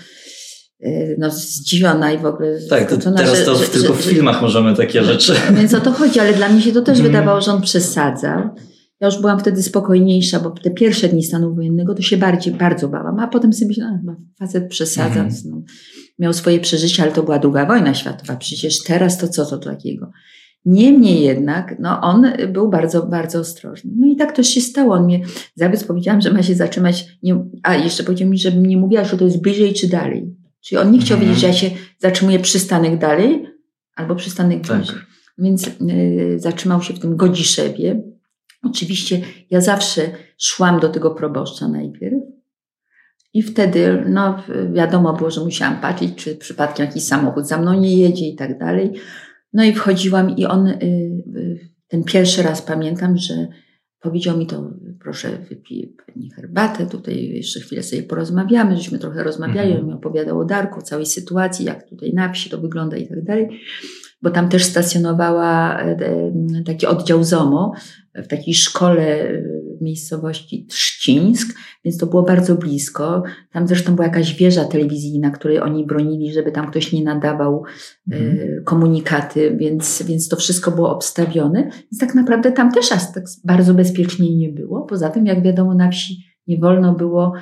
e, 0.80 1.16
no, 1.18 1.30
zdziwiona 1.30 2.12
i 2.12 2.18
w 2.18 2.26
ogóle. 2.26 2.58
Tak, 2.70 2.90
to 2.90 3.12
teraz 3.12 3.44
to 3.44 3.56
że, 3.56 3.66
tylko 3.66 3.94
że, 3.94 4.02
w 4.02 4.04
filmach 4.04 4.36
że, 4.36 4.42
możemy 4.42 4.76
takie 4.76 5.04
rzeczy. 5.04 5.34
Więc 5.54 5.74
o 5.74 5.80
to 5.80 5.92
chodzi, 5.92 6.20
ale 6.20 6.32
dla 6.32 6.48
mnie 6.48 6.62
się 6.62 6.72
to 6.72 6.82
też 6.82 6.98
mm. 6.98 7.12
wydawało, 7.12 7.40
że 7.40 7.52
on 7.52 7.62
przesadzał. 7.62 8.40
Ja 9.00 9.06
już 9.06 9.20
byłam 9.20 9.40
wtedy 9.40 9.62
spokojniejsza, 9.62 10.40
bo 10.40 10.50
te 10.50 10.70
pierwsze 10.70 11.08
dni 11.08 11.24
stanu 11.24 11.54
wojennego 11.54 11.94
to 11.94 12.02
się 12.02 12.16
bardziej, 12.16 12.54
bardzo 12.54 12.88
bałam, 12.88 13.18
a 13.18 13.28
potem 13.28 13.52
sobie 13.52 13.68
myślałam, 13.68 14.00
no, 14.04 14.16
facet 14.38 14.68
przesadza, 14.68 15.28
no, 15.44 15.62
miał 16.18 16.32
swoje 16.32 16.60
przeżycia, 16.60 17.02
ale 17.02 17.12
to 17.12 17.22
była 17.22 17.38
druga 17.38 17.66
wojna 17.66 17.94
światowa, 17.94 18.36
przecież 18.36 18.82
teraz 18.82 19.18
to 19.18 19.28
co 19.28 19.46
to 19.46 19.58
takiego. 19.58 20.10
Niemniej 20.64 21.22
jednak, 21.22 21.76
no 21.78 22.00
on 22.00 22.26
był 22.48 22.70
bardzo, 22.70 23.06
bardzo 23.06 23.38
ostrożny. 23.38 23.90
No 23.96 24.06
i 24.06 24.16
tak 24.16 24.32
też 24.32 24.48
się 24.48 24.60
stało. 24.60 24.94
On 24.94 25.04
mnie, 25.04 25.20
zabiec 25.54 25.84
powiedziałam, 25.84 26.20
że 26.20 26.32
ma 26.32 26.42
się 26.42 26.54
zatrzymać, 26.54 27.06
nie, 27.22 27.44
a 27.62 27.74
jeszcze 27.74 28.04
powiedział 28.04 28.28
mi, 28.28 28.38
żebym 28.38 28.66
nie 28.66 28.76
mówiła, 28.76 29.04
że 29.04 29.18
to 29.18 29.24
jest 29.24 29.42
bliżej 29.42 29.74
czy 29.74 29.88
dalej. 29.88 30.36
Czyli 30.60 30.78
on 30.78 30.92
nie 30.92 30.98
chciał 30.98 31.18
mhm. 31.18 31.28
wiedzieć, 31.28 31.40
że 31.40 31.46
ja 31.46 31.52
się 31.52 31.70
zatrzymuję 31.98 32.38
przystanek 32.38 32.98
dalej 32.98 33.46
albo 33.96 34.14
przystanek 34.14 34.66
tak. 34.66 34.76
bliżej. 34.76 34.96
Więc 35.38 35.68
y, 35.68 36.38
zatrzymał 36.38 36.82
się 36.82 36.94
w 36.94 36.98
tym 36.98 37.16
Godziszewie, 37.16 38.02
Oczywiście 38.62 39.20
ja 39.50 39.60
zawsze 39.60 40.10
szłam 40.38 40.80
do 40.80 40.88
tego 40.88 41.10
proboszcza 41.10 41.68
najpierw 41.68 42.14
i 43.34 43.42
wtedy, 43.42 44.04
no 44.08 44.42
wiadomo 44.72 45.12
było, 45.12 45.30
że 45.30 45.40
musiałam 45.40 45.80
patrzeć, 45.80 46.14
czy 46.14 46.36
przypadkiem 46.36 46.86
jakiś 46.86 47.04
samochód 47.04 47.48
za 47.48 47.58
mną 47.58 47.80
nie 47.80 47.96
jedzie 47.96 48.28
i 48.28 48.36
tak 48.36 48.58
dalej. 48.58 48.92
No 49.52 49.64
i 49.64 49.72
wchodziłam 49.72 50.36
i 50.36 50.46
on, 50.46 50.66
y, 50.66 50.74
y, 51.36 51.70
ten 51.88 52.04
pierwszy 52.04 52.42
raz 52.42 52.62
pamiętam, 52.62 53.16
że 53.16 53.48
powiedział 54.00 54.38
mi 54.38 54.46
to, 54.46 54.70
proszę 55.00 55.28
wypij 55.48 55.96
pani 56.06 56.30
herbatę, 56.30 56.86
tutaj 56.86 57.28
jeszcze 57.28 57.60
chwilę 57.60 57.82
sobie 57.82 58.02
porozmawiamy, 58.02 58.76
żeśmy 58.76 58.98
trochę 58.98 59.22
rozmawiali, 59.22 59.70
mhm. 59.70 59.80
on 59.80 59.86
mi 59.90 59.94
opowiadał 59.94 60.38
o 60.38 60.44
Darku, 60.44 60.78
o 60.78 60.82
całej 60.82 61.06
sytuacji, 61.06 61.66
jak 61.66 61.88
tutaj 61.88 62.12
na 62.14 62.32
wsi 62.32 62.50
to 62.50 62.58
wygląda 62.58 62.96
i 62.96 63.08
tak 63.08 63.24
dalej 63.24 63.48
bo 64.22 64.30
tam 64.30 64.48
też 64.48 64.64
stacjonowała 64.64 65.80
e, 65.80 65.96
taki 66.66 66.86
oddział 66.86 67.24
ZOMO 67.24 67.72
w 68.14 68.26
takiej 68.26 68.54
szkole 68.54 69.20
e, 69.20 69.42
miejscowości 69.82 70.66
Trzcińsk, 70.66 71.58
więc 71.84 71.98
to 71.98 72.06
było 72.06 72.22
bardzo 72.22 72.54
blisko. 72.54 73.22
Tam 73.52 73.68
zresztą 73.68 73.94
była 73.94 74.06
jakaś 74.06 74.34
wieża 74.34 74.64
telewizyjna, 74.64 75.30
której 75.30 75.60
oni 75.60 75.86
bronili, 75.86 76.32
żeby 76.32 76.52
tam 76.52 76.70
ktoś 76.70 76.92
nie 76.92 77.04
nadawał 77.04 77.64
mm. 78.10 78.38
komunikaty, 78.64 79.56
więc, 79.56 80.02
więc 80.02 80.28
to 80.28 80.36
wszystko 80.36 80.70
było 80.70 80.90
obstawione. 80.90 81.62
Więc 81.62 81.98
tak 82.00 82.14
naprawdę 82.14 82.52
tam 82.52 82.72
też 82.72 82.92
aż 82.92 83.12
tak 83.14 83.24
bardzo 83.44 83.74
bezpiecznie 83.74 84.36
nie 84.36 84.48
było. 84.48 84.82
Poza 84.82 85.10
tym, 85.10 85.26
jak 85.26 85.42
wiadomo, 85.42 85.74
na 85.74 85.90
wsi 85.90 86.16
nie 86.46 86.58
wolno 86.58 86.94
było 86.94 87.32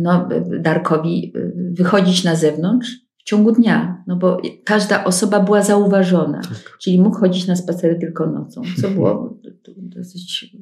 no, 0.00 0.28
Darkowi 0.60 1.32
wychodzić 1.72 2.24
na 2.24 2.36
zewnątrz, 2.36 3.04
w 3.24 3.26
ciągu 3.26 3.52
dnia, 3.52 4.04
no 4.06 4.16
bo 4.16 4.42
każda 4.64 5.04
osoba 5.04 5.40
była 5.40 5.62
zauważona, 5.62 6.40
tak. 6.40 6.78
czyli 6.82 7.00
mógł 7.00 7.16
chodzić 7.16 7.46
na 7.46 7.56
spacery 7.56 7.98
tylko 8.00 8.26
nocą, 8.26 8.62
co 8.80 8.88
było 8.88 9.38
dosyć, 9.96 10.56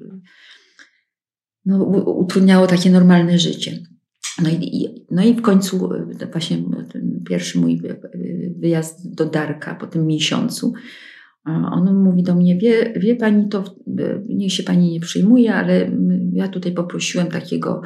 no, 1.66 1.84
utrudniało 2.04 2.66
takie 2.66 2.90
normalne 2.90 3.38
życie. 3.38 3.78
No 4.42 4.50
i, 4.50 4.88
no 5.10 5.22
i 5.24 5.34
w 5.34 5.42
końcu 5.42 5.90
właśnie 6.32 6.58
ten 6.92 7.22
pierwszy 7.28 7.58
mój 7.58 7.82
wyjazd 8.58 9.14
do 9.14 9.26
Darka 9.26 9.74
po 9.74 9.86
tym 9.86 10.06
miesiącu, 10.06 10.72
on 11.44 12.02
mówi 12.02 12.22
do 12.22 12.34
mnie, 12.34 12.58
wie, 12.58 12.92
wie 12.96 13.16
pani 13.16 13.48
to, 13.48 13.64
niech 14.28 14.52
się 14.52 14.62
pani 14.62 14.92
nie 14.92 15.00
przyjmuje, 15.00 15.54
ale 15.54 15.90
ja 16.32 16.48
tutaj 16.48 16.72
poprosiłem 16.72 17.26
takiego 17.26 17.82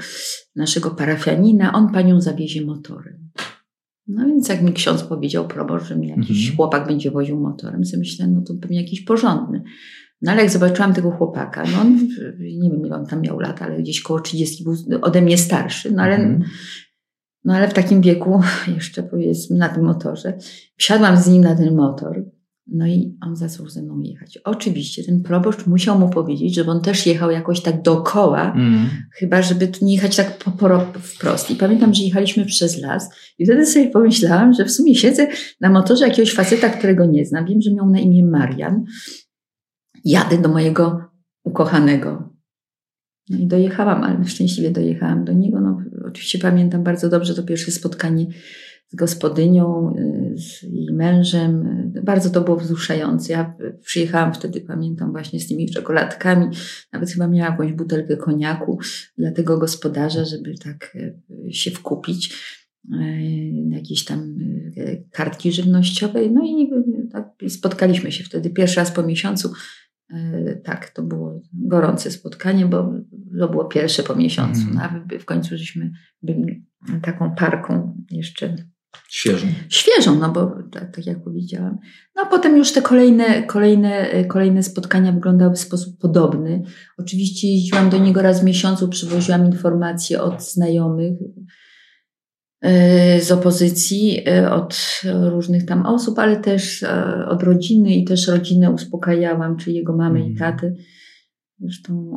naszego 0.56 0.90
parafianina, 0.90 1.72
on 1.72 1.92
panią 1.92 2.20
zawiezie 2.20 2.64
motorem. 2.64 3.30
No 4.08 4.26
więc 4.26 4.48
jak 4.48 4.62
mi 4.62 4.72
ksiądz 4.72 5.02
powiedział 5.02 5.48
proboszcz, 5.48 5.86
że 5.86 5.96
mi 5.96 6.08
jakiś 6.08 6.40
mhm. 6.40 6.56
chłopak 6.56 6.86
będzie 6.86 7.10
woził 7.10 7.40
motorem, 7.40 7.84
sobie 7.84 7.98
myślałem, 7.98 8.34
no 8.34 8.42
to 8.42 8.54
pewnie 8.54 8.82
jakiś 8.82 9.00
porządny. 9.00 9.62
No 10.22 10.32
ale 10.32 10.42
jak 10.42 10.50
zobaczyłam 10.50 10.94
tego 10.94 11.10
chłopaka, 11.10 11.64
no 11.72 11.80
on, 11.80 12.08
nie 12.40 12.70
wiem 12.70 12.86
ile 12.86 12.96
on 12.96 13.06
tam 13.06 13.20
miał 13.20 13.38
lat, 13.38 13.62
ale 13.62 13.78
gdzieś 13.78 14.02
koło 14.02 14.20
30 14.20 14.64
był 14.64 14.74
ode 15.02 15.22
mnie 15.22 15.38
starszy, 15.38 15.92
no 15.92 16.02
ale, 16.02 16.14
mhm. 16.14 16.44
no 17.44 17.54
ale 17.54 17.68
w 17.68 17.74
takim 17.74 18.00
wieku 18.00 18.40
jeszcze 18.76 19.02
powiedzmy 19.02 19.56
na 19.56 19.68
tym 19.68 19.84
motorze. 19.84 20.38
Wsiadłam 20.76 21.16
z 21.16 21.28
nim 21.28 21.42
na 21.42 21.56
ten 21.56 21.74
motor 21.74 22.24
no 22.66 22.86
i 22.86 23.16
on 23.22 23.36
zaczął 23.36 23.68
ze 23.68 23.82
mną 23.82 24.00
jechać. 24.00 24.38
Oczywiście 24.44 25.04
ten 25.04 25.22
proboszcz 25.22 25.66
musiał 25.66 25.98
mu 25.98 26.08
powiedzieć, 26.08 26.54
żeby 26.54 26.70
on 26.70 26.80
też 26.80 27.06
jechał 27.06 27.30
jakoś 27.30 27.60
tak 27.60 27.82
dookoła, 27.82 28.52
mm. 28.52 28.88
chyba 29.18 29.42
żeby 29.42 29.68
tu 29.68 29.84
nie 29.84 29.94
jechać 29.94 30.16
tak 30.16 30.38
po, 30.38 30.50
po, 30.50 30.86
wprost. 31.00 31.50
I 31.50 31.54
pamiętam, 31.54 31.94
że 31.94 32.02
jechaliśmy 32.02 32.44
przez 32.44 32.82
las 32.82 33.08
i 33.38 33.44
wtedy 33.44 33.66
sobie 33.66 33.90
pomyślałam, 33.90 34.52
że 34.52 34.64
w 34.64 34.70
sumie 34.70 34.94
siedzę 34.94 35.26
na 35.60 35.70
motorze 35.70 36.08
jakiegoś 36.08 36.34
faceta, 36.34 36.68
którego 36.68 37.06
nie 37.06 37.24
znam. 37.24 37.46
Wiem, 37.46 37.60
że 37.60 37.74
miał 37.74 37.90
na 37.90 37.98
imię 37.98 38.24
Marian. 38.24 38.84
Jadę 40.06 40.38
do 40.38 40.48
mojego 40.48 41.00
ukochanego. 41.44 42.32
No 43.30 43.38
i 43.38 43.46
dojechałam, 43.46 44.04
ale 44.04 44.24
szczęśliwie 44.24 44.70
dojechałam 44.70 45.24
do 45.24 45.32
niego. 45.32 45.60
No, 45.60 45.82
oczywiście 46.08 46.38
pamiętam 46.38 46.84
bardzo 46.84 47.08
dobrze 47.08 47.34
to 47.34 47.42
pierwsze 47.42 47.70
spotkanie 47.70 48.26
z 48.88 48.94
gospodynią, 48.94 49.94
y, 49.96 50.38
z 50.38 50.62
jej 50.62 50.92
mężem. 50.92 51.64
Bardzo 52.04 52.30
to 52.30 52.40
było 52.40 52.56
wzruszające. 52.56 53.32
Ja 53.32 53.56
przyjechałam 53.84 54.34
wtedy, 54.34 54.60
pamiętam, 54.60 55.12
właśnie 55.12 55.40
z 55.40 55.48
tymi 55.48 55.70
czekoladkami. 55.70 56.46
Nawet 56.92 57.10
chyba 57.10 57.26
miałam 57.26 57.52
jakąś 57.52 57.72
butelkę 57.72 58.16
koniaku 58.16 58.78
dla 59.18 59.32
tego 59.32 59.58
gospodarza, 59.58 60.24
żeby 60.24 60.54
tak 60.64 60.96
y, 60.96 61.52
się 61.52 61.70
wkupić. 61.70 62.34
Y, 62.92 62.98
jakieś 63.70 64.04
tam 64.04 64.38
kartki 65.10 65.52
żywnościowej. 65.52 66.30
No 66.30 66.44
i 66.44 66.70
tak? 67.12 67.34
Spotkaliśmy 67.48 68.12
się 68.12 68.24
wtedy 68.24 68.50
pierwszy 68.50 68.76
raz 68.76 68.90
po 68.90 69.02
miesiącu. 69.02 69.52
E, 70.10 70.56
tak, 70.56 70.90
to 70.90 71.02
było 71.02 71.40
gorące 71.52 72.10
spotkanie, 72.10 72.66
bo 72.66 72.92
to 73.38 73.48
było 73.48 73.64
pierwsze 73.64 74.02
po 74.02 74.16
miesiącu. 74.16 74.62
Mm. 74.70 74.78
A 74.78 75.18
w 75.18 75.24
końcu 75.24 75.56
żeśmy 75.56 75.90
byli 76.22 76.66
taką 77.02 77.34
parką 77.34 77.96
jeszcze 78.10 78.56
Świeżą. 79.08 79.46
Świeżą, 79.68 80.18
no 80.18 80.32
bo 80.32 80.58
tak, 80.72 80.96
tak, 80.96 81.06
jak 81.06 81.24
powiedziałam. 81.24 81.78
No 82.16 82.22
a 82.22 82.26
potem 82.26 82.56
już 82.56 82.72
te 82.72 82.82
kolejne, 82.82 83.42
kolejne, 83.42 84.24
kolejne 84.24 84.62
spotkania 84.62 85.12
wyglądały 85.12 85.54
w 85.54 85.58
sposób 85.58 85.98
podobny. 85.98 86.62
Oczywiście 86.98 87.48
jeździłam 87.48 87.90
do 87.90 87.98
niego 87.98 88.22
raz 88.22 88.40
w 88.40 88.44
miesiącu, 88.44 88.88
przywoziłam 88.88 89.46
informacje 89.46 90.22
od 90.22 90.42
znajomych 90.42 91.12
e, 91.12 91.42
z 93.20 93.32
opozycji, 93.32 94.28
e, 94.28 94.52
od 94.52 95.00
różnych 95.04 95.66
tam 95.66 95.86
osób, 95.86 96.18
ale 96.18 96.36
też 96.36 96.82
e, 96.82 97.26
od 97.28 97.42
rodziny 97.42 97.94
i 97.94 98.04
też 98.04 98.28
rodzinę 98.28 98.70
uspokajałam, 98.70 99.56
czy 99.56 99.72
jego 99.72 99.96
mamy 99.96 100.18
mm. 100.18 100.28
i 100.28 100.32
mhm. 100.32 100.52
taty 100.52 100.76
Zresztą 101.60 102.12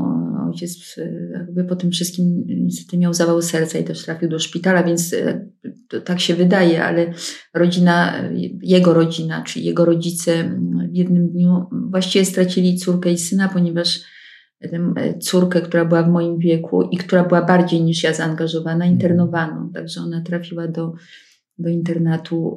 ojciec 0.48 0.96
jakby 1.34 1.64
po 1.64 1.76
tym 1.76 1.92
wszystkim 1.92 2.44
niestety 2.48 2.98
miał 2.98 3.14
zawał 3.14 3.42
serca 3.42 3.80
i 3.80 3.84
też 3.84 4.06
trafił 4.06 4.30
do 4.30 4.40
szpitala, 4.40 4.84
więc 4.84 5.16
tak 6.06 6.20
się 6.20 6.36
wydaje, 6.36 6.86
ale 6.86 7.14
rodzina, 7.54 8.14
jego 8.62 8.94
rodzina, 8.94 9.44
czy 9.44 9.60
jego 9.60 9.86
rodzice 9.86 10.60
w 10.92 10.96
jednym 10.96 11.30
dniu 11.30 11.66
właściwie 11.90 12.26
stracili 12.26 12.78
córkę 12.78 13.12
i 13.12 13.18
syna, 13.18 13.50
ponieważ 13.50 14.00
córkę, 15.20 15.62
która 15.62 15.86
była 15.86 16.04
w 16.04 16.10
moim 16.10 16.38
wieku 16.38 16.82
i 16.82 16.98
która 16.98 17.24
była 17.24 17.46
bardziej 17.46 17.82
niż 17.82 18.04
ja 18.04 18.14
zaangażowana, 18.14 18.86
internowano. 18.86 19.70
Także 19.74 20.02
ona 20.02 20.22
trafiła 20.22 20.68
do, 20.68 20.94
do 21.58 21.70
internatu 21.70 22.56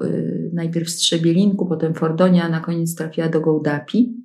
najpierw 0.53 0.89
w 0.89 0.91
Strzebielinku, 0.91 1.67
potem 1.67 1.95
w 1.95 1.99
Fordonia, 1.99 2.45
a 2.45 2.49
na 2.49 2.61
koniec 2.61 2.95
trafiła 2.95 3.29
do 3.29 3.41
Gołdapi. 3.41 4.23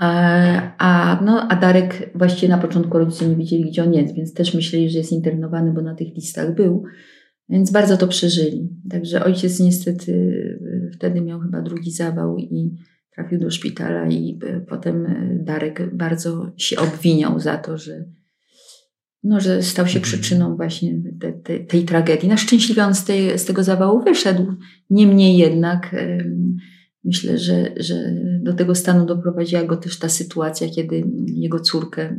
A, 0.00 1.20
no, 1.24 1.48
a 1.48 1.56
Darek 1.56 2.10
właściwie 2.14 2.48
na 2.48 2.58
początku 2.58 2.98
rodzice 2.98 3.28
nie 3.28 3.36
wiedzieli, 3.36 3.64
gdzie 3.64 3.82
on 3.82 3.94
jest, 3.94 4.14
więc 4.14 4.34
też 4.34 4.54
myśleli, 4.54 4.90
że 4.90 4.98
jest 4.98 5.12
internowany, 5.12 5.72
bo 5.72 5.82
na 5.82 5.94
tych 5.94 6.14
listach 6.14 6.54
był. 6.54 6.84
Więc 7.48 7.70
bardzo 7.70 7.96
to 7.96 8.08
przeżyli. 8.08 8.68
Także 8.90 9.24
ojciec 9.24 9.60
niestety 9.60 10.12
y, 10.12 10.90
wtedy 10.94 11.20
miał 11.20 11.40
chyba 11.40 11.62
drugi 11.62 11.90
zawał 11.90 12.38
i 12.38 12.76
trafił 13.18 13.38
do 13.38 13.50
szpitala 13.50 14.08
i 14.08 14.38
y, 14.44 14.64
potem 14.68 15.06
y, 15.06 15.40
Darek 15.44 15.94
bardzo 15.94 16.52
się 16.56 16.76
obwiniał 16.78 17.40
za 17.40 17.56
to, 17.56 17.78
że, 17.78 18.04
no, 19.22 19.40
że 19.40 19.62
stał 19.62 19.86
się 19.86 19.98
mhm. 19.98 20.02
przyczyną 20.02 20.56
właśnie 20.56 21.02
te, 21.20 21.32
te, 21.32 21.60
tej 21.60 21.84
tragedii. 21.84 22.28
Na 22.28 22.36
szczęśliwie 22.36 22.84
on 22.84 22.94
z, 22.94 23.04
tej, 23.04 23.38
z 23.38 23.44
tego 23.44 23.64
zawału 23.64 24.02
wyszedł. 24.04 24.54
Niemniej 24.90 25.36
jednak 25.36 25.96
myślę, 27.04 27.38
że, 27.38 27.70
że 27.76 27.94
do 28.42 28.54
tego 28.54 28.74
stanu 28.74 29.06
doprowadziła 29.06 29.64
go 29.64 29.76
też 29.76 29.98
ta 29.98 30.08
sytuacja, 30.08 30.68
kiedy 30.68 31.04
jego 31.26 31.60
córkę, 31.60 32.02
mm, 32.02 32.18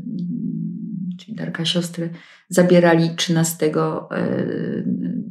czyli 1.19 1.35
Darka 1.35 1.65
siostrę, 1.65 2.09
zabierali 2.49 3.09
13 3.15 3.65
e, 3.65 3.71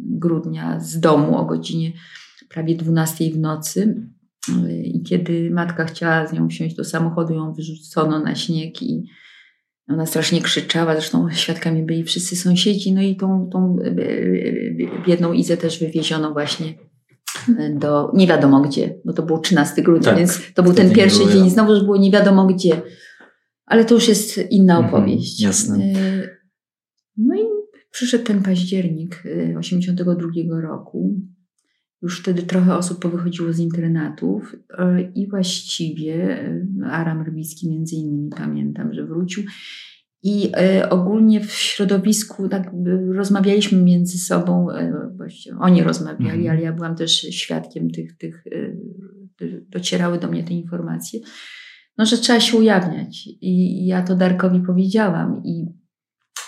grudnia 0.01 0.81
z 0.81 1.01
domu 1.01 1.39
o 1.39 1.45
godzinie 1.45 1.93
prawie 2.49 2.77
12 2.77 3.31
w 3.31 3.39
nocy. 3.39 4.09
I 4.85 5.03
kiedy 5.03 5.51
matka 5.51 5.85
chciała 5.85 6.27
z 6.27 6.33
nią 6.33 6.49
wsiąść 6.49 6.77
do 6.77 6.85
samochodu, 6.85 7.35
ją 7.35 7.53
wyrzucono 7.53 8.19
na 8.19 8.35
śnieg 8.35 8.83
i 8.83 9.05
ona 9.89 10.07
strasznie 10.07 10.41
krzyczała, 10.41 10.93
zresztą 10.93 11.31
świadkami 11.31 11.83
byli 11.83 12.05
wszyscy 12.05 12.37
sąsiedzi, 12.37 12.93
no 12.93 13.03
i 13.03 13.17
tą, 13.17 13.49
tą 13.53 13.77
e, 13.85 13.87
e, 13.87 15.05
biedną 15.07 15.33
Izę 15.33 15.57
też 15.57 15.81
wywieziono 15.81 16.33
właśnie 16.33 16.75
do 17.75 18.13
nie 18.15 18.27
wiadomo 18.27 18.61
gdzie, 18.61 18.95
bo 19.05 19.13
to 19.13 19.23
był 19.23 19.39
13 19.39 19.83
grudnia, 19.83 20.11
tak, 20.11 20.19
więc 20.19 20.41
to 20.55 20.63
był 20.63 20.75
ten 20.75 20.91
pierwszy 20.91 21.33
dzień 21.33 21.47
i 21.47 21.51
znowu 21.51 21.75
już 21.75 21.85
było 21.85 21.97
nie 21.97 22.11
wiadomo 22.11 22.47
gdzie. 22.47 22.83
Ale 23.67 23.85
to 23.85 23.95
już 23.95 24.09
jest 24.09 24.39
inna 24.51 24.77
mhm, 24.79 24.95
opowieść. 24.95 25.41
jasne. 25.41 25.85
E, 25.85 26.29
no 27.17 27.35
i 27.35 27.45
przyszedł 27.91 28.25
ten 28.25 28.43
październik 28.43 29.23
82 29.59 30.13
e, 30.59 30.61
roku. 30.61 31.21
Już 32.03 32.21
wtedy 32.21 32.43
trochę 32.43 32.77
osób 32.77 33.03
powychodziło 33.03 33.53
z 33.53 33.59
internatów 33.59 34.57
e, 34.79 35.03
i 35.03 35.29
właściwie 35.29 36.45
Aram 36.85 37.23
Rybicki 37.23 37.71
między 37.71 37.97
innymi 37.97 38.31
pamiętam, 38.31 38.95
że 38.95 39.07
wrócił 39.07 39.45
i 40.23 40.51
e, 40.57 40.91
ogólnie 40.91 41.41
w 41.41 41.53
środowisku 41.53 42.49
tak 42.49 42.71
rozmawialiśmy 43.15 43.83
między 43.83 44.19
sobą, 44.19 44.71
e, 44.71 45.11
właściwie 45.17 45.57
oni 45.59 45.83
rozmawiali, 45.83 46.41
mhm. 46.41 46.51
ale 46.51 46.63
ja 46.63 46.73
byłam 46.73 46.97
też 46.97 47.21
świadkiem 47.21 47.91
tych, 47.91 48.17
tych, 48.17 48.45
e, 48.47 49.47
docierały 49.69 50.19
do 50.19 50.29
mnie 50.29 50.45
te 50.45 50.55
informacje, 50.55 51.21
no, 51.99 52.07
że 52.07 52.19
trzeba 52.19 52.41
się 52.41 52.57
ujawniać. 52.57 53.27
I 53.41 53.87
ja 53.87 54.03
to 54.03 54.17
Darkowi 54.17 54.61
powiedziałam 54.61 55.43
i 55.45 55.67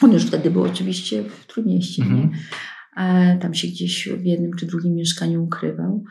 on 0.02 0.12
już 0.12 0.26
wtedy 0.26 0.50
był 0.50 0.62
oczywiście 0.62 1.22
w 1.22 1.46
Trójmieście, 1.46 2.02
mhm. 2.02 2.20
nie? 2.20 2.38
Tam 3.40 3.54
się 3.54 3.68
gdzieś 3.68 4.08
w 4.08 4.24
jednym 4.24 4.50
czy 4.58 4.66
drugim 4.66 4.94
mieszkaniu 4.94 5.44
ukrywał. 5.44 6.04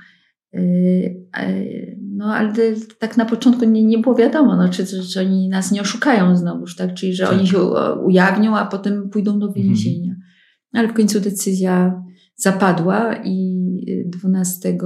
No 2.01 2.25
ale 2.25 2.53
tak 2.99 3.17
na 3.17 3.25
początku 3.25 3.65
nie, 3.65 3.83
nie 3.83 3.97
było 3.97 4.15
wiadomo, 4.15 4.55
no, 4.55 4.69
czy, 4.69 4.85
czy 4.85 5.19
oni 5.19 5.49
nas 5.49 5.71
nie 5.71 5.81
oszukają 5.81 6.37
znowuż, 6.37 6.75
tak? 6.75 6.93
Czyli, 6.93 7.13
że 7.13 7.23
tak. 7.23 7.33
oni 7.33 7.47
się 7.47 7.59
ujawnią, 8.03 8.57
a 8.57 8.65
potem 8.65 9.09
pójdą 9.09 9.39
do 9.39 9.47
mhm. 9.47 9.65
więzienia. 9.65 10.11
Mhm. 10.11 10.29
Ale 10.73 10.87
w 10.87 10.93
końcu 10.93 11.19
decyzja 11.19 12.03
zapadła 12.35 13.15
i 13.23 13.59
12, 14.05 14.77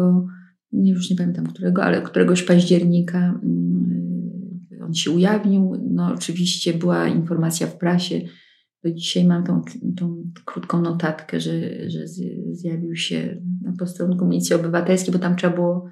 nie 0.71 0.91
już 0.91 1.09
nie 1.09 1.15
pamiętam 1.15 1.47
którego, 1.47 1.83
ale 1.83 2.01
któregoś 2.01 2.43
października 2.43 3.39
mm, 3.43 4.03
on 4.85 4.93
się 4.93 5.11
ujawnił. 5.11 5.89
No 5.89 6.13
oczywiście 6.13 6.73
była 6.73 7.07
informacja 7.07 7.67
w 7.67 7.77
prasie. 7.77 8.21
Do 8.83 8.91
dzisiaj 8.91 9.25
mam 9.25 9.43
tą, 9.43 9.61
tą 9.97 10.23
krótką 10.45 10.81
notatkę, 10.81 11.39
że, 11.39 11.89
że 11.89 12.07
zjawił 12.51 12.95
się 12.95 13.41
na 13.61 13.73
posterunku 13.79 14.25
Milicji 14.25 14.55
Obywatelskiej, 14.55 15.13
bo 15.13 15.19
tam 15.19 15.35
trzeba 15.35 15.55
było 15.55 15.89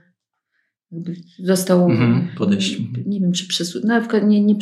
został 1.44 1.90
mhm, 1.90 2.28
podejść. 2.38 2.82
Nie 3.06 3.20
wiem, 3.20 3.32
czy 3.32 3.48
przesłuchany, 3.48 4.02
no, 4.12 4.28
nie, 4.28 4.42
nie 4.42 4.56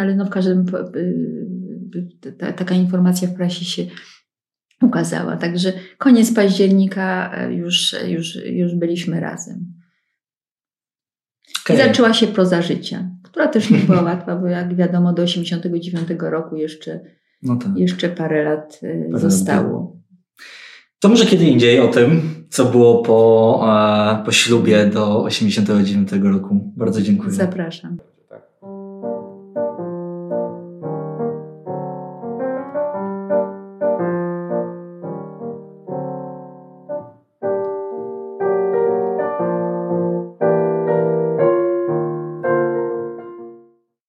ale 0.00 0.16
no 0.16 0.24
w 0.24 0.30
każdym 0.30 0.66
ta, 2.38 2.52
taka 2.52 2.74
informacja 2.74 3.28
w 3.28 3.34
prasie 3.34 3.64
się 3.64 3.86
ukazała. 4.82 5.36
Także 5.36 5.72
koniec 5.98 6.34
października 6.34 7.32
e, 7.34 7.54
już, 7.54 7.96
już, 8.08 8.38
już 8.44 8.74
byliśmy 8.74 9.20
razem. 9.20 9.72
Okay. 11.64 11.76
I 11.76 11.80
zaczęła 11.80 12.14
się 12.14 12.26
proza 12.26 12.62
życia, 12.62 13.10
która 13.22 13.48
też 13.48 13.70
nie 13.70 13.78
była 13.78 14.02
łatwa, 14.10 14.36
bo 14.36 14.46
jak 14.46 14.76
wiadomo 14.76 15.12
do 15.12 15.22
89 15.22 16.08
roku 16.18 16.56
jeszcze, 16.56 17.00
no 17.42 17.56
tak. 17.56 17.76
jeszcze 17.76 18.08
parę 18.08 18.44
lat 18.44 18.80
e, 18.82 19.10
parę 19.12 19.18
zostało. 19.18 19.80
Lat 19.80 19.98
to 20.98 21.08
może 21.08 21.26
kiedy 21.26 21.44
indziej 21.44 21.80
o 21.80 21.88
tym, 21.88 22.20
co 22.50 22.64
było 22.64 23.02
po, 23.02 23.60
e, 24.20 24.24
po 24.24 24.32
ślubie 24.32 24.86
do 24.86 25.22
89 25.22 26.10
roku. 26.22 26.72
Bardzo 26.76 27.02
dziękuję. 27.02 27.32
Zapraszam. 27.32 27.96